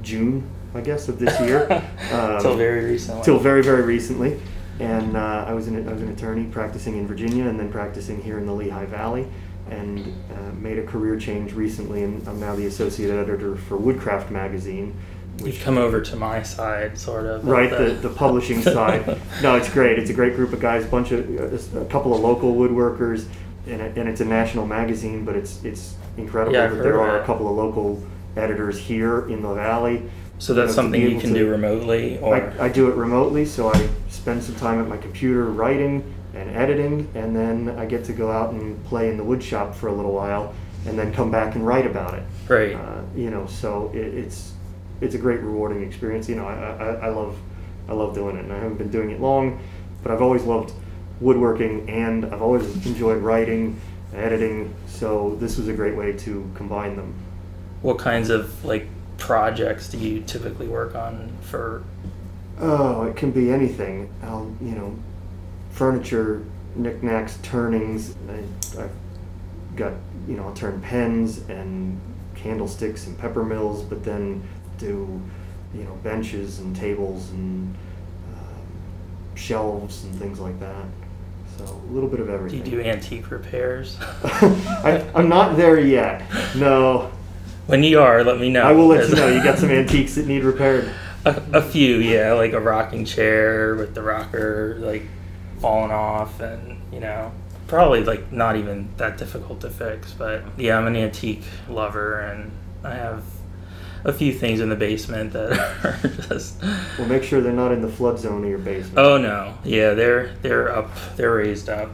June, 0.03 0.49
I 0.75 0.81
guess, 0.81 1.09
of 1.09 1.19
this 1.19 1.39
year. 1.41 1.67
Um, 2.13 2.37
Until 2.37 2.57
very 2.57 2.85
recently. 2.85 3.25
Till 3.25 3.39
very, 3.39 3.63
very 3.65 3.83
recently. 3.83 4.41
And 4.79 5.17
uh, 5.17 5.45
I, 5.49 5.53
was 5.55 5.67
an, 5.67 5.89
I 5.89 5.93
was 5.93 6.03
an 6.03 6.09
attorney 6.11 6.45
practicing 6.45 6.97
in 6.99 7.07
Virginia 7.07 7.49
and 7.49 7.59
then 7.59 7.71
practicing 7.71 8.23
here 8.23 8.39
in 8.39 8.47
the 8.47 8.53
Lehigh 8.53 8.87
Valley 8.87 9.27
and 9.69 10.07
uh, 10.33 10.53
made 10.53 10.79
a 10.79 10.85
career 10.85 11.19
change 11.19 11.53
recently. 11.53 12.05
And 12.05 12.27
I'm 12.29 12.39
now 12.39 12.55
the 12.55 12.67
associate 12.67 13.11
editor 13.11 13.57
for 13.57 13.77
Woodcraft 13.77 14.31
Magazine. 14.31 14.95
You've 15.45 15.61
come 15.61 15.79
over 15.79 16.01
to 16.01 16.17
my 16.17 16.43
side, 16.43 16.99
sort 16.99 17.27
of. 17.27 17.47
Right, 17.47 17.71
the, 17.71 17.91
the 17.95 18.09
publishing 18.09 18.63
side. 18.75 19.19
No, 19.43 19.57
it's 19.57 19.69
great. 19.73 19.99
It's 19.99 20.11
a 20.11 20.15
great 20.15 20.35
group 20.35 20.53
of 20.53 20.61
guys, 20.61 20.85
a 20.85 20.89
bunch 20.89 21.13
of, 21.13 21.75
uh, 21.75 21.81
a 21.81 21.85
couple 21.87 22.15
of 22.15 22.21
local 22.21 22.55
woodworkers, 22.55 23.27
and, 23.67 23.81
it, 23.81 23.97
and 23.99 24.09
it's 24.09 24.21
a 24.21 24.25
national 24.25 24.67
magazine, 24.67 25.25
but 25.25 25.37
it's, 25.37 25.63
it's 25.65 25.95
incredible 26.17 26.55
Yeah, 26.55 26.69
that 26.69 26.83
there 26.83 27.01
are 27.01 27.19
it. 27.19 27.23
a 27.23 27.25
couple 27.27 27.49
of 27.49 27.57
local 27.57 28.03
editors 28.37 28.79
here 28.79 29.29
in 29.29 29.43
the 29.43 29.53
valley. 29.55 30.09
So 30.39 30.53
that's 30.55 30.71
you 30.71 30.77
know, 30.77 30.83
something 30.83 31.01
you 31.03 31.19
can 31.21 31.33
to- 31.33 31.39
do 31.39 31.51
remotely, 31.51 32.19
or 32.19 32.35
I, 32.61 32.67
I 32.67 32.69
do 32.69 32.91
it 32.91 32.95
remotely, 32.97 33.45
so 33.47 33.73
I 33.73 33.89
spend 34.09 34.43
some 34.43 34.55
time 34.57 34.81
at 34.81 34.89
my 34.89 34.97
computer 34.99 35.47
writing 35.47 36.15
and 36.35 36.51
editing, 36.51 37.09
and 37.15 37.35
then 37.35 37.75
I 37.79 37.87
get 37.87 38.05
to 38.07 38.13
go 38.13 38.31
out 38.31 38.53
and 38.53 38.83
play 38.85 39.09
in 39.09 39.17
the 39.17 39.25
wood 39.25 39.43
shop 39.43 39.75
for 39.75 39.89
a 39.89 39.93
little 39.93 40.13
while, 40.13 40.55
and 40.87 40.99
then 40.99 41.13
come 41.13 41.31
back 41.31 41.55
and 41.55 41.67
write 41.67 41.87
about 41.87 42.15
it. 42.15 42.23
right? 42.49 42.75
Uh, 42.75 43.01
you 43.15 43.31
know, 43.31 43.47
so 43.47 43.91
it, 43.95 44.07
it's 44.15 44.53
it's 45.01 45.15
a 45.15 45.19
great 45.19 45.41
rewarding 45.41 45.83
experience. 45.83 46.29
You 46.29 46.37
know, 46.37 46.47
I, 46.47 46.55
I, 46.55 46.93
I 47.07 47.09
love 47.09 47.39
I 47.89 47.93
love 47.93 48.15
doing 48.15 48.37
it, 48.37 48.45
and 48.45 48.53
I 48.53 48.57
haven't 48.57 48.79
been 48.79 48.91
doing 48.91 49.11
it 49.11 49.21
long, 49.21 49.61
but 50.03 50.13
I've 50.13 50.23
always 50.23 50.43
loved 50.43 50.73
woodworking, 51.21 51.89
and 51.89 52.25
I've 52.27 52.43
always 52.43 52.87
enjoyed 52.87 53.23
writing, 53.23 53.81
editing. 54.15 54.75
So 54.87 55.37
this 55.41 55.57
was 55.57 55.69
a 55.69 55.73
great 55.73 55.97
way 55.97 56.13
to 56.13 56.51
combine 56.55 56.97
them. 56.97 57.15
What 57.83 57.99
kinds 57.99 58.31
of 58.31 58.65
like 58.65 58.89
projects 59.19 59.89
do 59.89 59.99
you 59.99 60.23
typically 60.23 60.69
work 60.69 60.95
on 60.95 61.33
for? 61.43 61.85
Oh, 62.59 63.05
it 63.05 63.17
can 63.17 63.31
be 63.33 63.51
anything. 63.53 64.11
I'll, 64.23 64.51
you 64.61 64.73
know, 64.73 64.99
furniture, 65.71 66.43
knickknacks, 66.75 67.39
turnings. 67.43 68.17
I, 68.29 68.83
I've 68.83 68.91
got, 69.77 69.93
you 70.27 70.37
know, 70.37 70.45
I'll 70.45 70.55
turn 70.55 70.81
pens 70.81 71.39
and 71.49 72.01
candlesticks 72.35 73.07
and 73.07 73.19
pepper 73.19 73.45
mills, 73.45 73.83
but 73.83 74.05
then 74.05 74.43
do, 74.79 75.21
you 75.75 75.85
know, 75.85 75.95
benches 76.03 76.59
and 76.59 76.75
tables 76.75 77.31
and 77.31 77.75
um, 78.35 79.37
shelves 79.37 80.05
and 80.05 80.15
things 80.17 80.41
like 80.41 80.59
that. 80.61 80.85
So 81.59 81.65
a 81.65 81.93
little 81.93 82.09
bit 82.09 82.21
of 82.21 82.29
everything. 82.29 82.63
Do 82.63 82.71
you 82.71 82.83
do 82.83 82.89
antique 82.89 83.31
repairs? 83.31 83.97
I, 84.23 85.05
I'm 85.15 85.29
not 85.29 85.57
there 85.57 85.81
yet. 85.81 86.23
No, 86.55 87.11
when 87.67 87.83
you 87.83 88.01
are, 88.01 88.23
let 88.23 88.39
me 88.39 88.51
know. 88.51 88.63
I 88.63 88.73
will 88.73 88.87
let 88.87 89.09
you 89.09 89.15
know. 89.15 89.29
You 89.29 89.43
got 89.43 89.59
some 89.59 89.71
antiques 89.71 90.15
that 90.15 90.27
need 90.27 90.45
repaired. 90.45 90.91
A, 91.25 91.43
a 91.55 91.63
few, 91.63 91.97
yeah, 91.97 92.33
like 92.35 92.53
a 92.53 92.61
rocking 92.61 93.05
chair 93.05 93.75
with 93.75 93.95
the 93.95 94.03
rocker 94.03 94.77
like 94.81 95.03
falling 95.61 95.91
off, 95.91 96.41
and 96.41 96.81
you 96.93 97.01
know, 97.01 97.33
probably 97.67 98.05
like 98.05 98.31
not 98.31 98.57
even 98.57 98.89
that 98.99 99.19
difficult 99.19 99.61
to 99.63 99.71
fix. 99.71 100.13
But 100.13 100.45
yeah, 100.57 100.79
I'm 100.79 100.87
an 100.87 100.95
antique 100.95 101.43
lover, 101.69 102.21
and 102.21 102.53
I 102.85 102.95
have 102.95 103.25
a 104.07 104.13
few 104.13 104.33
things 104.33 104.61
in 104.61 104.69
the 104.69 104.77
basement 104.77 105.33
that 105.33 105.53
are 105.85 105.99
just. 106.29 106.63
We'll 106.97 107.09
make 107.09 107.25
sure 107.25 107.41
they're 107.41 107.53
not 107.53 107.73
in 107.73 107.83
the 107.83 107.89
flood 107.89 108.19
zone 108.19 108.45
of 108.45 108.49
your 108.49 108.59
basement. 108.59 108.99
Oh 108.99 109.19
no, 109.19 109.59
yeah, 109.65 109.95
they're 109.95 110.35
they're 110.43 110.75
up, 110.75 110.91
they're 111.17 111.35
raised 111.35 111.69
up. 111.69 111.91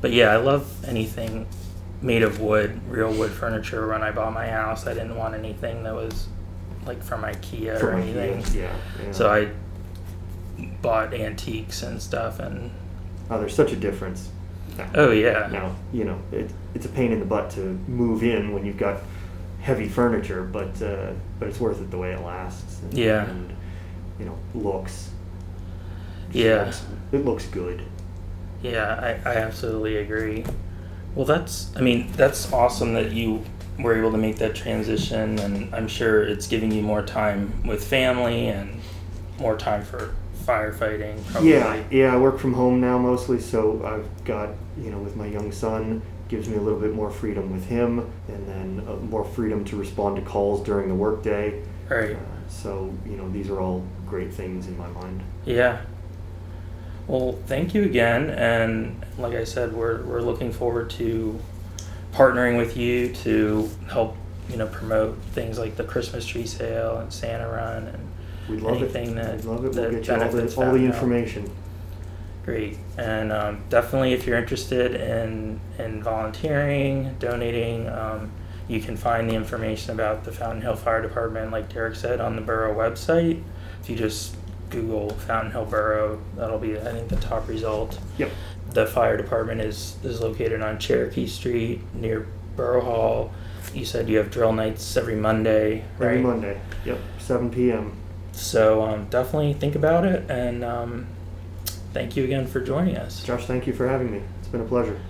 But 0.00 0.12
yeah, 0.12 0.30
I 0.30 0.36
love 0.36 0.84
anything 0.84 1.46
made 2.00 2.22
of 2.22 2.40
wood, 2.40 2.80
real 2.88 3.12
wood 3.12 3.32
furniture. 3.32 3.86
When 3.88 4.02
I 4.02 4.12
bought 4.12 4.32
my 4.32 4.48
house, 4.48 4.86
I 4.86 4.94
didn't 4.94 5.16
want 5.16 5.34
anything 5.34 5.82
that 5.82 5.94
was 5.94 6.28
like 6.86 7.02
from 7.02 7.22
IKEA 7.22 7.82
or 7.82 7.92
anything. 7.92 8.42
IKEA, 8.42 8.54
Yeah, 8.54 8.76
yeah. 9.04 9.12
So 9.12 9.30
I 9.30 9.50
bought 10.82 11.14
antiques 11.14 11.82
and 11.82 12.00
stuff, 12.00 12.38
and 12.38 12.70
Oh, 13.30 13.38
there's 13.40 13.54
such 13.54 13.72
a 13.72 13.76
difference. 13.76 14.30
Oh 14.94 15.10
yeah, 15.10 15.48
now 15.50 15.74
you 15.92 16.04
know 16.04 16.18
it, 16.30 16.50
it's 16.74 16.86
a 16.86 16.88
pain 16.88 17.12
in 17.12 17.18
the 17.18 17.26
butt 17.26 17.50
to 17.52 17.60
move 17.88 18.22
in 18.22 18.52
when 18.52 18.64
you've 18.64 18.78
got 18.78 19.00
heavy 19.62 19.88
furniture, 19.88 20.42
but 20.42 20.80
uh, 20.82 21.12
but 21.38 21.48
it's 21.48 21.58
worth 21.60 21.80
it 21.80 21.90
the 21.90 21.96
way 21.98 22.12
it 22.12 22.20
lasts. 22.20 22.80
And, 22.82 22.94
Yeah. 22.94 23.24
and 23.28 23.50
you 24.18 24.26
know 24.26 24.38
looks. 24.54 25.10
Yeah. 26.32 26.64
Looks- 26.64 26.84
it 27.12 27.24
looks 27.24 27.46
good. 27.46 27.82
yeah, 28.62 29.18
I, 29.24 29.30
I 29.30 29.34
absolutely 29.36 29.96
agree. 29.96 30.44
Well, 31.14 31.24
that's 31.26 31.70
I 31.76 31.80
mean 31.80 32.10
that's 32.16 32.52
awesome 32.52 32.94
that 32.94 33.12
you 33.12 33.42
were 33.78 33.96
able 33.98 34.12
to 34.12 34.18
make 34.18 34.36
that 34.36 34.54
transition, 34.54 35.38
and 35.40 35.74
I'm 35.74 35.88
sure 35.88 36.22
it's 36.22 36.46
giving 36.46 36.70
you 36.72 36.82
more 36.82 37.02
time 37.02 37.62
with 37.66 37.82
family 37.84 38.48
and 38.48 38.80
more 39.40 39.56
time 39.56 39.82
for 39.82 40.14
firefighting. 40.46 41.24
Probably. 41.26 41.50
Yeah, 41.52 41.82
yeah. 41.90 42.14
I 42.14 42.16
work 42.18 42.38
from 42.38 42.52
home 42.54 42.80
now 42.80 42.98
mostly, 42.98 43.40
so 43.40 43.82
I've 43.84 44.24
got 44.24 44.50
you 44.78 44.90
know 44.90 44.98
with 44.98 45.16
my 45.16 45.26
young 45.26 45.52
son 45.52 46.00
gives 46.32 46.48
me 46.48 46.56
a 46.56 46.60
little 46.60 46.80
bit 46.80 46.94
more 46.94 47.10
freedom 47.10 47.52
with 47.52 47.66
him, 47.66 48.10
and 48.26 48.48
then 48.48 48.82
uh, 48.88 48.96
more 48.96 49.22
freedom 49.22 49.66
to 49.66 49.76
respond 49.76 50.16
to 50.16 50.22
calls 50.22 50.64
during 50.64 50.88
the 50.88 50.94
workday. 50.94 51.62
Right. 51.90 52.16
Uh, 52.16 52.48
so 52.48 52.92
you 53.04 53.18
know 53.18 53.28
these 53.30 53.50
are 53.50 53.60
all 53.60 53.86
great 54.06 54.32
things 54.32 54.66
in 54.66 54.76
my 54.78 54.88
mind. 54.88 55.22
Yeah. 55.44 55.82
Well, 57.06 57.38
thank 57.46 57.74
you 57.74 57.82
again, 57.82 58.30
and 58.30 59.04
like 59.18 59.34
I 59.34 59.44
said, 59.44 59.74
we're 59.74 60.02
we're 60.04 60.22
looking 60.22 60.52
forward 60.52 60.88
to 60.92 61.38
partnering 62.14 62.56
with 62.56 62.78
you 62.78 63.12
to 63.16 63.68
help 63.90 64.16
you 64.48 64.56
know 64.56 64.68
promote 64.68 65.18
things 65.32 65.58
like 65.58 65.76
the 65.76 65.84
Christmas 65.84 66.24
tree 66.24 66.46
sale 66.46 66.96
and 66.96 67.12
Santa 67.12 67.46
Run 67.48 67.88
and 67.88 68.08
We'd 68.48 68.60
love 68.62 68.78
anything 68.78 69.10
it. 69.10 69.14
that 69.16 69.36
We'd 69.36 69.44
love 69.44 69.64
it. 69.66 69.74
We'll 69.74 69.90
get 69.90 70.06
you 70.06 70.14
all 70.14 70.18
the, 70.18 70.24
all 70.24 70.30
the 70.30 70.48
Fountain 70.48 70.92
Hill. 70.92 71.50
Great, 72.44 72.76
and 72.98 73.32
um, 73.32 73.62
definitely 73.68 74.12
if 74.14 74.26
you're 74.26 74.38
interested 74.38 74.94
in 74.96 75.60
in 75.78 76.02
volunteering, 76.02 77.14
donating, 77.20 77.88
um, 77.88 78.32
you 78.66 78.80
can 78.80 78.96
find 78.96 79.30
the 79.30 79.34
information 79.34 79.92
about 79.92 80.24
the 80.24 80.32
Fountain 80.32 80.62
Hill 80.62 80.74
Fire 80.74 81.00
Department, 81.02 81.52
like 81.52 81.72
Derek 81.72 81.94
said, 81.94 82.20
on 82.20 82.34
the 82.34 82.42
borough 82.42 82.74
website. 82.74 83.42
If 83.80 83.90
you 83.90 83.96
just 83.96 84.34
Google 84.70 85.10
Fountain 85.10 85.52
Hill 85.52 85.66
Borough, 85.66 86.20
that'll 86.34 86.58
be 86.58 86.76
I 86.76 86.92
think 86.92 87.08
the 87.08 87.16
top 87.16 87.46
result. 87.48 87.98
Yep. 88.18 88.30
The 88.72 88.86
fire 88.86 89.16
department 89.16 89.60
is 89.60 89.96
is 90.02 90.20
located 90.20 90.62
on 90.62 90.78
Cherokee 90.78 91.26
Street 91.26 91.80
near 91.94 92.26
Borough 92.56 92.80
Hall. 92.80 93.32
You 93.74 93.84
said 93.84 94.08
you 94.08 94.16
have 94.18 94.30
drill 94.30 94.52
nights 94.52 94.96
every 94.96 95.14
Monday, 95.16 95.84
right? 95.98 96.18
Every 96.18 96.22
Monday. 96.22 96.60
Yep. 96.84 96.98
7 97.18 97.50
p.m. 97.50 97.96
So 98.32 98.82
um, 98.82 99.06
definitely 99.08 99.52
think 99.52 99.74
about 99.74 100.04
it, 100.04 100.28
and 100.30 100.64
um, 100.64 101.06
thank 101.92 102.16
you 102.16 102.24
again 102.24 102.46
for 102.46 102.60
joining 102.60 102.96
us. 102.96 103.22
Josh, 103.22 103.46
thank 103.46 103.66
you 103.66 103.72
for 103.72 103.86
having 103.86 104.10
me. 104.10 104.22
It's 104.38 104.48
been 104.48 104.60
a 104.60 104.64
pleasure. 104.64 105.00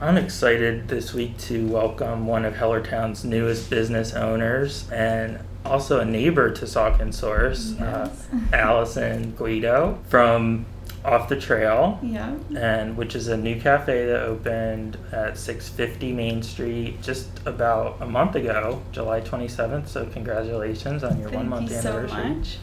I'm 0.00 0.16
excited 0.16 0.88
this 0.88 1.12
week 1.12 1.36
to 1.38 1.66
welcome 1.68 2.26
one 2.26 2.44
of 2.44 2.54
Hellertown's 2.54 3.24
newest 3.24 3.68
business 3.68 4.14
owners 4.14 4.90
and 4.90 5.38
also 5.64 6.00
a 6.00 6.04
neighbor 6.04 6.50
to 6.50 6.64
Saucon 6.64 7.12
Source, 7.12 7.78
uh, 7.78 8.10
Allison 8.52 9.32
Guido 9.36 9.98
from 10.08 10.64
Off 11.04 11.28
the 11.30 11.36
Trail, 11.36 11.98
Yeah. 12.02 12.34
and 12.58 12.96
which 12.96 13.14
is 13.16 13.28
a 13.28 13.36
new 13.36 13.58
cafe 13.58 14.04
that 14.06 14.22
opened 14.22 14.98
at 15.12 15.38
650 15.38 16.12
Main 16.12 16.42
Street 16.42 17.00
just 17.02 17.28
about 17.46 17.96
a 18.00 18.06
month 18.06 18.34
ago, 18.36 18.82
July 18.92 19.20
27th. 19.22 19.88
So 19.88 20.04
congratulations 20.06 21.02
on 21.02 21.18
your 21.18 21.30
one 21.30 21.38
Thank 21.38 21.48
month 21.48 21.70
you 21.70 21.76
so 21.80 21.90
anniversary. 21.98 22.28
much. 22.34 22.58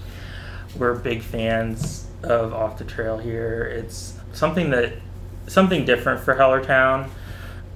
we're 0.77 0.93
big 0.93 1.21
fans 1.23 2.05
of 2.23 2.53
Off 2.53 2.77
the 2.77 2.83
Trail 2.83 3.17
here. 3.17 3.63
It's 3.63 4.13
something 4.33 4.69
that 4.71 4.93
something 5.47 5.85
different 5.85 6.19
for 6.21 6.35
Hellertown. 6.35 7.07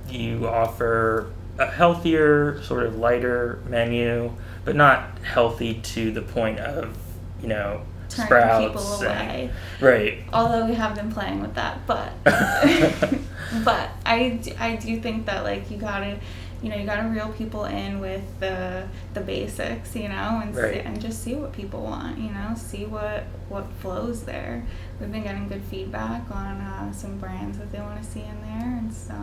You 0.09 0.47
offer 0.47 1.31
a 1.57 1.65
healthier, 1.67 2.61
sort 2.63 2.83
of 2.83 2.97
lighter 2.97 3.59
menu, 3.67 4.33
but 4.65 4.75
not 4.75 5.17
healthy 5.23 5.75
to 5.75 6.11
the 6.11 6.21
point 6.21 6.59
of 6.59 6.97
you 7.41 7.47
know 7.47 7.81
Turning 8.15 8.27
sprouts 8.27 8.65
people 8.67 8.93
and- 9.03 9.03
away. 9.31 9.51
right. 9.79 10.23
Although 10.33 10.65
we 10.65 10.73
have 10.75 10.95
been 10.95 11.11
playing 11.11 11.41
with 11.41 11.55
that, 11.55 11.85
but 11.87 12.11
but 13.65 13.89
I, 14.05 14.39
I 14.59 14.75
do 14.75 14.99
think 15.01 15.25
that 15.25 15.43
like 15.43 15.69
you 15.71 15.77
gotta 15.77 16.17
you 16.61 16.69
know 16.69 16.75
you 16.75 16.85
gotta 16.85 17.07
reel 17.09 17.29
people 17.33 17.65
in 17.65 17.99
with 17.99 18.21
the 18.39 18.87
the 19.13 19.21
basics 19.21 19.95
you 19.95 20.07
know 20.09 20.39
and 20.43 20.55
Right. 20.55 20.75
see, 20.75 20.79
and 20.81 21.01
just 21.01 21.23
see 21.23 21.33
what 21.35 21.51
people 21.53 21.81
want 21.83 22.17
you 22.19 22.29
know 22.31 22.53
see 22.55 22.85
what 22.85 23.23
what 23.49 23.65
flows 23.79 24.23
there. 24.23 24.63
We've 24.99 25.11
been 25.11 25.23
getting 25.23 25.47
good 25.47 25.63
feedback 25.63 26.29
on 26.31 26.61
uh, 26.61 26.93
some 26.93 27.17
brands 27.17 27.57
that 27.57 27.71
they 27.71 27.79
want 27.79 28.01
to 28.03 28.07
see 28.09 28.21
in 28.21 28.41
there, 28.41 28.77
and 28.77 28.93
so 28.93 29.15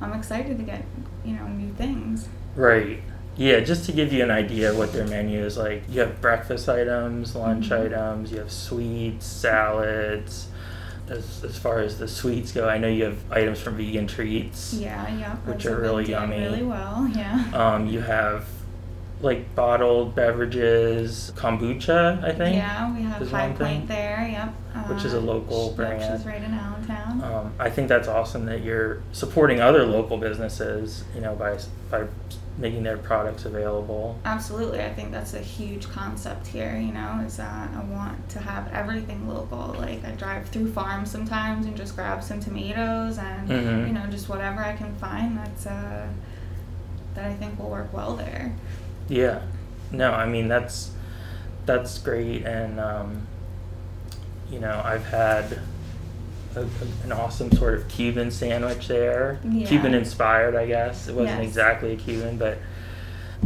I'm 0.00 0.12
excited 0.14 0.56
to 0.58 0.64
get 0.64 0.84
you 1.24 1.34
know 1.36 1.46
new 1.48 1.72
things. 1.74 2.28
Right. 2.56 3.02
Yeah, 3.36 3.60
just 3.60 3.84
to 3.86 3.92
give 3.92 4.12
you 4.12 4.22
an 4.22 4.30
idea 4.30 4.70
of 4.70 4.78
what 4.78 4.92
their 4.92 5.06
menu 5.06 5.40
is 5.44 5.56
like, 5.58 5.82
you 5.88 6.00
have 6.00 6.20
breakfast 6.20 6.68
items, 6.68 7.34
lunch 7.34 7.68
Mhm. 7.70 7.86
items, 7.86 8.30
you 8.32 8.38
have 8.38 8.50
sweets, 8.52 9.26
salads. 9.26 10.48
As, 11.08 11.44
as 11.44 11.58
far 11.58 11.80
as 11.80 11.98
the 11.98 12.08
sweets 12.08 12.52
go, 12.52 12.66
I 12.68 12.78
know 12.78 12.88
you 12.88 13.04
have 13.04 13.18
items 13.30 13.60
from 13.60 13.76
vegan 13.76 14.06
treats. 14.06 14.72
Yeah, 14.72 15.06
yeah, 15.18 15.34
Which 15.44 15.66
are 15.66 15.76
really 15.76 16.08
yummy. 16.10 16.40
Really 16.40 16.62
well, 16.62 17.10
yeah. 17.14 17.44
Um, 17.52 17.86
you 17.88 18.00
have 18.00 18.46
like 19.20 19.54
bottled 19.54 20.14
beverages, 20.14 21.32
kombucha, 21.36 22.22
I 22.22 22.32
think. 22.32 22.56
Yeah, 22.56 22.94
we 22.94 23.02
have 23.02 23.20
is 23.22 23.30
High. 23.30 23.50
Point 23.52 23.88
there. 23.88 24.26
Yep. 24.30 24.88
Which 24.88 25.04
is 25.04 25.12
a 25.14 25.18
Uh, 25.18 25.22
local 25.22 25.72
sh- 25.72 25.76
brand. 25.76 26.00
Yep, 26.00 26.16
she's 26.18 26.26
right 26.26 26.42
in 26.42 26.52
Allentown. 26.54 27.22
Um, 27.22 27.52
I 27.58 27.68
think 27.70 27.88
that's 27.88 28.08
awesome 28.08 28.46
that 28.46 28.62
you're 28.62 28.98
supporting 29.12 29.60
other 29.60 29.84
local 29.86 30.16
businesses, 30.18 31.04
you 31.14 31.20
know, 31.20 31.34
by 31.34 31.56
by 31.90 32.04
making 32.56 32.82
their 32.84 32.96
products 32.96 33.44
available. 33.46 34.18
Absolutely, 34.24 34.80
I 34.80 34.92
think 34.92 35.10
that's 35.10 35.34
a 35.34 35.40
huge 35.40 35.88
concept 35.88 36.46
here. 36.46 36.76
You 36.76 36.92
know, 36.92 37.22
is 37.26 37.36
that 37.38 37.70
I 37.74 37.82
want 37.84 38.28
to 38.30 38.38
have 38.38 38.72
everything 38.72 39.28
local. 39.28 39.74
Like 39.78 40.04
I 40.04 40.12
drive 40.12 40.48
through 40.48 40.72
farms 40.72 41.10
sometimes 41.10 41.66
and 41.66 41.76
just 41.76 41.96
grab 41.96 42.22
some 42.22 42.40
tomatoes 42.40 43.18
and 43.18 43.48
Mhm. 43.48 43.86
you 43.88 43.92
know 43.92 44.06
just 44.10 44.28
whatever 44.28 44.60
I 44.62 44.74
can 44.74 44.94
find 44.96 45.36
that's 45.36 45.66
uh, 45.66 46.06
that 47.14 47.24
I 47.24 47.34
think 47.34 47.58
will 47.58 47.70
work 47.70 47.92
well 47.92 48.14
there. 48.16 48.52
Yeah. 49.08 49.40
No, 49.90 50.12
I 50.12 50.26
mean 50.26 50.48
that's 50.48 50.90
that's 51.66 51.98
great 51.98 52.44
and 52.44 52.78
um, 52.78 53.26
you 54.50 54.60
know, 54.60 54.80
I've 54.84 55.06
had 55.06 55.58
a, 56.56 56.60
a, 56.62 56.66
an 57.04 57.12
awesome 57.12 57.50
sort 57.52 57.74
of 57.74 57.88
Cuban 57.88 58.30
sandwich 58.30 58.88
there. 58.88 59.38
Yeah. 59.44 59.66
Cuban 59.66 59.94
inspired, 59.94 60.54
I 60.54 60.66
guess. 60.66 61.08
It 61.08 61.14
wasn't 61.14 61.38
Yes. 61.40 61.48
exactly 61.48 61.92
a 61.92 61.96
Cuban, 61.96 62.36
but 62.38 62.58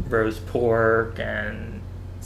roast 0.09 0.47
pork 0.47 1.19
and 1.19 1.78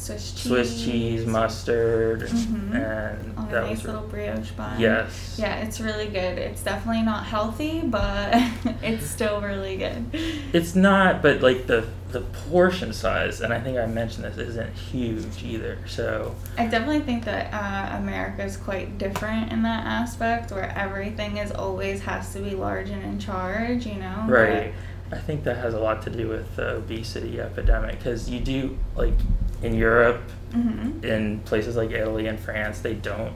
Swiss 0.03 0.33
cheese. 0.33 0.43
Swiss 0.43 0.85
cheese, 0.85 1.27
mustard, 1.27 2.23
Mhm. 2.23 2.75
and 2.75 3.39
On 3.39 3.49
a 3.49 3.53
that 3.53 3.63
nice 3.65 3.77
was 3.79 3.85
little 3.87 4.03
brioche 4.09 4.51
bun. 4.53 4.81
yes. 4.81 5.37
Yeah, 5.39 5.57
it's 5.57 5.81
really 5.81 6.07
good. 6.07 6.39
It's 6.39 6.63
definitely 6.63 7.03
not 7.03 7.25
healthy, 7.25 7.81
but 7.85 8.35
it's 8.83 9.07
still 9.07 9.41
really 9.41 9.77
good. 9.77 10.07
It's 10.53 10.75
not, 10.75 11.23
but 11.23 11.41
like 11.43 11.67
the 11.67 11.85
the 12.11 12.21
portion 12.51 12.93
size, 12.93 13.41
and 13.41 13.55
I 13.55 13.61
think 13.61 13.79
I 13.79 13.87
mentioned 13.87 14.25
this, 14.25 14.37
isn't 14.37 14.75
huge 14.75 15.43
either. 15.43 15.79
So 15.87 16.35
I 16.59 16.67
definitely 16.67 17.01
think 17.01 17.25
that 17.25 17.53
uh, 17.55 17.97
America 17.97 18.45
is 18.45 18.59
quite 18.59 18.99
different 18.99 19.51
in 19.51 19.63
that 19.63 19.87
aspect, 19.87 20.51
where 20.53 20.71
everything 20.77 21.39
is 21.39 21.51
always 21.53 22.03
has 22.03 22.31
to 22.35 22.41
be 22.41 22.51
large 22.51 22.91
and 22.91 23.03
in 23.03 23.19
charge. 23.19 23.87
You 23.87 23.95
know. 23.95 24.25
right, 24.29 24.75
I 25.11 25.17
think 25.17 25.45
that 25.45 25.57
has 25.57 25.73
a 25.73 25.79
lot 25.81 26.03
to 26.03 26.11
do 26.11 26.29
with 26.29 26.55
the 26.57 26.77
obesity 26.77 27.41
epidemic 27.41 27.99
because 27.99 28.29
you 28.29 28.41
do 28.41 28.77
like 28.95 29.15
in 29.63 29.75
Europe, 29.75 30.23
hmm 30.53 31.05
in 31.05 31.41
places 31.41 31.77
like 31.77 31.91
Italy 31.91 32.27
and 32.27 32.39
France, 32.39 32.81
they 32.81 32.95
don't 32.95 33.33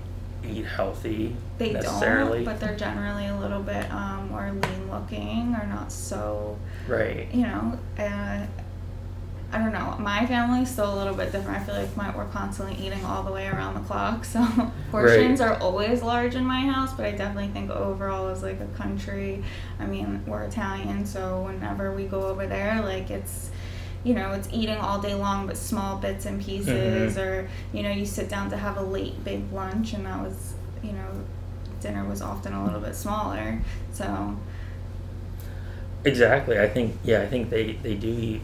eat 0.49 0.65
healthy 0.65 1.35
They 1.59 1.73
necessarily. 1.73 2.45
don't, 2.45 2.53
but 2.55 2.61
they're 2.61 2.77
generally 2.77 3.27
a 3.27 3.37
little 3.37 3.63
bit 3.63 3.91
um, 3.91 4.29
more 4.31 4.53
lean 4.53 4.91
looking 4.91 5.55
or 5.55 5.67
not 5.67 5.91
so. 5.91 6.59
right. 6.87 7.27
You 7.33 7.43
know. 7.43 7.79
Uh, 7.99 8.47
I 9.53 9.59
don't 9.59 9.73
know. 9.73 9.97
My 10.01 10.27
family's 10.27 10.69
still 10.69 10.93
a 10.93 10.97
little 10.97 11.15
bit 11.15 11.31
different. 11.31 11.61
I 11.61 11.65
feel 11.65 11.77
like 11.77 11.97
my, 11.97 12.15
we're 12.15 12.27
constantly 12.27 12.75
eating 12.85 13.05
all 13.05 13.23
the 13.23 13.31
way 13.31 13.47
around 13.47 13.75
the 13.75 13.81
clock, 13.81 14.25
so 14.35 14.45
portions 14.91 15.41
are 15.41 15.55
always 15.61 16.03
large 16.03 16.35
in 16.35 16.45
my 16.45 16.61
house. 16.63 16.93
But 16.93 17.07
I 17.07 17.13
definitely 17.13 17.49
think 17.53 17.71
overall, 17.71 18.29
as 18.29 18.43
like 18.43 18.61
a 18.61 18.67
country, 18.77 19.45
I 19.79 19.87
mean, 19.87 20.25
we're 20.27 20.43
Italian, 20.43 21.07
so 21.07 21.43
whenever 21.43 21.93
we 21.95 22.05
go 22.07 22.23
over 22.27 22.47
there, 22.47 22.83
like 22.83 23.11
it's, 23.11 23.51
you 24.07 24.15
know, 24.15 24.33
it's 24.33 24.49
eating 24.53 24.77
all 24.79 25.01
day 25.01 25.15
long, 25.15 25.47
but 25.49 25.57
small 25.57 25.97
bits 25.97 26.27
and 26.27 26.41
pieces, 26.41 27.17
Mhm. 27.17 27.19
or 27.25 27.49
you 27.73 27.83
know, 27.83 27.91
you 27.91 28.07
sit 28.07 28.29
down 28.29 28.51
to 28.51 28.57
have 28.57 28.77
a 28.77 28.83
late 28.83 29.23
big 29.25 29.53
lunch, 29.53 29.93
and 29.95 30.07
that 30.07 30.21
was, 30.23 30.55
you 30.83 30.93
know, 30.93 31.09
dinner 31.81 32.05
was 32.05 32.23
often 32.23 32.53
a 32.53 32.65
little 32.65 32.81
bit 32.81 32.95
smaller. 32.95 33.59
So 33.93 34.37
Exactly. 36.05 36.59
I 36.59 36.69
think 36.69 36.97
yeah, 37.05 37.21
I 37.23 37.27
think 37.27 37.51
they 37.51 37.73
they 37.83 37.95
do 37.95 38.09
eat 38.09 38.41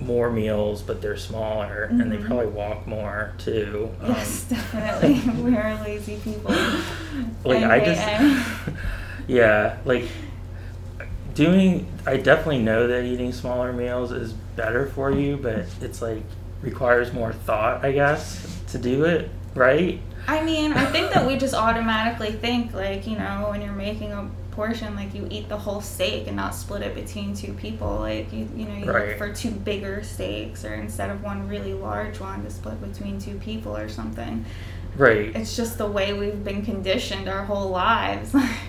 more 0.00 0.30
meals, 0.30 0.80
but 0.82 1.02
they're 1.02 1.16
smaller, 1.16 1.84
and 1.98 2.12
they 2.12 2.18
Mhm. 2.18 2.26
probably 2.26 2.46
walk 2.46 2.86
more 2.86 3.32
too. 3.38 3.90
Um, 4.00 4.10
yes, 4.10 4.44
definitely, 4.48 5.42
we 5.42 5.56
are 5.56 5.74
lazy 5.82 6.16
people. 6.22 6.52
like 7.44 7.64
I 7.64 7.80
just 7.80 8.06
yeah 9.28 9.76
like 9.84 10.04
doing 11.38 11.86
i 12.04 12.16
definitely 12.16 12.58
know 12.58 12.88
that 12.88 13.04
eating 13.04 13.32
smaller 13.32 13.72
meals 13.72 14.10
is 14.10 14.32
better 14.32 14.86
for 14.86 15.12
you 15.12 15.36
but 15.36 15.64
it's 15.80 16.02
like 16.02 16.22
requires 16.62 17.12
more 17.12 17.32
thought 17.32 17.84
i 17.84 17.92
guess 17.92 18.60
to 18.66 18.76
do 18.76 19.04
it 19.04 19.30
right 19.54 20.00
I 20.26 20.42
mean, 20.44 20.74
I 20.74 20.84
think 20.84 21.10
that 21.14 21.26
we 21.26 21.38
just 21.38 21.54
automatically 21.54 22.32
think 22.32 22.74
like, 22.74 23.06
you 23.06 23.16
know, 23.16 23.46
when 23.48 23.62
you're 23.62 23.72
making 23.72 24.12
a 24.12 24.28
portion, 24.50 24.94
like 24.94 25.14
you 25.14 25.26
eat 25.30 25.48
the 25.48 25.56
whole 25.56 25.80
steak 25.80 26.26
and 26.26 26.36
not 26.36 26.54
split 26.54 26.82
it 26.82 26.94
between 26.94 27.34
two 27.34 27.54
people. 27.54 27.96
Like 28.00 28.30
you, 28.30 28.46
you 28.54 28.66
know, 28.68 28.74
you 28.76 28.92
Right. 28.92 29.08
look 29.08 29.16
for 29.16 29.32
two 29.32 29.50
bigger 29.50 30.02
steaks, 30.02 30.66
or 30.66 30.74
instead 30.74 31.08
of 31.08 31.22
one 31.22 31.48
really 31.48 31.72
large 31.72 32.20
one 32.20 32.44
to 32.44 32.50
split 32.50 32.78
between 32.82 33.18
two 33.18 33.38
people 33.38 33.74
or 33.74 33.88
something. 33.88 34.44
right 34.98 35.34
It's 35.34 35.56
just 35.56 35.78
the 35.78 35.86
way 35.86 36.12
we've 36.12 36.44
been 36.44 36.62
conditioned 36.62 37.26
our 37.26 37.44
whole 37.46 37.70
lives. 37.70 38.34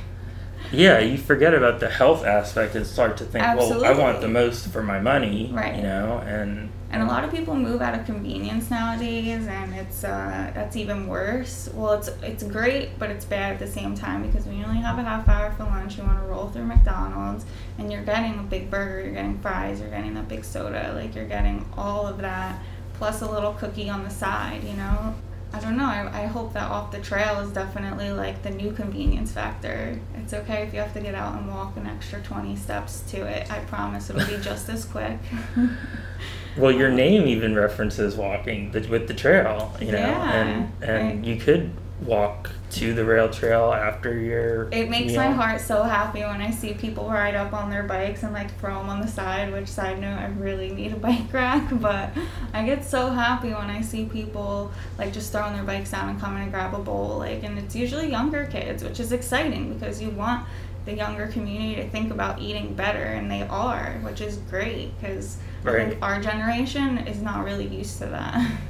yeah 0.71 0.99
you 0.99 1.17
forget 1.17 1.53
about 1.53 1.79
the 1.79 1.89
health 1.89 2.23
aspect 2.25 2.75
and 2.75 2.85
start 2.85 3.17
to 3.17 3.25
think 3.25 3.43
well 3.57 3.83
i 3.85 3.91
want 3.91 4.21
the 4.21 4.27
most 4.27 4.67
for 4.67 4.83
my 4.83 4.99
money 4.99 5.49
Right. 5.53 5.75
you 5.77 5.81
know 5.83 6.19
and 6.25 6.69
And 6.91 7.03
a 7.03 7.05
lot 7.05 7.23
of 7.23 7.29
people 7.29 7.55
move 7.55 7.81
out 7.83 7.93
of 7.93 8.03
convenience 8.07 8.71
nowadays, 8.71 9.45
and 9.45 9.75
it's 9.75 10.03
uh, 10.03 10.49
that's 10.55 10.75
even 10.75 11.05
worse. 11.07 11.69
Well, 11.75 11.93
it's 11.93 12.09
it's 12.23 12.41
great, 12.41 12.97
but 12.97 13.11
it's 13.13 13.25
bad 13.25 13.53
at 13.53 13.59
the 13.59 13.67
same 13.79 13.93
time 13.93 14.19
because 14.25 14.47
when 14.47 14.57
you 14.57 14.65
only 14.65 14.81
have 14.81 14.97
a 14.97 15.03
half 15.03 15.29
hour 15.29 15.51
for 15.51 15.65
lunch, 15.65 15.97
you 15.99 16.03
want 16.03 16.17
to 16.19 16.25
roll 16.25 16.49
through 16.49 16.65
McDonald's, 16.65 17.45
and 17.77 17.91
you're 17.91 18.01
getting 18.13 18.39
a 18.39 18.41
big 18.55 18.71
burger, 18.71 19.01
you're 19.05 19.13
getting 19.13 19.37
fries, 19.37 19.79
you're 19.79 19.93
getting 19.97 20.17
a 20.17 20.23
big 20.23 20.43
soda, 20.43 20.91
like 20.99 21.13
you're 21.13 21.27
getting 21.37 21.63
all 21.77 22.07
of 22.07 22.17
that 22.27 22.59
plus 22.95 23.21
a 23.21 23.29
little 23.35 23.53
cookie 23.53 23.87
on 23.87 24.03
the 24.03 24.09
side. 24.09 24.63
You 24.63 24.73
know, 24.73 25.13
I 25.51 25.59
don't 25.59 25.77
know. 25.77 25.85
I, 25.85 26.23
I 26.23 26.25
hope 26.27 26.53
that 26.53 26.69
off 26.69 26.91
the 26.91 26.99
trail 26.99 27.39
is 27.39 27.51
definitely 27.51 28.11
like 28.11 28.43
the 28.43 28.51
new 28.51 28.71
convenience 28.71 29.31
factor. 29.31 29.99
It's 30.15 30.33
okay 30.33 30.61
if 30.63 30.73
you 30.73 30.79
have 30.79 30.93
to 30.93 31.01
get 31.01 31.15
out 31.15 31.35
and 31.37 31.47
walk 31.49 31.75
an 31.75 31.87
extra 31.87 32.21
twenty 32.21 32.55
steps 32.55 33.01
to 33.11 33.17
it. 33.25 33.51
I 33.51 33.59
promise 33.61 34.09
it'll 34.09 34.27
be 34.27 34.41
just 34.43 34.69
as 34.69 34.85
quick. 34.85 35.17
well 36.57 36.71
your 36.71 36.91
name 36.91 37.27
even 37.27 37.55
references 37.55 38.15
walking 38.15 38.71
with 38.89 39.07
the 39.07 39.13
trail 39.13 39.73
you 39.79 39.91
know 39.91 39.97
Yeah, 39.99 40.33
and 40.33 40.71
and 40.83 41.19
right. 41.19 41.25
you 41.25 41.35
could 41.37 41.71
walk 42.01 42.49
to 42.71 42.93
the 42.93 43.03
rail 43.03 43.29
trail 43.29 43.73
after 43.73 44.17
your 44.17 44.69
It 44.71 44.89
makes 44.89 45.13
meal. 45.13 45.21
my 45.21 45.31
heart 45.31 45.59
so 45.61 45.83
happy 45.83 46.21
when 46.21 46.41
I 46.41 46.51
see 46.51 46.73
people 46.73 47.09
ride 47.09 47.33
up 47.35 47.51
on 47.53 47.69
their 47.69 47.83
bikes 47.83 48.23
and 48.23 48.33
like 48.33 48.57
throw 48.59 48.77
them 48.77 48.89
on 48.89 49.01
the 49.01 49.07
side. 49.07 49.51
Which 49.51 49.67
side 49.67 49.99
note, 49.99 50.17
I 50.19 50.27
really 50.27 50.69
need 50.71 50.93
a 50.93 50.95
bike 51.07 51.31
rack, 51.33 51.67
but 51.71 52.11
I 52.53 52.65
get 52.65 52.85
so 52.85 53.09
happy 53.09 53.49
when 53.49 53.69
I 53.69 53.81
see 53.81 54.05
people 54.05 54.71
like 54.97 55.13
just 55.13 55.31
throwing 55.31 55.53
their 55.53 55.63
bikes 55.63 55.91
down 55.91 56.09
and 56.09 56.19
coming 56.19 56.45
to 56.45 56.51
grab 56.51 56.73
a 56.73 56.79
bowl. 56.79 57.17
Like, 57.19 57.43
and 57.43 57.57
it's 57.57 57.75
usually 57.75 58.09
younger 58.09 58.45
kids, 58.45 58.83
which 58.83 58.99
is 58.99 59.11
exciting 59.11 59.73
because 59.73 60.01
you 60.01 60.09
want 60.11 60.45
the 60.85 60.93
younger 60.93 61.27
community 61.27 61.75
to 61.81 61.89
think 61.89 62.11
about 62.11 62.39
eating 62.39 62.73
better, 62.73 63.03
and 63.03 63.29
they 63.29 63.41
are, 63.43 63.99
which 64.01 64.21
is 64.21 64.37
great 64.49 64.91
because 64.99 65.37
I 65.65 65.69
Right. 65.71 65.89
think 65.89 66.01
our 66.01 66.21
generation 66.21 66.99
is 66.99 67.21
not 67.21 67.43
really 67.43 67.67
used 67.67 67.97
to 67.99 68.05
that. 68.07 68.49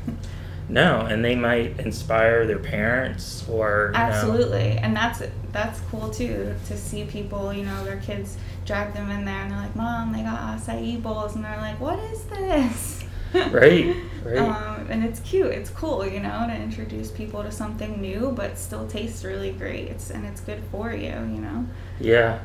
No, 0.70 1.02
and 1.02 1.26
they 1.26 1.36
might 1.36 1.80
inspire 1.80 2.46
their 2.46 2.60
parents 2.60 3.44
or 3.50 3.92
you 3.94 4.00
know, 4.00 4.06
Absolutely, 4.06 4.78
and 4.78 4.96
that's 4.96 5.22
that's 5.52 5.80
cool 5.90 6.10
too 6.12 6.56
to 6.68 6.78
see 6.78 7.06
people. 7.06 7.52
You 7.52 7.64
know, 7.66 7.84
their 7.84 7.98
kids 7.98 8.38
drag 8.66 8.94
them 8.94 9.10
in 9.10 9.26
there, 9.26 9.42
and 9.42 9.52
they're 9.52 9.60
like, 9.60 9.76
"Mom, 9.76 10.14
they 10.14 10.22
got 10.22 10.40
acai 10.40 11.02
bowls," 11.02 11.36
and 11.36 11.44
they're 11.44 11.58
like, 11.58 11.80
"What 11.80 12.00
is 12.12 12.24
this?" 12.26 13.04
Right, 13.52 13.96
right. 14.24 14.38
Um, 14.40 14.88
and 14.90 15.04
it's 15.04 15.20
cute. 15.20 15.48
It's 15.52 15.70
cool, 15.70 16.04
you 16.08 16.20
know, 16.20 16.46
to 16.48 16.56
introduce 16.56 17.12
people 17.12 17.44
to 17.44 17.52
something 17.52 18.02
new, 18.02 18.32
but 18.36 18.58
still 18.58 18.88
tastes 18.88 19.24
really 19.24 19.52
great. 19.52 19.88
It's 19.90 20.10
and 20.10 20.26
it's 20.26 20.42
good 20.42 20.64
for 20.72 20.92
you, 20.94 21.10
you 21.10 21.42
know. 21.42 21.68
yeah, 22.00 22.40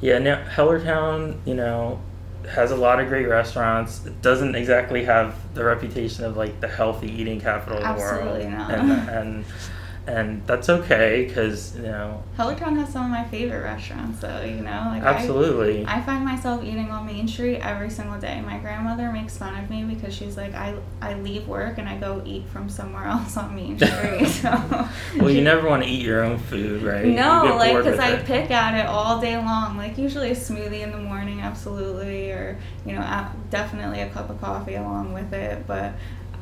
yeah. 0.00 0.18
Now 0.18 0.44
Hellertown, 0.44 1.38
you 1.46 1.54
know, 1.54 2.00
has 2.48 2.70
a 2.70 2.76
lot 2.76 3.00
of 3.00 3.08
great 3.08 3.26
restaurants. 3.28 4.04
It 4.06 4.20
doesn't 4.22 4.54
exactly 4.54 5.04
have 5.04 5.34
the 5.54 5.64
reputation 5.64 6.24
of 6.24 6.36
like 6.36 6.60
the 6.60 6.68
healthy 6.68 7.10
eating 7.10 7.40
capital 7.40 7.78
of 7.78 7.82
the 7.82 7.88
Absolutely 7.88 8.44
world, 8.46 8.52
not. 8.52 8.70
and 8.70 8.90
and 9.10 9.44
and 10.06 10.44
that's 10.46 10.68
okay 10.68 11.26
because 11.26 11.76
you 11.76 11.82
know, 11.82 12.22
Hellertown 12.36 12.76
has 12.76 12.90
some 12.90 13.04
of 13.04 13.10
my 13.10 13.24
favorite 13.24 13.62
restaurants, 13.62 14.20
so 14.20 14.42
You 14.42 14.62
know, 14.62 14.90
like 14.92 15.02
absolutely. 15.02 15.84
I 15.86 16.00
find 16.00 16.24
myself 16.24 16.64
eating 16.64 16.90
on 16.90 17.06
Main 17.06 17.28
Street 17.28 17.58
every 17.58 17.90
single 17.90 18.18
day. 18.18 18.40
My 18.40 18.58
grandmother 18.58 19.12
makes 19.12 19.36
fun 19.36 19.62
of 19.62 19.68
me 19.68 19.84
because 19.84 20.14
she's 20.14 20.36
like, 20.36 20.54
I, 20.54 20.74
I 21.02 21.14
leave 21.14 21.46
work 21.46 21.78
and 21.78 21.88
I 21.88 21.96
go 21.98 22.22
eat 22.24 22.46
from 22.48 22.68
somewhere 22.68 23.04
else 23.06 23.36
on 23.36 23.54
Main 23.54 23.78
Street. 23.78 24.26
So 24.26 24.88
well, 25.18 25.30
you 25.30 25.42
never 25.42 25.68
want 25.68 25.82
to 25.82 25.88
eat 25.88 26.02
your 26.02 26.24
own 26.24 26.38
food, 26.38 26.82
right? 26.82 27.06
No, 27.06 27.56
like 27.58 27.76
because 27.76 27.98
I 27.98 28.12
it. 28.12 28.24
pick 28.24 28.50
at 28.50 28.78
it 28.78 28.86
all 28.86 29.20
day 29.20 29.36
long. 29.36 29.76
Like 29.76 29.98
usually 29.98 30.30
a 30.30 30.36
smoothie 30.36 30.80
in 30.80 30.92
the 30.92 30.98
morning, 30.98 31.40
absolutely, 31.40 32.30
or 32.32 32.58
you 32.86 32.94
know, 32.94 33.26
definitely 33.50 34.00
a 34.00 34.08
cup 34.08 34.30
of 34.30 34.40
coffee 34.40 34.74
along 34.74 35.12
with 35.12 35.32
it. 35.32 35.66
But 35.66 35.92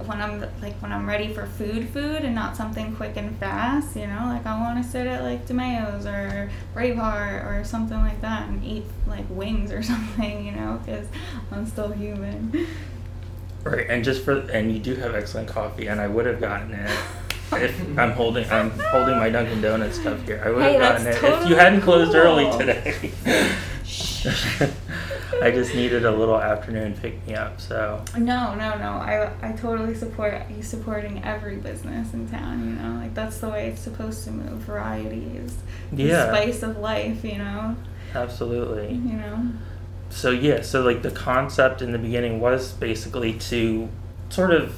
when 0.06 0.20
I'm 0.20 0.40
like 0.62 0.74
when 0.80 0.92
I'm 0.92 1.06
ready 1.08 1.32
for 1.32 1.46
food, 1.46 1.88
food, 1.90 2.22
and 2.24 2.34
not 2.34 2.56
something 2.56 2.94
quick 2.96 3.16
and 3.16 3.36
fast, 3.38 3.96
you 3.96 4.06
know, 4.06 4.24
like 4.26 4.46
I 4.46 4.58
want 4.60 4.82
to 4.82 4.88
sit 4.88 5.06
at 5.06 5.22
like 5.22 5.46
DeMeo's 5.46 6.06
or 6.06 6.50
Braveheart 6.74 7.44
or 7.46 7.64
something 7.64 7.98
like 7.98 8.20
that 8.20 8.48
and 8.48 8.62
eat 8.64 8.84
like 9.06 9.24
wings 9.30 9.72
or 9.72 9.82
something, 9.92 10.44
you 10.46 10.52
know, 10.52 10.80
because 10.84 11.06
I'm 11.50 11.66
still 11.66 11.90
human. 11.92 12.66
Right, 13.64 13.86
and 13.90 14.04
just 14.04 14.24
for 14.24 14.38
and 14.50 14.72
you 14.72 14.78
do 14.78 14.94
have 14.96 15.14
excellent 15.14 15.48
coffee, 15.48 15.88
and 15.88 16.00
I 16.00 16.06
would 16.06 16.26
have 16.26 16.40
gotten 16.40 16.72
it 16.72 16.90
if 17.52 17.98
I'm 17.98 18.12
holding 18.12 18.48
I'm 18.50 18.70
holding 18.70 19.16
my 19.16 19.30
Dunkin' 19.30 19.60
Donuts 19.60 19.98
cup 19.98 20.20
here. 20.22 20.40
I 20.44 20.50
would 20.50 20.62
Hey, 20.62 20.72
have 20.74 20.80
gotten 20.80 21.04
that's 21.04 21.22
it 21.22 21.42
if 21.42 21.48
you 21.48 21.56
hadn't 21.56 21.80
closed 21.82 22.14
early 22.14 22.44
cool. 22.44 22.58
today. 22.58 23.10
I 25.42 25.50
just 25.50 25.74
needed 25.74 26.04
a 26.04 26.10
little 26.10 26.40
afternoon 26.40 26.94
pick 26.94 27.26
me 27.26 27.34
up. 27.34 27.60
So 27.60 28.02
No, 28.16 28.54
no, 28.54 28.76
no. 28.78 28.90
I, 28.92 29.30
I 29.42 29.52
totally 29.52 29.94
support 29.94 30.34
you 30.54 30.62
supporting 30.62 31.22
every 31.24 31.56
business 31.56 32.12
in 32.14 32.28
town, 32.28 32.60
you 32.68 32.74
know? 32.74 33.00
Like, 33.00 33.14
that's 33.14 33.38
the 33.38 33.48
way 33.48 33.68
it's 33.68 33.80
supposed 33.80 34.24
to 34.24 34.30
move. 34.30 34.60
Variety 34.62 35.32
is 35.36 35.56
the 35.92 36.04
Yeah. 36.04 36.28
spice 36.28 36.62
of 36.62 36.78
life, 36.78 37.24
you 37.24 37.38
know? 37.38 37.76
absolutely. 38.14 38.94
You 38.94 39.16
know? 39.18 39.38
So 40.10 40.30
yeah, 40.30 40.62
so 40.62 40.80
like 40.82 41.02
the 41.02 41.10
concept 41.10 41.82
in 41.82 41.92
the 41.92 41.98
beginning 41.98 42.40
was 42.40 42.72
basically 42.72 43.34
to 43.34 43.88
sort 44.30 44.52
of 44.52 44.74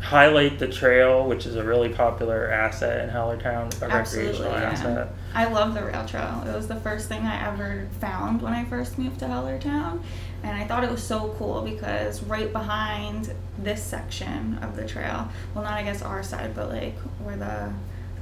highlight 0.00 0.58
the 0.58 0.68
trail, 0.68 1.26
which 1.26 1.46
is 1.46 1.56
a 1.56 1.64
really 1.64 1.88
popular 1.88 2.48
asset 2.50 3.02
in 3.08 3.14
Hellertown, 3.14 3.80
a 3.82 3.92
Absolutely, 3.92 4.32
recreational 4.42 4.52
yeah. 4.52 4.70
asset. 4.70 5.08
I 5.34 5.46
love 5.46 5.74
the 5.74 5.82
rail 5.84 6.04
trail. 6.06 6.44
It 6.46 6.54
was 6.54 6.68
the 6.68 6.76
first 6.76 7.08
thing 7.08 7.22
I 7.22 7.48
ever 7.48 7.88
found 8.00 8.42
when 8.42 8.52
I 8.52 8.64
first 8.64 8.98
moved 8.98 9.20
to 9.20 9.26
Hellertown. 9.26 10.02
And 10.42 10.56
I 10.56 10.64
thought 10.66 10.82
it 10.84 10.90
was 10.90 11.02
so 11.02 11.34
cool 11.38 11.62
because 11.62 12.22
right 12.24 12.52
behind 12.52 13.32
this 13.58 13.82
section 13.82 14.58
of 14.62 14.74
the 14.76 14.86
trail, 14.86 15.28
well, 15.54 15.62
not 15.64 15.74
I 15.74 15.82
guess 15.84 16.02
our 16.02 16.22
side, 16.22 16.54
but 16.54 16.68
like 16.68 16.96
where 17.24 17.36
the 17.36 17.72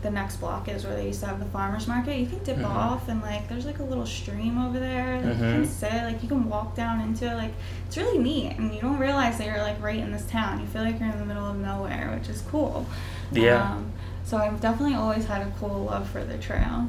the 0.02 0.10
next 0.10 0.36
block 0.36 0.66
is 0.66 0.84
where 0.86 0.94
they 0.96 1.08
used 1.08 1.20
to 1.20 1.26
have 1.26 1.38
the 1.38 1.44
farmers 1.46 1.86
market, 1.86 2.16
you 2.16 2.24
can 2.26 2.42
dip 2.42 2.56
Mhm. 2.56 2.64
off 2.64 3.08
and 3.10 3.20
like 3.20 3.46
there's 3.50 3.66
like 3.66 3.80
a 3.80 3.82
little 3.82 4.06
stream 4.06 4.56
over 4.56 4.78
there 4.78 5.20
that 5.20 5.36
you 5.36 5.42
Mhm. 5.44 5.52
can 5.56 5.66
sit, 5.66 5.92
like 6.04 6.22
you 6.22 6.28
can 6.28 6.48
walk 6.48 6.74
down 6.74 7.02
into 7.02 7.30
it. 7.30 7.34
Like 7.34 7.52
it's 7.86 7.98
really 7.98 8.18
neat 8.18 8.56
and 8.56 8.72
you 8.74 8.80
don't 8.80 8.98
realize 8.98 9.36
that 9.36 9.46
you're 9.46 9.58
like 9.60 9.82
right 9.82 9.98
in 9.98 10.10
this 10.10 10.24
town. 10.24 10.58
You 10.60 10.66
feel 10.68 10.84
like 10.84 10.98
you're 10.98 11.10
in 11.10 11.18
the 11.18 11.26
middle 11.26 11.44
of 11.50 11.56
nowhere, 11.56 12.16
which 12.18 12.30
is 12.30 12.42
cool. 12.50 12.86
Yeah. 13.30 13.62
Um, 13.72 13.92
so 14.24 14.38
I've 14.38 14.58
definitely 14.60 14.94
always 14.96 15.26
had 15.26 15.42
a 15.42 15.52
cool 15.60 15.84
love 15.84 16.08
for 16.08 16.24
the 16.24 16.38
trail. 16.38 16.88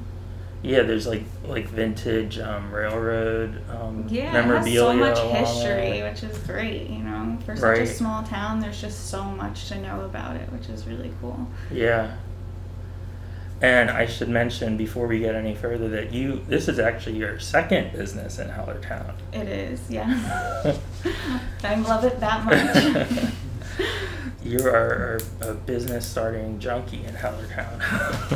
Yeah, 0.63 0.83
there's 0.83 1.07
like 1.07 1.23
like 1.47 1.67
vintage 1.67 2.37
um, 2.37 2.71
railroad 2.71 3.61
um, 3.69 4.05
Yeah, 4.09 4.31
memorabilia. 4.31 4.79
so 4.79 4.93
much 4.93 5.17
history, 5.37 6.03
which 6.03 6.23
is 6.23 6.37
great. 6.39 6.87
You 6.89 6.99
know, 6.99 7.37
for 7.45 7.55
such 7.55 7.63
Right. 7.63 7.81
a 7.81 7.87
small 7.87 8.21
town, 8.23 8.59
there's 8.59 8.79
just 8.79 9.09
so 9.09 9.23
much 9.23 9.69
to 9.69 9.79
know 9.81 10.01
about 10.01 10.35
it, 10.35 10.51
which 10.51 10.69
is 10.69 10.85
really 10.85 11.11
cool. 11.19 11.47
Yeah. 11.71 12.15
And 13.63 13.91
I 13.91 14.07
should 14.07 14.29
mention 14.29 14.75
before 14.75 15.05
we 15.05 15.19
get 15.19 15.35
any 15.35 15.53
further 15.55 15.87
that 15.89 16.11
you 16.11 16.41
this 16.47 16.67
is 16.67 16.79
actually 16.79 17.17
your 17.17 17.39
second 17.39 17.91
business 17.93 18.39
in 18.39 18.47
Hellertown. 18.49 19.13
It 19.33 19.47
is, 19.47 19.79
yeah. 19.89 20.07
I 21.63 21.75
love 21.75 22.03
it 22.03 22.19
that 22.19 22.45
much. 22.45 23.23
you 24.51 24.59
are 24.67 25.19
a 25.41 25.53
business 25.53 26.05
starting 26.05 26.59
junkie 26.59 27.05
in 27.05 27.13
Hellertown. 27.15 27.79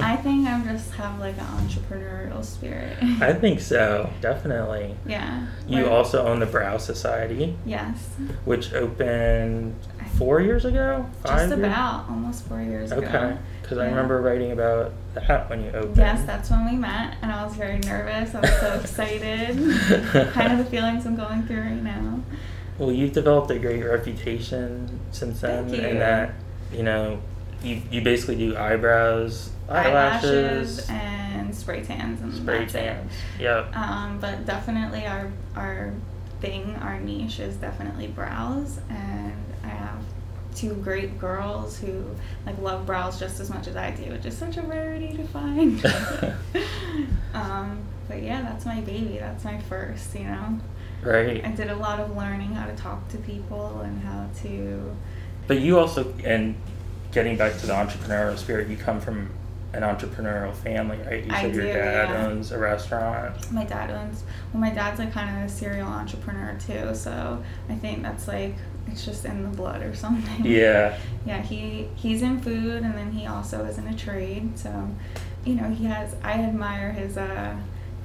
I 0.02 0.16
think 0.24 0.48
I 0.48 0.64
just 0.64 0.92
have 0.94 1.20
like 1.20 1.38
an 1.38 1.46
entrepreneurial 1.46 2.44
spirit. 2.44 2.98
I 3.22 3.34
think 3.34 3.60
so, 3.60 4.10
definitely. 4.22 4.96
yeah. 5.06 5.46
You 5.68 5.84
Like- 5.84 5.92
also 5.92 6.26
own 6.26 6.40
the 6.40 6.46
Brow 6.46 6.78
Society, 6.78 7.58
Yes. 7.66 7.98
which 8.46 8.74
opened 8.74 9.76
four 10.18 10.40
years 10.40 10.64
ago. 10.64 11.06
Five 11.24 11.50
Just 11.50 11.58
years? 11.58 11.68
about 11.68 12.10
almost 12.10 12.46
four 12.46 12.62
years 12.62 12.94
Okay, 12.94 13.06
ago. 13.06 13.38
because 13.62 13.78
I 13.78 13.88
remember 13.88 14.22
writing 14.22 14.52
about 14.54 14.94
that 15.16 15.50
when 15.50 15.64
you 15.66 15.72
opened. 15.72 15.98
Yes, 15.98 16.24
that's 16.26 16.50
when 16.50 16.66
we 16.72 16.78
met, 16.78 17.16
and 17.22 17.30
I 17.32 17.44
was 17.44 17.56
very 17.56 17.80
nervous. 17.80 18.34
I 18.34 18.40
was 18.40 18.60
so 18.62 18.74
excited. 18.82 19.58
kind 20.32 20.54
of 20.54 20.60
the 20.60 20.66
feelings 20.72 21.06
I'm 21.06 21.18
going 21.18 21.44
through 21.44 21.60
right 21.62 21.84
now. 21.84 22.22
Well, 22.78 22.92
you've 22.92 23.14
developed 23.14 23.52
a 23.52 23.60
great 23.60 23.84
reputation 23.84 25.00
since 25.12 25.42
then, 25.42 25.74
in 25.74 26.00
that 26.00 26.34
you 26.74 26.84
know 26.84 27.22
you 27.64 27.82
you 27.90 28.02
basically 28.02 28.36
do 28.36 28.58
eyebrows, 28.58 29.50
Eyelashes 29.70 30.90
eyelashes, 30.90 30.90
and 30.90 31.56
spray 31.56 31.84
tans, 31.84 32.22
and 32.22 32.34
spray 32.34 32.64
it. 32.64 32.70
tans. 32.70 33.12
Yep. 33.40 33.76
Um, 33.76 34.20
but 34.20 34.46
definitely 34.46 35.06
our 35.06 35.32
our 35.56 35.94
thing, 36.42 36.76
our 36.82 37.00
niche 37.00 37.40
is 37.40 37.56
definitely 37.56 38.08
brows, 38.08 38.80
and 38.90 39.36
I 39.64 39.70
have 39.70 40.02
two 40.54 40.74
great 40.76 41.20
girls 41.20 41.78
who 41.78 42.06
like 42.46 42.58
love 42.60 42.86
brows 42.86 43.20
just 43.20 43.40
as 43.40 43.50
much 43.50 43.68
as 43.68 43.76
I 43.76 43.92
do, 43.92 44.12
which 44.12 44.26
is 44.26 44.38
such 44.38 44.58
a 44.58 44.62
rarity 44.62 45.16
to 45.18 45.24
find. 45.28 45.86
um, 47.34 47.84
but 48.08 48.22
yeah, 48.22 48.42
that's 48.42 48.66
my 48.66 48.82
baby. 48.82 49.18
That's 49.20 49.44
my 49.44 49.60
first, 49.62 50.14
you 50.16 50.26
know. 50.26 50.60
I 51.46 51.52
did 51.52 51.70
a 51.70 51.76
lot 51.76 52.00
of 52.00 52.16
learning 52.16 52.54
how 52.54 52.66
to 52.66 52.76
talk 52.76 53.08
to 53.10 53.18
people 53.18 53.82
and 53.82 54.02
how 54.02 54.28
to. 54.44 54.96
But 55.48 55.60
you 55.60 55.80
also, 55.80 56.14
and 56.24 56.56
getting 57.12 57.38
back 57.38 57.58
to 57.60 57.68
the 57.68 57.74
entrepreneurial 57.74 58.38
spirit, 58.38 58.68
you 58.68 58.78
come 58.78 59.00
from 59.00 59.30
an 59.74 59.84
entrepreneurial 59.84 60.54
family, 60.54 60.98
right? 61.06 61.26
You 61.26 61.32
I 61.32 61.42
said 61.42 61.56
your 61.56 61.66
dad 61.66 62.10
yeah. 62.10 62.26
owns 62.26 62.52
a 62.52 62.58
restaurant. 62.58 63.52
My 63.52 63.66
dad 63.66 63.92
owns. 63.92 64.24
Well, 64.54 64.62
my 64.62 64.72
dad's 64.72 65.00
like 65.00 65.12
kind 65.12 65.38
of 65.38 65.50
a 65.50 65.50
serial 65.50 65.88
entrepreneur 65.88 66.58
too, 66.66 66.96
so 66.96 67.44
I 67.70 67.76
think 67.76 68.02
that's 68.02 68.28
like 68.28 68.56
it's 68.88 69.06
just 69.06 69.26
in 69.26 69.44
the 69.44 69.50
blood 69.50 69.82
or 69.82 69.96
something. 70.06 70.46
Yeah. 70.46 70.98
yeah 71.26 71.42
he 71.42 71.88
he's 71.96 72.22
in 72.22 72.40
food 72.40 72.84
and 72.84 72.94
then 72.96 73.12
he 73.12 73.26
also 73.26 73.66
is 73.66 73.78
in 73.78 73.88
a 73.88 73.96
trade 73.96 74.58
so 74.58 74.88
you 75.44 75.56
know 75.56 75.70
he 75.70 75.86
has 75.86 76.16
i 76.24 76.34
admire 76.34 76.92
his 76.92 77.18
uh 77.18 77.56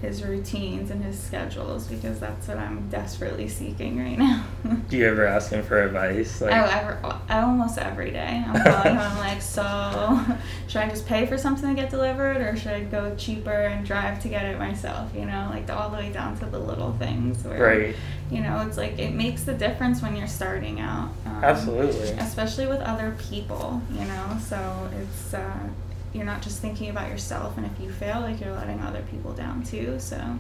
his 0.01 0.23
routines 0.23 0.91
and 0.91 1.05
his 1.05 1.19
schedules 1.19 1.87
because 1.87 2.19
that's 2.19 2.49
what 2.49 2.57
i'm 2.57 2.89
desperately 2.89 3.47
seeking 3.47 3.99
right 3.99 4.19
now 4.19 4.45
Do 4.89 4.97
you 4.97 5.07
ever 5.07 5.27
ask 5.27 5.51
him 5.51 5.63
for 5.63 5.83
advice? 5.83 6.41
Like, 6.41 6.53
I, 6.53 6.99
I, 7.05 7.21
I 7.29 7.43
almost 7.43 7.79
every 7.79 8.11
day 8.11 8.43
i'm 8.47 8.63
calling 8.63 8.95
him 8.95 8.99
i'm 8.99 9.19
like 9.19 9.43
so 9.43 10.21
should 10.69 10.81
i 10.81 10.89
just 10.89 11.07
pay 11.07 11.27
for 11.27 11.37
something 11.37 11.69
to 11.69 11.81
get 11.81 11.91
delivered 11.91 12.39
or 12.39 12.57
should 12.57 12.73
i 12.73 12.81
go 12.81 13.15
cheaper 13.17 13.51
and 13.51 13.85
drive 13.87 14.23
to 14.23 14.29
get 14.29 14.47
it 14.47 14.59
myself 14.59 15.15
you 15.15 15.27
know 15.27 15.49
like 15.51 15.69
all 15.71 15.91
the 15.91 15.97
way 15.97 16.11
down 16.11 16.39
to 16.39 16.47
the 16.47 16.59
little 16.59 16.93
things 16.95 17.45
where 17.45 17.63
right. 17.63 17.97
you 18.31 18.41
know 18.41 18.65
it's 18.67 18.77
like 18.77 18.99
it 18.99 19.13
makes 19.13 19.45
the 19.45 19.55
difference 19.55 20.01
when 20.01 20.17
you're 20.17 20.27
starting 20.27 20.81
out 20.81 21.11
um, 21.27 21.45
Absolutely. 21.45 22.09
especially 22.19 22.67
with 22.67 22.81
other 22.81 23.17
people 23.19 23.83
you 23.93 24.05
know 24.05 24.39
so 24.43 24.89
it's 25.01 25.35
uh, 25.35 25.69
you're 26.13 26.25
not 26.25 26.43
just 26.43 26.61
thinking 26.61 26.91
about 26.91 27.09
yourself 27.09 27.57
and 27.57 27.65
if 27.67 27.81
you 27.81 27.91
fail 27.91 28.21
like 28.21 28.41
you're 28.41 28.53
letting 28.55 28.81
other 28.81 29.03
people 29.11 29.33
down 29.33 29.63
too. 29.63 29.99
So 30.01 30.39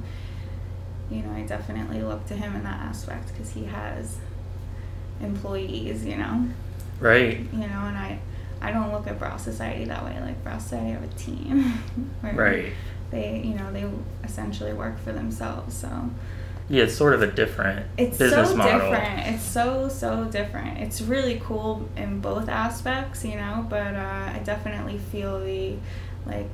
you 1.10 1.22
know 1.22 1.32
i 1.32 1.42
definitely 1.42 2.00
look 2.02 2.24
to 2.26 2.34
him 2.34 2.54
in 2.54 2.62
that 2.62 2.80
aspect 2.80 3.28
because 3.32 3.50
he 3.50 3.64
has 3.64 4.18
employees 5.20 6.04
you 6.04 6.16
know? 6.16 6.46
Right. 7.00 7.38
you 7.52 7.58
know 7.58 7.82
and 7.88 7.96
i 7.98 8.18
i 8.62 8.70
don't 8.70 8.92
look 8.92 9.06
at 9.06 9.18
brow 9.18 9.36
society 9.36 9.84
that 9.86 10.04
way. 10.04 10.18
Like 10.20 10.42
brow 10.44 10.58
society 10.58 10.90
have 10.92 11.02
a 11.02 11.14
team. 11.14 11.74
Right. 12.22 12.72
they 13.10 13.40
you 13.44 13.54
know 13.54 13.72
they 13.72 13.88
essentially 14.24 14.72
work 14.72 14.98
for 15.00 15.12
themselves. 15.12 15.74
So 15.76 15.88
Yeah, 16.70 16.84
it's 16.84 16.94
sort 16.94 17.14
of 17.14 17.22
a 17.22 17.26
different 17.26 17.84
it's 17.98 18.16
business 18.16 18.50
so 18.50 18.56
model. 18.56 18.78
different. 18.78 19.26
It's 19.34 19.42
so 19.42 19.88
so 19.88 20.24
different. 20.26 20.78
It's 20.78 21.02
really 21.02 21.42
cool 21.44 21.88
in 21.96 22.20
both 22.20 22.48
aspects, 22.48 23.24
you 23.24 23.34
know. 23.34 23.66
But 23.68 23.94
uh, 23.94 24.32
I 24.34 24.40
definitely 24.44 24.96
feel 24.98 25.40
the 25.40 25.74
like 26.26 26.48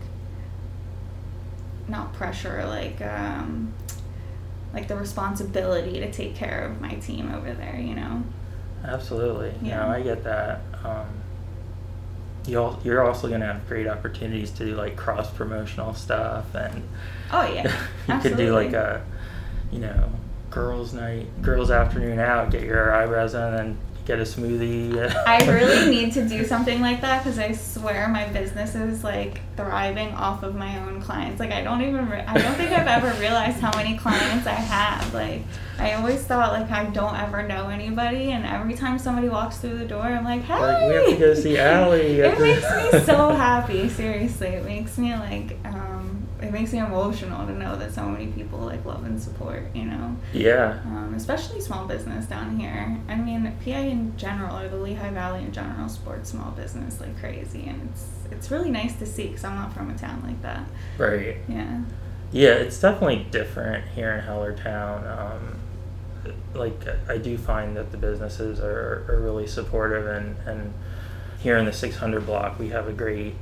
not 1.86 2.14
pressure, 2.14 2.64
like 2.66 3.00
um, 3.02 3.74
like 4.72 4.88
the 4.88 4.96
responsibility 4.96 6.00
to 6.00 6.10
take 6.10 6.34
care 6.34 6.64
of 6.64 6.80
my 6.80 6.94
team 6.94 7.32
over 7.34 7.52
there, 7.52 7.78
you 7.78 7.94
know. 7.94 8.22
Absolutely. 8.84 9.52
Yeah. 9.62 9.78
No, 9.84 9.88
I 9.88 10.00
get 10.02 10.24
that. 10.24 10.60
Um, 10.84 11.06
you 12.46 12.58
al- 12.58 12.80
you're 12.84 13.04
also 13.04 13.28
going 13.28 13.40
to 13.40 13.46
have 13.46 13.66
great 13.68 13.86
opportunities 13.86 14.50
to 14.52 14.64
do 14.64 14.74
like 14.76 14.96
cross 14.96 15.30
promotional 15.30 15.94
stuff, 15.94 16.54
and 16.54 16.82
Oh 17.30 17.42
yeah, 17.52 17.70
you 18.08 18.18
could 18.20 18.36
do 18.36 18.52
like 18.54 18.72
a, 18.72 19.02
you 19.72 19.78
know, 19.78 20.10
girls' 20.50 20.92
night, 20.92 21.26
girls' 21.42 21.70
afternoon 21.70 22.18
out, 22.18 22.50
get 22.50 22.62
your 22.62 22.92
eyebrows 22.92 23.32
done, 23.32 23.54
and 23.54 23.78
get 24.06 24.18
a 24.20 24.22
smoothie. 24.22 24.96
I 25.26 25.44
really 25.50 25.90
need 25.90 26.12
to 26.14 26.26
do 26.26 26.44
something 26.44 26.80
like 26.80 27.00
that 27.00 27.22
because 27.24 27.38
I 27.38 27.52
swear 27.52 28.08
my 28.08 28.26
business 28.28 28.74
is 28.74 29.02
like 29.02 29.40
thriving 29.56 30.14
off 30.14 30.42
of 30.42 30.54
my 30.54 30.78
own 30.78 31.02
clients. 31.02 31.40
Like 31.40 31.50
I 31.50 31.62
don't 31.62 31.82
even, 31.82 32.08
re- 32.08 32.24
I 32.26 32.38
don't 32.38 32.54
think 32.54 32.70
I've 32.70 32.86
ever 32.86 33.18
realized 33.20 33.58
how 33.58 33.76
many 33.76 33.96
clients 33.98 34.46
I 34.46 34.52
have. 34.52 35.12
Like 35.12 35.42
I 35.78 35.94
always 35.94 36.22
thought 36.22 36.52
like 36.52 36.70
I 36.70 36.84
don't 36.86 37.16
ever 37.16 37.42
know 37.42 37.68
anybody, 37.68 38.30
and 38.30 38.46
every 38.46 38.74
time 38.74 38.98
somebody 38.98 39.28
walks 39.28 39.58
through 39.58 39.78
the 39.78 39.84
door, 39.84 40.02
I'm 40.02 40.24
like, 40.24 40.42
hey, 40.42 40.58
Like, 40.60 40.88
we 40.88 40.94
have 40.94 41.06
to 41.06 41.16
go 41.16 41.34
see 41.34 41.58
Allie 41.58 42.20
it 42.20 42.38
makes 42.38 42.62
me 42.62 43.00
so 43.04 43.30
happy. 43.30 43.88
Seriously, 43.88 44.48
it 44.48 44.64
makes 44.64 44.96
me 44.96 45.14
like, 45.14 45.56
um, 45.64 45.85
it 46.40 46.52
makes 46.52 46.72
me 46.72 46.78
emotional 46.78 47.46
to 47.46 47.52
know 47.52 47.76
that 47.76 47.94
so 47.94 48.06
many 48.06 48.26
people 48.28 48.58
like 48.58 48.84
love 48.84 49.04
and 49.04 49.20
support. 49.20 49.74
You 49.74 49.84
know 49.84 50.16
yeah. 50.32 50.80
um, 50.84 51.14
especially 51.16 51.60
small 51.60 51.86
business 51.86 52.26
down 52.26 52.58
here. 52.58 52.98
I 53.08 53.16
mean, 53.16 53.52
PA 53.64 53.70
in 53.70 54.16
general, 54.16 54.56
or 54.56 54.68
the 54.68 54.76
Lehigh 54.76 55.10
Valley 55.10 55.40
in 55.40 55.52
general, 55.52 55.88
supports 55.88 56.30
small 56.30 56.50
business 56.52 57.00
like 57.00 57.18
crazy, 57.18 57.64
and 57.66 57.90
it's 57.90 58.06
it's 58.30 58.50
really 58.50 58.70
nice 58.70 58.96
to 58.96 59.06
see 59.06 59.28
because 59.28 59.44
I'm 59.44 59.56
not 59.56 59.72
from 59.72 59.90
a 59.90 59.96
town 59.96 60.22
like 60.24 60.40
that. 60.42 60.66
Right. 60.98 61.36
Yeah, 61.48 61.82
Yeah, 62.32 62.54
it's 62.54 62.80
definitely 62.80 63.26
different 63.30 63.88
here 63.88 64.12
in 64.12 64.24
Hellertown. 64.24 65.06
Um, 65.18 65.58
like 66.54 66.80
I 67.08 67.18
do 67.18 67.38
find 67.38 67.76
that 67.76 67.92
the 67.92 67.98
businesses 67.98 68.60
are, 68.60 69.04
are 69.08 69.20
really 69.20 69.46
supportive, 69.46 70.06
and, 70.06 70.36
and 70.46 70.74
here 71.40 71.56
in 71.56 71.66
the 71.66 71.72
600 71.72 72.26
block, 72.26 72.58
we 72.58 72.68
have 72.70 72.88
a 72.88 72.92
great 72.92 73.34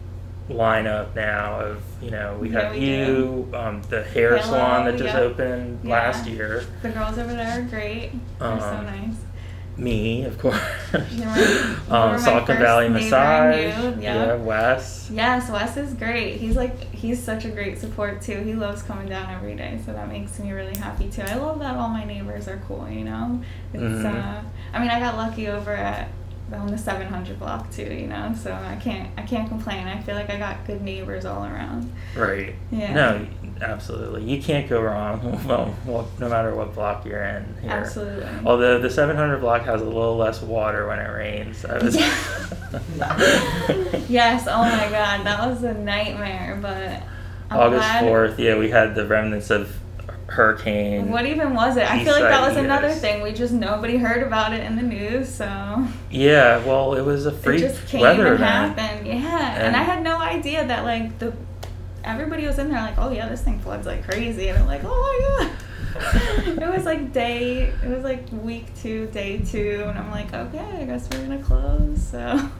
lineup 0.50 1.14
now 1.14 1.58
of 1.60 1.82
you 2.02 2.10
know 2.10 2.36
we 2.40 2.50
Yeah, 2.50 2.60
have 2.64 2.72
we 2.72 2.80
you, 2.80 3.48
um, 3.54 3.80
the 3.88 4.02
hair 4.04 4.36
Hello, 4.36 4.42
salon 4.52 4.84
that 4.86 4.92
just 4.98 5.14
yeah. 5.14 5.20
opened 5.20 5.80
Yeah. 5.82 5.92
last 5.92 6.26
year, 6.26 6.64
the 6.82 6.90
girls 6.90 7.18
over 7.18 7.32
there 7.34 7.60
are 7.60 7.62
great. 7.62 8.10
They're 8.38 8.60
so 8.60 8.66
Um, 8.66 8.84
nice. 8.86 9.16
me 9.76 10.24
of 10.24 10.38
course, 10.38 10.60
You're 10.92 11.26
my- 11.26 11.38
you 11.38 11.90
um, 11.94 12.46
Valley 12.46 12.88
Massage, 12.90 13.96
knew, 13.96 14.02
yeah. 14.02 14.34
Wes, 14.36 15.08
Yes, 15.10 15.50
Wes 15.50 15.76
is 15.78 15.94
great. 15.94 16.36
He's 16.36 16.56
like 16.56 16.92
he's 16.94 17.20
such 17.22 17.44
a 17.46 17.48
great 17.48 17.78
support 17.78 18.20
too. 18.22 18.36
He 18.44 18.52
loves 18.54 18.82
coming 18.82 19.08
down 19.08 19.30
every 19.30 19.54
day, 19.56 19.80
so 19.84 19.92
that 19.94 20.08
makes 20.08 20.38
me 20.38 20.52
really 20.52 20.76
happy 20.76 21.08
too. 21.08 21.22
I 21.22 21.34
love 21.36 21.58
that 21.60 21.74
all 21.76 21.88
my 21.88 22.04
neighbors 22.04 22.46
are 22.48 22.60
cool. 22.68 22.86
You 22.88 23.04
know, 23.04 23.40
it's 23.72 23.82
Mhm. 23.82 24.14
uh, 24.14 24.40
I 24.74 24.78
mean, 24.78 24.90
I 24.90 25.00
got 25.00 25.16
lucky 25.16 25.48
over 25.48 25.72
at 25.72 26.08
on 26.56 26.68
the 26.68 26.78
700 26.78 27.38
block 27.38 27.70
too, 27.70 27.82
you 27.82 28.06
know. 28.06 28.34
So 28.40 28.52
I 28.52 28.76
can't 28.76 29.08
I 29.16 29.22
can't 29.22 29.48
complain. 29.48 29.86
I 29.86 30.00
feel 30.00 30.14
like 30.14 30.30
I 30.30 30.38
got 30.38 30.66
good 30.66 30.82
neighbors 30.82 31.24
all 31.24 31.44
around. 31.44 31.92
Right. 32.16 32.54
Yeah. 32.70 32.92
No, 32.92 33.26
absolutely. 33.60 34.24
You 34.24 34.42
can't 34.42 34.68
go 34.68 34.80
wrong. 34.80 35.40
Well, 35.44 35.74
well, 35.84 36.08
no 36.18 36.28
matter 36.28 36.54
what 36.54 36.74
block 36.74 37.04
you're 37.04 37.22
in 37.22 37.44
here. 37.60 37.70
Absolutely. 37.70 38.26
Although 38.46 38.80
the 38.80 38.88
700 38.88 39.38
block 39.38 39.62
has 39.62 39.82
a 39.82 39.84
little 39.84 40.16
less 40.16 40.40
water 40.40 40.88
when 40.88 40.98
it 40.98 41.08
rains. 41.08 41.64
I 41.64 41.78
was 41.78 41.96
yes. 44.08 44.46
Oh 44.48 44.62
my 44.62 44.88
God, 44.90 45.26
that 45.26 45.48
was 45.48 45.62
a 45.64 45.74
nightmare. 45.74 46.58
But 46.60 47.02
I'm 47.50 47.60
August 47.60 47.88
4th, 47.88 48.38
yeah, 48.38 48.58
we 48.58 48.70
had 48.70 48.94
the 48.94 49.06
remnants 49.06 49.50
of 49.50 49.76
hurricane. 50.34 51.10
What 51.10 51.26
even 51.26 51.54
was 51.54 51.76
it? 51.76 51.90
I 51.90 52.02
feel 52.04 52.12
like 52.12 52.22
that 52.24 52.46
was 52.48 52.56
another 52.56 52.90
thing. 52.90 53.22
We 53.22 53.32
just 53.32 53.52
nobody 53.52 53.96
heard 53.96 54.22
about 54.22 54.52
it 54.52 54.64
in 54.64 54.76
the 54.76 54.82
news, 54.82 55.28
so 55.32 55.86
Yeah, 56.10 56.64
well, 56.64 56.94
it 56.94 57.02
was 57.02 57.26
a 57.26 57.30
it 57.30 57.36
freak 57.36 57.60
just 57.60 57.86
came 57.86 58.00
weather 58.00 58.26
and 58.26 58.34
event. 58.34 58.78
happened. 58.78 59.06
Yeah, 59.06 59.54
and, 59.54 59.62
And- 59.62 59.76
I 59.76 59.82
had 59.82 60.02
no 60.02 60.18
idea 60.18 60.66
that 60.66 60.84
like 60.84 61.18
the 61.18 61.32
everybody 62.04 62.46
was 62.46 62.58
in 62.58 62.68
there 62.70 62.80
like, 62.80 62.98
oh 62.98 63.10
yeah, 63.10 63.28
this 63.28 63.40
thing 63.42 63.58
floods 63.60 63.86
like 63.86 64.04
crazy, 64.04 64.48
and 64.48 64.58
I'm 64.58 64.66
like, 64.66 64.82
oh 64.84 64.88
my 65.38 65.46
god. 65.46 65.52
it 66.46 66.68
was 66.74 66.84
like 66.84 67.12
day. 67.12 67.72
It 67.82 67.88
was 67.88 68.02
like 68.02 68.24
week 68.32 68.66
two, 68.82 69.06
day 69.06 69.38
two, 69.38 69.84
and 69.86 69.96
I'm 69.98 70.10
like, 70.10 70.34
okay, 70.34 70.58
I 70.80 70.84
guess 70.84 71.08
we're 71.10 71.22
gonna 71.22 71.42
close. 71.42 72.02
So 72.08 72.50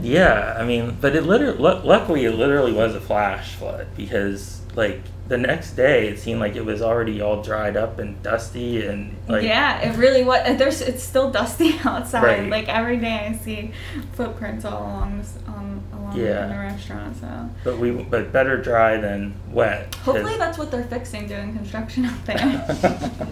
Yeah, 0.00 0.56
I 0.58 0.64
mean, 0.64 0.96
but 1.00 1.14
it 1.14 1.24
literally, 1.24 1.58
luckily, 1.58 2.24
it 2.24 2.32
literally 2.32 2.72
was 2.72 2.94
a 2.94 3.00
flash 3.00 3.54
flood 3.54 3.86
because, 3.96 4.62
like, 4.74 5.00
the 5.28 5.38
next 5.38 5.72
day 5.72 6.08
it 6.08 6.18
seemed 6.18 6.40
like 6.40 6.56
it 6.56 6.64
was 6.64 6.82
already 6.82 7.20
all 7.22 7.42
dried 7.42 7.76
up 7.76 7.98
and 7.98 8.20
dusty 8.22 8.84
and 8.84 9.16
like 9.28 9.42
yeah, 9.44 9.80
it 9.80 9.96
really 9.96 10.24
was. 10.24 10.58
There's 10.58 10.80
it's 10.80 11.02
still 11.02 11.30
dusty 11.30 11.78
outside. 11.84 12.22
Right. 12.22 12.50
Like 12.50 12.68
every 12.68 12.98
day, 12.98 13.28
I 13.30 13.36
see 13.36 13.72
footprints 14.12 14.64
all 14.64 14.82
along 14.82 15.18
this, 15.18 15.38
um, 15.46 15.82
along 15.92 16.16
Yeah. 16.18 16.44
in 16.44 16.48
the 16.50 16.58
restaurant. 16.58 17.16
So. 17.16 17.50
but 17.64 17.78
we 17.78 17.90
but 17.92 18.32
better 18.32 18.60
dry 18.60 18.96
than 18.98 19.34
wet 19.50 19.94
Hopefully 19.96 20.36
that's 20.36 20.58
what 20.58 20.70
they're 20.70 20.84
fixing 20.84 21.28
doing 21.28 21.54
construction 21.54 22.04
out 22.04 22.24
there. 22.26 23.10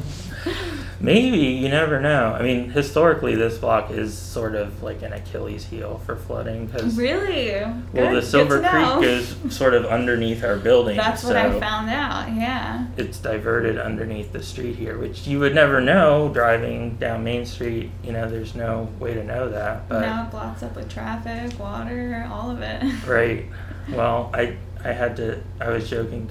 Maybe 1.02 1.38
you 1.38 1.70
never 1.70 1.98
know. 1.98 2.34
I 2.38 2.42
mean, 2.42 2.70
historically, 2.70 3.34
this 3.34 3.56
block 3.56 3.90
is 3.90 4.16
sort 4.16 4.54
of 4.54 4.82
like 4.82 5.00
an 5.00 5.14
Achilles 5.14 5.64
heel 5.64 6.00
for 6.04 6.14
flooding 6.14 6.66
because 6.66 6.96
really? 6.96 7.52
well, 7.52 7.82
Good- 7.94 8.16
the 8.16 8.22
Silver. 8.22 8.60
Creek 8.60 9.08
is 9.08 9.34
sort 9.48 9.72
of 9.72 9.86
underneath 9.86 10.44
our 10.44 10.58
building. 10.58 10.98
That's 10.98 11.24
what 11.24 11.32
so 11.32 11.38
I 11.38 11.58
found 11.58 11.79
out. 11.88 12.28
Yeah. 12.34 12.86
It's 12.96 13.18
diverted 13.18 13.78
underneath 13.78 14.32
the 14.32 14.42
street 14.42 14.76
here, 14.76 14.98
which 14.98 15.26
you 15.26 15.38
would 15.40 15.54
never 15.54 15.80
know 15.80 16.28
driving 16.32 16.96
down 16.96 17.24
Main 17.24 17.46
Street. 17.46 17.90
You 18.04 18.12
know, 18.12 18.28
there's 18.28 18.54
no 18.54 18.88
way 18.98 19.14
to 19.14 19.24
know 19.24 19.48
that. 19.48 19.88
But 19.88 20.00
now 20.00 20.24
it 20.26 20.30
blocks 20.30 20.62
up 20.62 20.76
with 20.76 20.88
traffic, 20.92 21.58
water, 21.58 22.28
all 22.30 22.50
of 22.50 22.60
it. 22.62 22.82
Right. 23.06 23.46
Well, 23.90 24.30
I 24.34 24.56
I 24.84 24.92
had 24.92 25.16
to. 25.16 25.42
I 25.60 25.70
was 25.70 25.88
joking, 25.90 26.28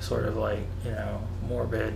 sort 0.00 0.26
of 0.26 0.36
like 0.36 0.60
you 0.84 0.90
know 0.92 1.20
morbid 1.48 1.92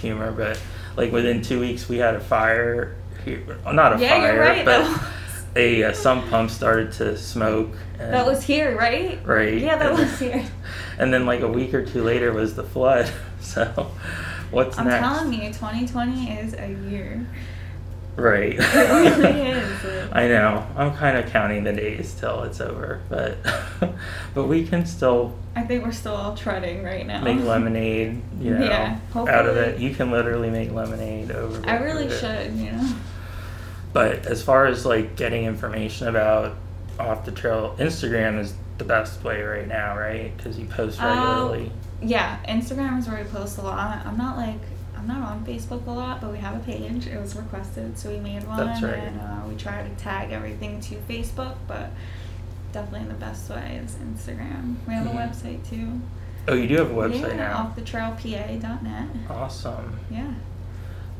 humor, 0.00 0.32
but 0.32 0.60
like 0.96 1.12
within 1.12 1.42
two 1.42 1.60
weeks 1.60 1.88
we 1.88 1.98
had 1.98 2.14
a 2.14 2.20
fire 2.20 2.96
here. 3.24 3.58
Not 3.72 3.96
a 3.96 4.00
Yeah, 4.00 4.18
fire, 4.18 4.32
you're 4.34 4.40
right, 4.42 4.64
but 4.64 5.00
a, 5.56 5.84
uh 5.84 5.92
sump 5.92 6.28
pump 6.30 6.50
started 6.50 6.92
to 6.92 7.16
smoke. 7.16 7.70
And, 7.98 8.12
That 8.14 8.26
was 8.26 8.42
here, 8.44 8.76
right? 8.76 9.18
right. 9.26 9.58
Yeah, 9.58 9.76
that 9.76 9.90
and 9.90 9.98
was 9.98 10.18
here. 10.18 10.44
And 10.98 11.12
then 11.14 11.24
like 11.24 11.40
a 11.40 11.48
week 11.48 11.72
or 11.72 11.84
two 11.84 12.02
later 12.04 12.32
was 12.32 12.54
the 12.54 12.64
flood. 12.64 13.10
So, 13.40 13.64
what's 14.50 14.78
I'm 14.78 14.86
next? 14.86 15.00
telling 15.00 15.32
you, 15.32 15.48
2020 15.48 16.30
is 16.40 16.52
a 16.52 16.68
year. 16.90 17.26
Right. 18.16 18.56
It 18.58 19.18
really 19.22 19.40
is. 19.50 20.08
I 20.12 20.28
know. 20.28 20.66
I'm 20.76 20.94
kind 20.94 21.16
of 21.16 21.30
counting 21.30 21.64
the 21.64 21.72
days 21.72 22.12
till 22.20 22.42
it's 22.42 22.60
over, 22.60 23.00
but 23.08 23.38
but 24.34 24.44
we 24.44 24.66
can 24.66 24.84
still 24.84 25.34
I 25.56 25.62
think 25.62 25.84
we're 25.84 25.92
still 25.92 26.14
all 26.14 26.36
treading 26.36 26.84
right 26.84 27.06
now. 27.06 27.22
make 27.22 27.40
lemonade, 27.42 28.20
you 28.38 28.50
know, 28.58 28.64
Yeah, 28.66 28.98
out 29.16 29.46
of 29.46 29.56
it. 29.56 29.80
You 29.80 29.94
can 29.94 30.10
literally 30.10 30.50
make 30.50 30.70
lemonade 30.70 31.30
over. 31.30 31.66
I 31.68 31.78
really 31.78 32.10
should, 32.10 32.52
you 32.52 32.72
know. 32.72 32.88
But 33.92 34.26
as 34.26 34.42
far 34.42 34.66
as 34.66 34.86
like 34.86 35.16
getting 35.16 35.44
information 35.44 36.08
about 36.08 36.56
off 36.98 37.24
the 37.24 37.32
trail, 37.32 37.74
Instagram 37.78 38.38
is 38.38 38.54
the 38.78 38.84
best 38.84 39.22
way 39.24 39.42
right 39.42 39.66
now, 39.68 39.96
right? 39.98 40.34
Because 40.36 40.58
you 40.58 40.66
post 40.66 40.98
Oh, 41.02 41.06
regularly. 41.08 41.72
Yeah, 42.02 42.38
Instagram 42.48 42.98
is 42.98 43.08
where 43.08 43.22
we 43.22 43.28
post 43.30 43.58
a 43.58 43.62
lot. 43.62 44.04
I'm 44.06 44.16
not 44.16 44.36
like 44.36 44.58
I'm 44.96 45.06
not 45.08 45.22
on 45.22 45.44
Facebook 45.46 45.86
a 45.86 45.90
lot, 45.90 46.20
but 46.20 46.30
we 46.30 46.38
have 46.38 46.56
a 46.56 46.60
page. 46.60 47.06
It 47.06 47.18
was 47.18 47.34
requested, 47.34 47.98
so 47.98 48.10
we 48.10 48.18
made 48.18 48.46
one, 48.46 48.58
That's 48.66 48.82
right. 48.82 48.94
and 48.98 49.18
uh, 49.20 49.40
we 49.48 49.56
try 49.56 49.82
to 49.82 49.88
tag 49.96 50.30
everything 50.30 50.78
to 50.82 50.96
Facebook. 51.08 51.54
But 51.66 51.90
definitely 52.72 53.08
the 53.08 53.14
best 53.14 53.48
way 53.50 53.80
is 53.82 53.94
Instagram. 53.96 54.76
We 54.86 54.92
have 54.94 55.06
Mhm. 55.06 55.14
a 55.14 55.16
website 55.16 55.68
too. 55.68 56.00
oh, 56.48 56.54
you 56.54 56.66
do 56.68 56.76
have 56.76 56.90
a 56.90 56.94
website 56.94 57.30
yeah, 57.30 57.48
now. 57.48 57.72
offthetrailpa.net. 57.76 59.08
Awesome. 59.30 59.98
Yeah. 60.10 60.32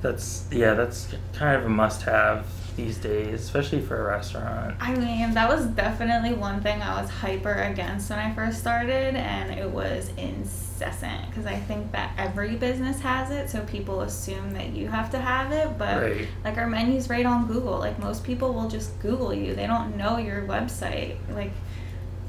That's 0.03 0.47
yeah. 0.51 0.75
That's 0.75 1.09
kind 1.35 1.57
of 1.57 1.67
a 1.67 1.69
must-have 1.69 2.47
these 2.77 2.97
days, 2.99 3.41
especially 3.41 3.81
for 3.81 4.01
a 4.01 4.05
restaurant. 4.17 4.77
I 4.81 4.95
mean, 4.95 5.35
that 5.35 5.49
was 5.49 5.67
definitely 5.67 6.33
one 6.33 6.63
thing 6.63 6.81
I 6.81 7.01
was 7.01 7.11
hyper 7.11 7.53
against 7.53 8.09
when 8.11 8.19
I 8.19 8.35
first 8.35 8.61
started, 8.61 9.15
and 9.17 9.51
it 9.51 9.69
was 9.69 10.11
incessant 10.17 11.29
because 11.29 11.45
I 11.47 11.57
think 11.57 11.93
that 11.93 12.15
every 12.17 12.57
business 12.57 13.01
has 13.01 13.31
it, 13.31 13.51
so 13.51 13.63
people 13.67 14.01
assume 14.01 14.53
that 14.53 14.69
you 14.71 14.89
have 14.89 15.11
to 15.11 15.19
have 15.19 15.53
it. 15.53 15.77
But 15.77 16.03
Right. 16.03 16.29
like 16.45 16.57
our 16.57 16.67
menu's 16.67 17.11
right 17.11 17.27
on 17.27 17.47
Google. 17.47 17.79
Like 17.79 17.99
most 17.99 18.25
people 18.25 18.55
will 18.55 18.69
just 18.69 18.99
Google 19.01 19.35
you; 19.35 19.55
they 19.55 19.67
don't 19.67 19.97
know 19.97 20.17
your 20.17 20.43
website. 20.43 21.17
Like 21.35 21.53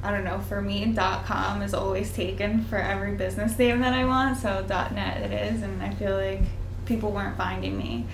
I 0.04 0.12
don't 0.12 0.24
know. 0.26 0.40
For 0.40 0.62
me, 0.62 0.94
.com 1.26 1.62
is 1.62 1.74
always 1.74 2.12
taken 2.12 2.64
for 2.66 2.78
every 2.78 3.14
business 3.16 3.58
name 3.58 3.80
that 3.82 3.94
I 3.94 4.04
want, 4.04 4.38
so 4.40 4.66
.net 4.68 5.22
it 5.22 5.32
is, 5.32 5.62
and 5.62 5.82
I 5.82 5.92
feel 5.94 6.18
like 6.18 6.42
people 6.86 7.12
weren't 7.12 7.38
finding 7.38 7.78
me. 7.78 8.06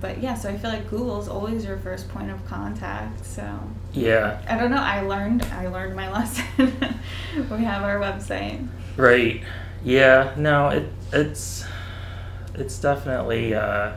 But 0.00 0.20
yeah, 0.20 0.34
so 0.34 0.48
I 0.48 0.56
feel 0.56 0.70
like 0.70 0.90
Google's 0.90 1.28
always 1.28 1.64
your 1.64 1.76
first 1.78 2.08
point 2.08 2.30
of 2.30 2.44
contact. 2.46 3.24
So 3.24 3.44
Yeah. 3.92 4.40
I 4.48 4.58
don't 4.58 4.70
know. 4.72 4.82
I 4.82 5.02
learned. 5.02 5.42
I 5.44 5.68
learned 5.68 5.94
my 5.94 6.10
lesson. 6.18 6.72
we 7.50 7.64
have 7.64 7.82
our 7.84 8.00
website. 8.00 8.66
Right. 8.96 9.42
Yeah. 9.84 10.34
No. 10.36 10.70
It 10.70 10.88
it's 11.12 11.64
it's 12.54 12.78
definitely 12.80 13.54
uh, 13.54 13.92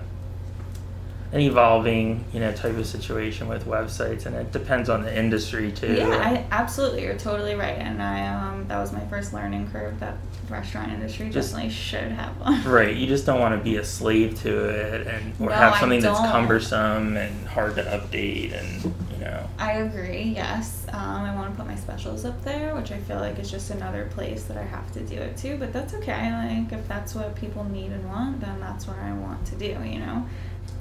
an 1.36 1.41
evolving 1.41 2.23
you 2.31 2.39
know 2.39 2.53
type 2.53 2.77
of 2.77 2.88
situation 2.88 3.49
with 3.49 3.65
websites, 3.65 4.25
and 4.25 4.33
it 4.38 4.53
depends 4.53 4.88
on 4.88 5.03
the 5.03 5.15
industry 5.15 5.69
too. 5.69 5.93
Yeah, 5.93 6.07
I 6.07 6.45
absolutely. 6.49 7.03
You're 7.03 7.17
totally 7.17 7.55
right. 7.55 7.77
And 7.77 8.01
I 8.01 8.25
um 8.27 8.65
that 8.69 8.79
was 8.79 8.93
my 8.93 9.05
first 9.07 9.33
learning 9.33 9.69
curve. 9.69 9.99
That 9.99 10.15
restaurant 10.49 10.93
industry 10.93 11.29
Just- 11.29 11.51
definitely 11.51 11.73
should 11.73 12.11
have 12.13 12.39
one. 12.39 12.63
Right. 12.65 12.95
You 12.95 13.05
just 13.07 13.25
don't 13.25 13.39
want 13.41 13.57
to 13.57 13.61
be 13.61 13.75
a 13.77 13.83
slave 13.83 14.39
to 14.43 14.69
it, 14.69 15.07
and 15.07 15.33
or 15.39 15.49
No, 15.49 15.55
have 15.55 15.75
something 15.75 15.99
that's 15.99 16.19
cumbersome 16.19 17.17
and 17.17 17.47
hard 17.47 17.75
to 17.75 17.83
update, 17.83 18.53
and 18.53 18.83
you 19.11 19.17
know. 19.19 19.45
I 19.59 19.73
agree. 19.73 20.33
Yes, 20.36 20.86
um, 20.93 21.23
I 21.25 21.36
want 21.36 21.51
to 21.51 21.57
put 21.57 21.67
my 21.67 21.75
specials 21.75 22.23
up 22.23 22.41
there, 22.45 22.73
which 22.75 22.93
I 22.93 22.97
feel 22.99 23.17
like 23.17 23.39
is 23.39 23.51
just 23.51 23.71
another 23.71 24.09
place 24.13 24.45
that 24.45 24.57
I 24.57 24.63
have 24.63 24.89
to 24.93 25.01
do 25.01 25.15
it 25.15 25.36
too. 25.36 25.57
But 25.57 25.73
that's 25.73 25.93
okay. 25.95 26.31
Like 26.31 26.71
if 26.71 26.88
that's 26.88 27.13
what 27.13 27.36
people 27.36 27.65
need 27.65 27.91
and 27.91 28.07
want, 28.07 28.39
then 28.39 28.61
that's 28.61 28.88
what 28.88 28.97
I 28.99 29.11
want 29.11 29.45
to 29.47 29.55
do. 29.55 29.65
You 29.83 29.99
know. 29.99 30.25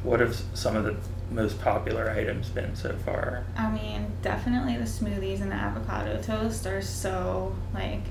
What 0.05 0.21
have 0.21 0.37
some 0.55 0.77
of 0.77 0.85
the 0.85 0.95
most 1.33 1.61
popular 1.61 2.11
items 2.11 2.49
been 2.51 2.77
so 2.77 2.95
far? 3.05 3.45
I 3.57 3.71
mean, 3.71 4.07
definitely 4.23 4.77
the 4.77 4.85
smoothies 4.85 5.41
and 5.41 5.51
the 5.51 5.57
avocado 5.57 6.21
toast 6.23 6.67
are 6.67 6.83
so 6.83 7.57
like 7.73 8.03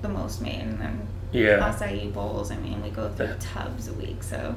the 0.00 0.08
most 0.08 0.40
made, 0.40 0.60
and 0.60 0.80
then 0.80 1.06
Yeah. 1.32 1.58
acai 1.58 2.12
bowls. 2.12 2.50
I 2.50 2.56
mean, 2.56 2.82
we 2.82 2.90
go 2.90 3.08
through 3.10 3.26
Yeah. 3.26 3.34
tubs 3.40 3.88
a 3.88 3.92
week, 3.94 4.22
so 4.22 4.54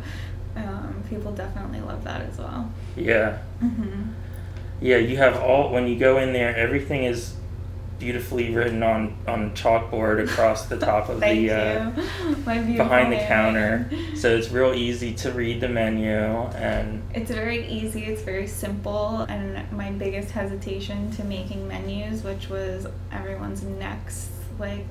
um, 0.55 1.03
people 1.09 1.31
definitely 1.31 1.81
love 1.81 2.03
that 2.03 2.21
as 2.21 2.37
well. 2.37 2.71
Yeah. 2.95 3.37
hmm 3.59 4.03
Yeah, 4.79 4.97
you 4.97 5.17
have 5.17 5.37
all 5.37 5.71
when 5.73 5.87
you 5.87 5.97
go 5.97 6.19
in 6.19 6.33
there, 6.33 6.55
everything 6.55 7.03
is 7.05 7.33
beautifully 7.99 8.53
written 8.53 8.83
on 8.83 9.17
on 9.27 9.51
chalkboard 9.55 10.23
across 10.23 10.67
the 10.67 10.77
top 10.77 11.09
of 11.09 11.19
the 11.21 11.51
uh. 11.51 11.91
My 12.45 12.59
behind 12.59 13.11
the 13.11 13.17
counter. 13.17 13.89
So 14.17 14.35
it's 14.35 14.49
real 14.49 14.73
easy 14.73 15.13
to 15.15 15.31
read 15.31 15.61
the 15.61 15.67
menu 15.69 16.09
and 16.09 17.03
It's 17.13 17.29
very 17.29 17.67
easy, 17.67 18.05
it's 18.05 18.23
very 18.23 18.47
simple, 18.47 19.21
and 19.29 19.71
my 19.71 19.91
biggest 19.91 20.31
hesitation 20.31 21.11
to 21.11 21.23
making 21.23 21.67
menus, 21.67 22.23
which 22.23 22.49
was 22.49 22.87
everyone's 23.11 23.63
next 23.63 24.29
like 24.57 24.87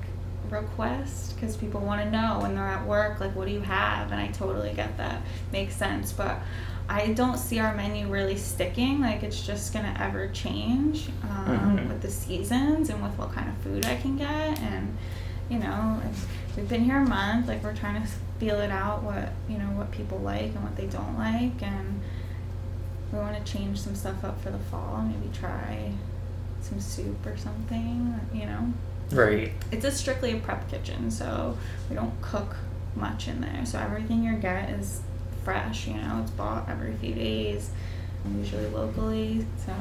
request, 0.49 1.35
because 1.35 1.57
people 1.57 1.81
want 1.81 2.01
to 2.01 2.09
know 2.09 2.39
when 2.41 2.55
they're 2.55 2.63
at 2.63 2.85
work, 2.87 3.19
like, 3.19 3.35
what 3.35 3.47
do 3.47 3.53
you 3.53 3.61
have? 3.61 4.11
And 4.11 4.21
I 4.21 4.27
totally 4.27 4.73
get 4.73 4.97
that, 4.97 5.21
makes 5.51 5.75
sense. 5.75 6.11
But 6.13 6.39
I 6.89 7.13
don't 7.13 7.37
see 7.37 7.59
our 7.59 7.75
menu 7.75 8.07
really 8.07 8.37
sticking, 8.37 9.01
like, 9.01 9.21
it's 9.23 9.45
just 9.45 9.73
gonna 9.73 9.95
ever 9.99 10.29
change 10.29 11.09
um, 11.23 11.87
with 11.89 12.01
the 12.01 12.09
seasons 12.09 12.89
and 12.89 13.03
with 13.03 13.17
what 13.17 13.33
kind 13.33 13.49
of 13.49 13.57
food 13.57 13.85
I 13.85 13.95
can 13.97 14.15
get. 14.17 14.59
And 14.59 14.97
you 15.49 15.59
know, 15.59 16.01
we've 16.55 16.67
been 16.67 16.83
here 16.83 16.97
a 16.97 17.05
month, 17.05 17.47
like, 17.47 17.63
we're 17.63 17.75
trying 17.75 18.01
to 18.01 18.07
feel 18.39 18.59
it 18.59 18.69
out 18.71 19.01
what 19.03 19.31
you 19.49 19.57
know 19.57 19.65
what 19.71 19.91
people 19.91 20.19
like 20.19 20.43
and 20.53 20.63
what 20.63 20.75
they 20.75 20.85
don't 20.85 21.17
like 21.17 21.59
and 21.63 21.99
we 23.11 23.17
want 23.17 23.35
to 23.43 23.51
change 23.51 23.79
some 23.79 23.95
stuff 23.95 24.23
up 24.23 24.39
for 24.41 24.51
the 24.51 24.59
fall. 24.59 25.01
Maybe 25.01 25.29
try 25.35 25.91
some 26.61 26.79
soup 26.79 27.25
or 27.25 27.37
something. 27.37 28.19
You 28.33 28.45
know, 28.45 28.73
Right. 29.11 29.53
it's 29.71 29.85
a 29.85 29.91
strictly 29.91 30.33
a 30.33 30.37
prep 30.37 30.69
kitchen, 30.69 31.09
so 31.09 31.57
we 31.89 31.95
don't 31.95 32.13
cook 32.21 32.55
much 32.95 33.27
in 33.27 33.39
there. 33.41 33.65
So 33.65 33.79
everything 33.79 34.23
you 34.23 34.33
get 34.33 34.69
is 34.69 35.01
fresh. 35.47 35.87
You 35.87 35.93
know, 35.93 36.19
it's 36.21 36.31
bought 36.31 36.67
every 36.67 36.93
few 36.95 37.13
days, 37.13 37.69
usually 38.37 38.67
locally. 38.67 39.45
So 39.65 39.71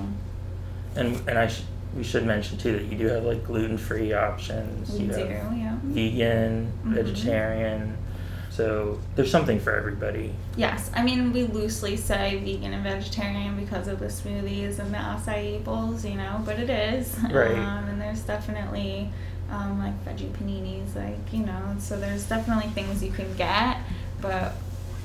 And 0.95 1.21
and 1.29 1.37
I 1.39 1.49
sh- 1.49 1.63
we 1.97 2.05
should 2.05 2.25
mention 2.25 2.57
too 2.57 2.73
that 2.75 2.85
you 2.85 2.97
do 2.97 3.07
have 3.09 3.25
like 3.25 3.45
gluten 3.45 3.77
free 3.77 4.13
options. 4.13 4.93
we 4.93 5.01
you 5.07 5.13
do, 5.13 5.19
yeah. 5.19 5.77
vegan, 5.83 6.73
Mhm. 6.85 6.95
vegetarian. 6.95 7.97
So 8.51 9.01
there's 9.17 9.31
something 9.31 9.59
for 9.59 9.75
everybody. 9.77 10.33
Yes, 10.57 10.91
I 10.95 11.03
mean 11.03 11.33
we 11.33 11.43
loosely 11.45 11.97
say 11.97 12.39
vegan 12.45 12.73
and 12.73 12.85
vegetarian 12.85 13.57
because 13.57 13.89
of 13.89 13.99
the 13.99 14.07
smoothies 14.07 14.79
and 14.79 14.95
the 14.95 14.99
acai 14.99 15.63
bowls, 15.65 16.05
you 16.05 16.15
know, 16.15 16.41
but 16.45 16.61
it 16.61 16.71
is. 16.71 17.17
Right. 17.31 17.59
Um, 17.59 17.89
and 17.89 18.01
there's 18.01 18.21
definitely 18.21 19.11
um, 19.51 19.79
like 19.81 19.97
veggie 20.05 20.31
paninis, 20.31 20.95
like 20.95 21.19
you 21.33 21.45
know, 21.45 21.75
so 21.81 21.99
there's 21.99 22.25
definitely 22.29 22.69
things 22.71 23.03
you 23.03 23.11
can 23.11 23.33
get, 23.37 23.79
but 24.21 24.55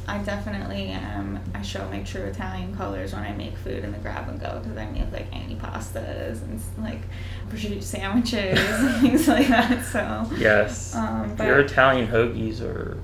I 0.08 0.18
definitely 0.20 0.88
am. 0.88 1.40
I 1.54 1.62
show 1.62 1.88
my 1.90 2.02
true 2.04 2.24
Italian 2.24 2.76
colors 2.76 3.14
when 3.14 3.24
I 3.24 3.32
make 3.34 3.56
food 3.58 3.84
in 3.84 3.92
the 3.92 3.98
grab 4.00 4.28
and 4.28 4.40
go 4.40 4.60
because 4.62 4.78
I 4.78 4.86
make 4.88 5.12
like 5.12 5.32
antipastas 5.32 6.42
and 6.42 6.60
like 6.84 7.02
prosciutto 7.50 7.82
sandwiches 7.82 8.60
and 8.60 8.96
things 9.02 9.28
like 9.28 9.48
that. 9.48 9.86
So 9.86 10.30
Yes. 10.38 10.96
Um, 10.96 11.36
Your 11.40 11.60
Italian 11.60 12.08
hoagies 12.08 12.62
are 12.62 12.98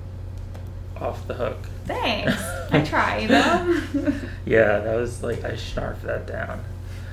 off 1.00 1.26
the 1.28 1.34
hook. 1.34 1.58
thanks. 1.86 2.42
I 2.72 2.82
try, 2.82 3.18
you 3.18 3.28
know. 3.28 3.82
Yeah, 4.44 4.80
that 4.80 4.96
was 4.96 5.22
like 5.22 5.44
I 5.44 5.52
snarfed 5.52 6.02
that 6.02 6.26
down. 6.26 6.62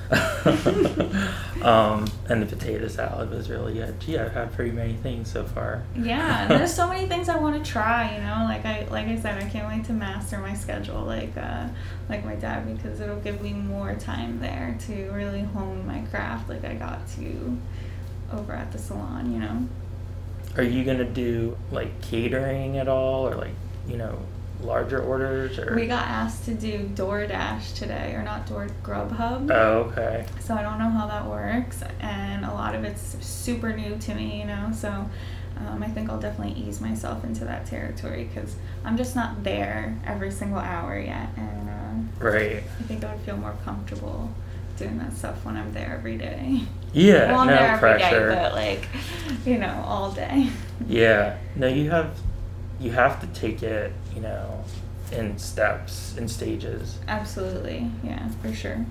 um, 1.63 2.05
and 2.29 2.41
the 2.41 2.45
potato 2.45 2.87
salad 2.87 3.31
was 3.31 3.49
really 3.49 3.73
good. 3.73 3.99
Gee, 3.99 4.17
I've 4.17 4.33
had 4.33 4.53
pretty 4.53 4.71
many 4.71 4.93
things 4.93 5.31
so 5.31 5.43
far. 5.45 5.83
Yeah, 5.95 6.43
and 6.43 6.51
there's 6.51 6.73
so 6.73 6.87
many 6.87 7.07
things 7.07 7.27
I 7.27 7.37
want 7.37 7.63
to 7.63 7.71
try. 7.71 8.13
You 8.15 8.21
know, 8.21 8.45
like 8.45 8.65
I 8.65 8.87
like 8.91 9.07
I 9.07 9.19
said, 9.19 9.41
I 9.41 9.49
can't 9.49 9.67
wait 9.67 9.85
to 9.85 9.93
master 9.93 10.37
my 10.37 10.53
schedule, 10.53 11.01
like 11.03 11.35
uh, 11.37 11.67
like 12.07 12.23
my 12.23 12.35
dad, 12.35 12.65
because 12.77 12.99
it'll 12.99 13.19
give 13.19 13.41
me 13.41 13.53
more 13.53 13.95
time 13.95 14.39
there 14.39 14.77
to 14.87 15.09
really 15.11 15.41
hone 15.41 15.85
my 15.87 16.01
craft, 16.01 16.49
like 16.49 16.63
I 16.63 16.75
got 16.75 17.07
to 17.15 17.57
over 18.31 18.53
at 18.53 18.71
the 18.71 18.77
salon. 18.77 19.33
You 19.33 19.39
know. 19.39 19.67
Are 20.57 20.63
you 20.63 20.83
gonna 20.83 21.03
do 21.03 21.57
like 21.71 22.01
catering 22.01 22.77
at 22.77 22.87
all, 22.87 23.27
or 23.27 23.35
like 23.35 23.55
you 23.87 23.97
know 23.97 24.19
larger 24.61 25.01
orders, 25.01 25.57
or? 25.59 25.75
We 25.75 25.87
got 25.87 26.05
asked 26.07 26.45
to 26.45 26.53
do 26.53 26.89
DoorDash 26.95 27.75
today, 27.75 28.13
or 28.15 28.23
not 28.23 28.47
Door 28.47 28.67
Grubhub. 28.83 29.51
Oh, 29.51 29.79
okay. 29.91 30.25
So 30.39 30.53
I 30.55 30.61
don't 30.61 30.79
know 30.79 30.89
how 30.89 31.07
that 31.07 31.25
works, 31.27 31.83
and 31.99 32.45
a 32.45 32.51
lot 32.53 32.75
of 32.75 32.83
it's 32.83 33.17
super 33.25 33.75
new 33.75 33.97
to 33.97 34.15
me, 34.15 34.39
you 34.39 34.45
know. 34.45 34.71
So 34.73 34.89
um, 35.57 35.83
I 35.83 35.87
think 35.87 36.09
I'll 36.09 36.19
definitely 36.19 36.61
ease 36.61 36.81
myself 36.81 37.23
into 37.23 37.45
that 37.45 37.65
territory 37.65 38.25
because 38.25 38.55
I'm 38.83 38.97
just 38.97 39.15
not 39.15 39.43
there 39.43 39.97
every 40.05 40.31
single 40.31 40.59
hour 40.59 40.97
yet, 40.99 41.29
and 41.37 41.69
uh, 41.69 41.73
Right. 42.23 42.57
I 42.79 42.83
think 42.83 43.03
I 43.03 43.13
would 43.13 43.23
feel 43.23 43.37
more 43.37 43.55
comfortable 43.65 44.29
doing 44.77 44.97
that 44.99 45.13
stuff 45.13 45.45
when 45.45 45.55
I'm 45.55 45.71
there 45.73 45.95
every 45.97 46.17
day. 46.17 46.61
Yeah. 46.93 47.31
well, 47.31 47.41
I'm 47.41 47.47
no 47.47 47.53
there 47.55 47.71
every 47.75 47.89
day, 47.99 48.09
pressure. 48.09 48.27
but 48.29 48.53
like, 48.53 48.87
you 49.45 49.57
know, 49.57 49.83
all 49.85 50.11
day. 50.11 50.49
Yeah. 50.87 51.37
No, 51.55 51.67
you 51.67 51.89
have 51.91 52.17
you 52.79 52.91
have 52.91 53.19
to 53.21 53.27
take 53.27 53.63
it, 53.63 53.91
you 54.13 54.21
know, 54.21 54.63
in 55.11 55.37
steps, 55.37 56.15
in 56.17 56.27
stages. 56.27 56.97
Absolutely, 57.07 57.89
yeah, 58.03 58.27
for 58.41 58.53
sure. 58.53 58.85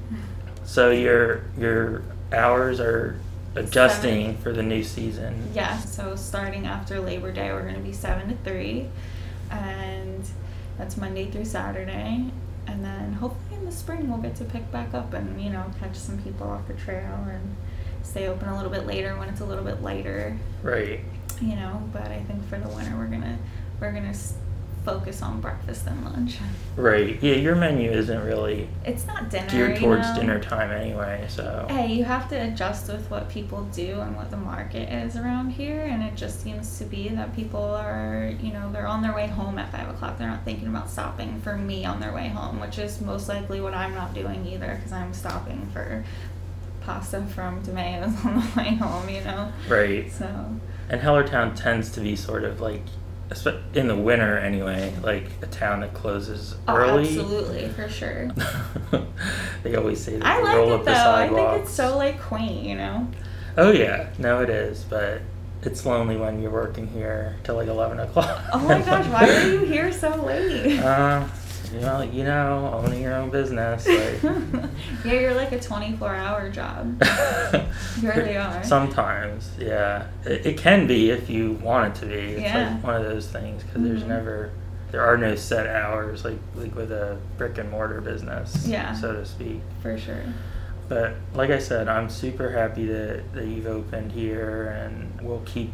So 0.64 0.90
your 0.90 1.44
your 1.58 2.02
hours 2.32 2.80
are 2.80 3.18
adjusting 3.56 4.26
Seven. 4.26 4.42
for 4.42 4.52
the 4.52 4.62
new 4.62 4.82
season. 4.82 5.50
Yeah, 5.54 5.78
so 5.78 6.16
starting 6.16 6.66
after 6.66 6.98
Labor 7.00 7.30
Day, 7.32 7.52
we're 7.52 7.62
going 7.62 7.74
to 7.76 7.80
be 7.80 7.92
7 7.92 8.28
to 8.28 8.36
3, 8.42 8.88
and 9.50 10.24
that's 10.78 10.96
Monday 10.96 11.30
through 11.30 11.44
Saturday. 11.44 12.24
And 12.66 12.82
then 12.84 13.12
hopefully 13.12 13.58
in 13.60 13.64
the 13.66 13.70
spring, 13.72 14.08
we'll 14.08 14.18
get 14.22 14.34
to 14.36 14.44
pick 14.44 14.70
back 14.72 14.94
up 14.94 15.12
and, 15.12 15.40
you 15.40 15.50
know, 15.50 15.64
catch 15.78 15.94
some 15.96 16.18
people 16.22 16.48
off 16.48 16.66
the 16.66 16.72
trail 16.74 17.26
and 17.30 17.54
stay 18.02 18.26
open 18.26 18.48
a 18.48 18.56
little 18.56 18.70
bit 18.72 18.86
later 18.86 19.16
when 19.18 19.28
it's 19.28 19.40
a 19.40 19.44
little 19.44 19.64
bit 19.64 19.82
lighter, 19.82 20.36
Right. 20.62 21.00
you 21.42 21.54
know. 21.56 21.82
But 21.92 22.08
I 22.10 22.20
think 22.22 22.42
for 22.48 22.58
the 22.58 22.68
winter, 22.68 22.96
we're 22.96 23.06
going 23.06 23.20
to 23.22 23.36
we're 23.80 23.92
going 23.92 24.10
to 24.12 24.18
focus 24.84 25.22
on 25.22 25.40
breakfast 25.40 25.86
and 25.86 26.04
lunch. 26.04 26.36
Right. 26.76 27.18
Yeah, 27.22 27.36
your 27.36 27.54
menu 27.54 27.90
isn't 27.90 28.22
really 28.22 28.68
It's 28.84 29.06
not 29.06 29.30
dinner. 29.30 29.48
geared 29.48 29.70
you 29.78 29.84
towards 29.86 30.06
know? 30.10 30.20
dinner 30.20 30.40
time 30.40 30.70
anyway, 30.72 31.24
so 31.30 31.64
Hey, 31.70 31.90
you 31.94 32.04
have 32.04 32.28
to 32.28 32.36
adjust 32.36 32.88
with 32.92 33.10
what 33.10 33.30
people 33.30 33.62
do 33.72 34.00
and 34.00 34.14
what 34.14 34.30
the 34.30 34.36
market 34.36 34.92
is 34.92 35.16
around 35.16 35.52
here, 35.52 35.80
and 35.84 36.02
it 36.02 36.14
just 36.16 36.42
seems 36.42 36.78
to 36.78 36.84
be 36.84 37.08
that 37.08 37.34
people 37.34 37.62
are, 37.64 38.30
you 38.42 38.52
know, 38.52 38.70
they're 38.72 38.86
on 38.86 39.00
their 39.00 39.14
way 39.14 39.26
home 39.26 39.58
at 39.58 39.72
five 39.72 39.88
o'clock. 39.88 40.18
They're 40.18 40.28
not 40.28 40.44
thinking 40.44 40.68
about 40.68 40.90
stopping 40.90 41.40
for 41.40 41.56
me 41.56 41.86
on 41.86 41.98
their 42.00 42.12
way 42.12 42.28
home, 42.28 42.60
which 42.60 42.78
is 42.78 43.00
most 43.00 43.26
likely 43.26 43.62
what 43.62 43.72
I'm 43.72 43.94
not 43.94 44.12
doing 44.12 44.46
either, 44.46 44.74
because 44.76 44.92
I'm 44.92 45.14
stopping 45.14 45.66
for 45.72 46.04
pasta 46.82 47.22
from 47.22 47.62
DeMeo's 47.62 48.22
on 48.26 48.34
the 48.34 48.52
way 48.60 48.74
home, 48.74 49.08
you 49.08 49.22
know. 49.22 49.50
right. 49.66 50.12
So 50.12 50.26
And 50.90 51.00
Hellertown 51.00 51.56
tends 51.56 51.88
to 51.92 52.00
be 52.00 52.14
sort 52.16 52.44
of 52.44 52.60
like 52.60 52.82
in 53.74 53.88
the 53.88 53.96
winter 53.96 54.38
anyway, 54.38 54.94
like 55.02 55.24
a 55.42 55.46
town 55.46 55.80
that 55.80 55.94
closes 55.94 56.54
oh, 56.68 56.76
early. 56.76 57.08
absolutely 57.08 57.68
for 57.68 57.88
sure. 57.88 58.30
they 59.62 59.74
always 59.74 60.02
say 60.02 60.18
that 60.18 60.26
I 60.26 60.40
like 60.40 60.56
roll 60.56 60.72
it 60.72 60.74
up 60.74 60.84
though. 60.84 60.92
I 60.92 61.28
think 61.28 61.62
it's 61.62 61.72
so 61.72 61.96
like 61.96 62.20
quaint, 62.20 62.64
you 62.64 62.74
know. 62.76 63.08
Oh 63.56 63.70
yeah, 63.70 64.08
no, 64.18 64.42
it 64.42 64.50
is, 64.50 64.84
but 64.84 65.20
it's 65.62 65.86
lonely 65.86 66.16
when 66.16 66.42
you're 66.42 66.50
working 66.50 66.86
here 66.88 67.36
till 67.44 67.56
like 67.56 67.68
eleven 67.68 68.00
o'clock. 68.00 68.44
Oh 68.52 68.58
my 68.60 68.80
gosh, 68.80 69.06
why 69.06 69.28
are 69.28 69.48
you 69.48 69.58
here 69.64 69.92
so 69.92 70.14
late? 70.22 70.78
Uh, 70.78 71.26
you 71.74 71.80
know, 71.80 72.02
you 72.02 72.24
know, 72.24 72.70
owning 72.84 73.02
your 73.02 73.14
own 73.14 73.30
business. 73.30 73.86
Like, 75.04 75.12
yeah, 75.12 75.20
you're 75.20 75.34
like 75.34 75.52
a 75.52 75.60
24 75.60 76.14
hour 76.14 76.48
job. 76.50 77.02
You 78.00 78.08
really 78.10 78.36
are. 78.36 78.62
Sometimes, 78.64 79.50
yeah, 79.58 80.06
it, 80.24 80.46
it 80.46 80.58
can 80.58 80.86
be 80.86 81.10
if 81.10 81.28
you 81.30 81.52
want 81.62 81.96
it 81.96 82.00
to 82.00 82.06
be. 82.06 82.14
It's 82.14 82.42
Yeah. 82.42 82.72
like 82.74 82.82
one 82.84 82.94
of 82.96 83.02
those 83.04 83.26
things 83.28 83.62
because 83.62 83.82
there's 83.82 84.02
Mhm. 84.02 84.08
never, 84.08 84.50
there 84.90 85.02
are 85.02 85.16
no 85.16 85.34
set 85.36 85.66
hours 85.66 86.24
like 86.24 86.38
like 86.56 86.74
with 86.74 86.90
a 86.92 87.18
brick 87.38 87.58
and 87.58 87.70
mortar 87.70 88.00
business, 88.00 88.66
Yeah. 88.66 88.92
so 88.94 89.12
to 89.12 89.24
speak. 89.24 89.60
For 89.82 89.96
sure. 89.98 90.22
But 90.88 91.14
like 91.34 91.50
I 91.50 91.58
said, 91.58 91.88
I'm 91.88 92.08
super 92.10 92.50
happy 92.50 92.86
that, 92.86 93.32
that 93.34 93.46
you've 93.46 93.66
opened 93.66 94.12
here, 94.12 94.66
and 94.68 95.20
we'll 95.22 95.42
keep 95.46 95.70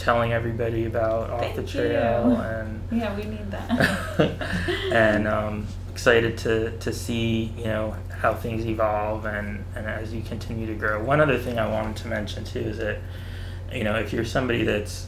telling 0.00 0.32
everybody 0.32 0.86
about 0.86 1.30
off 1.30 1.54
the 1.54 1.62
trail 1.62 2.30
you. 2.30 2.36
and 2.36 2.80
Yeah, 2.90 3.14
we 3.14 3.24
need 3.24 3.50
that. 3.50 4.30
and 4.92 5.28
um, 5.28 5.66
excited 5.92 6.38
to, 6.38 6.76
to 6.78 6.92
see 6.92 7.52
you 7.56 7.64
know 7.64 7.94
how 8.20 8.34
things 8.34 8.66
evolve 8.66 9.26
and, 9.26 9.64
and 9.76 9.86
as 9.86 10.12
you 10.12 10.22
continue 10.22 10.66
to 10.66 10.74
grow. 10.74 11.02
One 11.02 11.20
other 11.20 11.38
thing 11.38 11.58
I 11.58 11.68
wanted 11.70 11.96
to 11.96 12.08
mention 12.08 12.44
too 12.44 12.60
is 12.60 12.78
that 12.78 12.98
you 13.72 13.84
know 13.84 13.96
if 13.96 14.12
you're 14.12 14.24
somebody 14.24 14.64
that's 14.64 15.06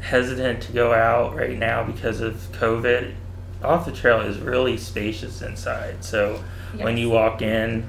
hesitant 0.00 0.62
to 0.62 0.72
go 0.72 0.92
out 0.92 1.34
right 1.34 1.58
now 1.58 1.82
because 1.82 2.20
of 2.20 2.34
COVID, 2.52 3.12
off 3.64 3.84
the 3.84 3.92
trail 3.92 4.20
is 4.20 4.38
really 4.38 4.76
spacious 4.76 5.42
inside. 5.42 6.04
So 6.04 6.42
when 6.76 6.96
you 6.96 7.10
walk 7.10 7.42
in, 7.42 7.88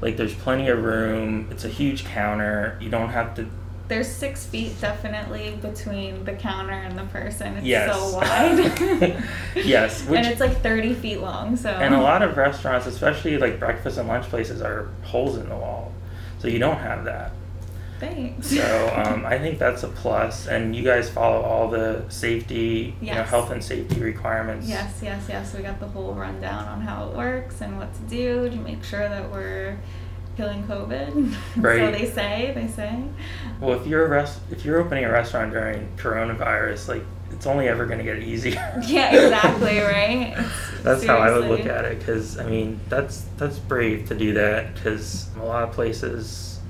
like 0.00 0.16
there's 0.16 0.34
plenty 0.34 0.68
of 0.68 0.82
room. 0.82 1.48
It's 1.50 1.64
a 1.64 1.68
huge 1.68 2.04
counter. 2.04 2.78
You 2.80 2.88
don't 2.90 3.08
have 3.08 3.34
to 3.34 3.48
There's 3.88 4.06
six 4.06 4.44
feet 4.44 4.78
definitely 4.80 5.58
between 5.62 6.24
the 6.24 6.34
counter 6.34 6.72
and 6.74 6.98
the 6.98 7.04
person. 7.04 7.56
It's 7.56 7.66
Yes. 7.66 7.94
so 7.94 8.16
wide. 8.18 9.24
Yes, 9.56 10.04
which- 10.06 10.18
and 10.18 10.26
it's 10.28 10.40
like 10.40 10.60
30 10.62 10.94
feet 10.94 11.20
long. 11.20 11.56
So 11.56 11.70
And 11.70 11.94
a 11.94 12.00
lot 12.00 12.22
of 12.22 12.36
restaurants, 12.36 12.86
especially 12.86 13.38
like 13.38 13.58
breakfast 13.58 13.96
and 13.98 14.06
lunch 14.06 14.26
places, 14.26 14.60
are 14.60 14.88
holes 15.04 15.36
in 15.38 15.48
the 15.48 15.56
wall. 15.56 15.92
So 16.38 16.48
you 16.48 16.58
don't 16.58 16.76
have 16.78 17.04
that. 17.06 17.32
Thanks. 17.98 18.48
So 18.56 18.92
um, 19.06 19.26
I 19.26 19.38
think 19.38 19.58
that's 19.58 19.82
a 19.82 19.88
plus. 19.88 20.46
And 20.46 20.76
you 20.76 20.84
guys 20.84 21.08
follow 21.10 21.40
all 21.42 21.68
the 21.68 22.04
safety, 22.08 22.94
you 23.00 23.14
know, 23.14 23.22
health 23.24 23.50
and 23.50 23.64
safety 23.64 24.00
requirements. 24.00 24.68
Yes, 24.68 25.00
yes, 25.02 25.24
yes. 25.28 25.54
We 25.54 25.62
got 25.62 25.80
the 25.80 25.88
whole 25.88 26.12
rundown 26.14 26.68
on 26.68 26.80
how 26.82 27.08
it 27.08 27.16
works 27.16 27.60
and 27.60 27.76
what 27.78 27.92
to 27.94 28.00
do 28.02 28.48
to 28.50 28.56
make 28.56 28.84
sure 28.84 29.08
that 29.08 29.30
we're 29.32 29.78
killing 30.38 30.62
COVID. 30.62 31.34
Right. 31.56 31.80
so 31.80 31.90
they 31.90 32.08
say, 32.10 32.52
they 32.54 32.68
say. 32.68 33.02
Well, 33.60 33.78
if 33.78 33.86
you're 33.86 34.06
a 34.06 34.08
rest- 34.08 34.40
if 34.50 34.64
you're 34.64 34.78
opening 34.78 35.04
a 35.04 35.10
restaurant 35.12 35.52
during 35.52 35.88
coronavirus, 35.96 36.88
like 36.88 37.02
it's 37.32 37.44
only 37.46 37.68
ever 37.68 37.84
going 37.84 37.98
to 37.98 38.04
get 38.04 38.20
easier. 38.22 38.54
Yeah, 38.86 39.10
exactly, 39.12 39.78
right? 39.96 40.28
It's- 40.32 40.82
That's 40.82 41.04
how 41.04 41.18
I 41.18 41.32
would 41.36 41.46
look 41.48 41.66
at 41.66 41.84
it 41.84 41.98
because 41.98 42.38
I 42.38 42.46
mean 42.48 42.80
that's 42.88 43.26
that's 43.36 43.58
brave 43.58 44.06
to 44.08 44.14
do 44.14 44.32
that 44.34 44.74
because 44.74 45.28
a 45.36 45.44
lot 45.44 45.64
of 45.64 45.72
places 45.74 46.60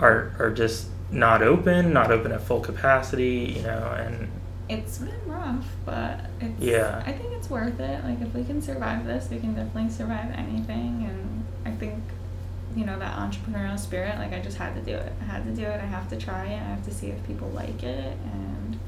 are 0.00 0.32
are 0.38 0.50
just 0.52 0.86
not 1.10 1.42
open, 1.42 1.92
not 1.92 2.10
open 2.12 2.30
at 2.32 2.40
full 2.42 2.60
capacity, 2.60 3.54
you 3.56 3.62
know, 3.62 3.94
and 3.98 4.28
it's 4.68 4.98
been 4.98 5.14
rough, 5.26 5.64
but 5.84 6.20
it's 6.40 6.60
Yeah. 6.60 7.02
I 7.06 7.12
think 7.12 7.32
it's 7.32 7.50
worth 7.50 7.78
it. 7.80 8.04
Like 8.04 8.20
if 8.20 8.32
we 8.34 8.44
can 8.44 8.62
survive 8.62 9.04
this, 9.06 9.28
we 9.30 9.38
can 9.38 9.54
definitely 9.54 9.90
survive 9.90 10.30
anything 10.36 11.04
and 11.10 11.44
I 11.64 11.76
think 11.76 12.00
you 12.76 12.84
know 12.84 12.98
that 12.98 13.16
entrepreneurial 13.16 13.78
spirit 13.78 14.18
like 14.18 14.32
I 14.32 14.40
just 14.40 14.58
had 14.58 14.74
to 14.74 14.82
do 14.82 14.94
it. 14.94 15.12
I 15.22 15.24
had 15.24 15.44
to 15.44 15.50
do 15.50 15.62
it. 15.62 15.80
I 15.80 15.86
have 15.86 16.08
to 16.10 16.16
try 16.16 16.44
it. 16.44 16.56
I 16.60 16.64
have 16.64 16.84
to 16.84 16.92
see 16.94 17.08
if 17.08 17.26
people 17.26 17.48
like 17.48 17.82
it 17.82 18.16
and 18.32 18.78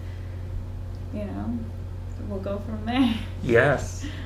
you 1.14 1.24
know, 1.24 1.58
we'll 2.28 2.40
go 2.40 2.58
from 2.58 2.84
there. 2.86 3.14
Yes. 3.42 4.04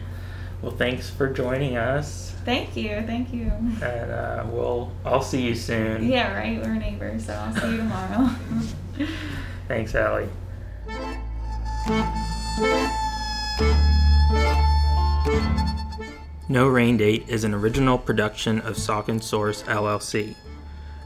Well, 0.62 0.70
thanks 0.70 1.10
for 1.10 1.28
joining 1.28 1.76
us, 1.76 2.36
Thank 2.44 2.76
you. 2.76 3.02
Thank 3.04 3.34
you. 3.34 3.50
and 3.82 4.12
uh, 4.12 4.46
we'll 4.48 4.92
I'll 5.04 5.20
see 5.20 5.42
you 5.42 5.56
soon. 5.56 6.08
Yeah, 6.08 6.32
right. 6.36 6.62
We're 6.62 6.74
neighbors, 6.76 7.26
so 7.26 7.32
I'll 7.34 7.52
see 7.52 7.72
you 7.72 7.76
tomorrow. 7.78 8.30
Thanks, 9.66 9.96
Allie. 9.96 10.28
No 16.48 16.66
Rain 16.66 16.96
Date 16.96 17.28
is 17.28 17.44
an 17.44 17.54
original 17.54 17.96
production 17.96 18.58
of 18.62 18.74
Saucon 18.74 19.22
Source 19.22 19.62
LLC. 19.62 20.34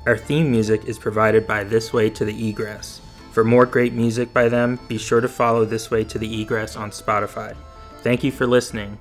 Our 0.06 0.16
theme 0.16 0.50
music 0.50 0.86
is 0.86 0.98
provided 0.98 1.46
by 1.46 1.62
This 1.62 1.92
Way 1.92 2.08
to 2.10 2.24
the 2.24 2.52
Egress. 2.52 3.00
For 3.32 3.44
more 3.44 3.66
great 3.66 3.92
music 3.92 4.32
by 4.32 4.48
them, 4.48 4.80
be 4.88 4.96
sure 4.96 5.20
to 5.20 5.28
follow 5.28 5.66
This 5.66 5.90
Way 5.90 6.04
to 6.04 6.18
the 6.18 6.40
Egress 6.42 6.74
on 6.74 6.90
Spotify. 6.90 7.54
Thank 8.02 8.24
you 8.24 8.32
for 8.32 8.46
listening. 8.46 8.98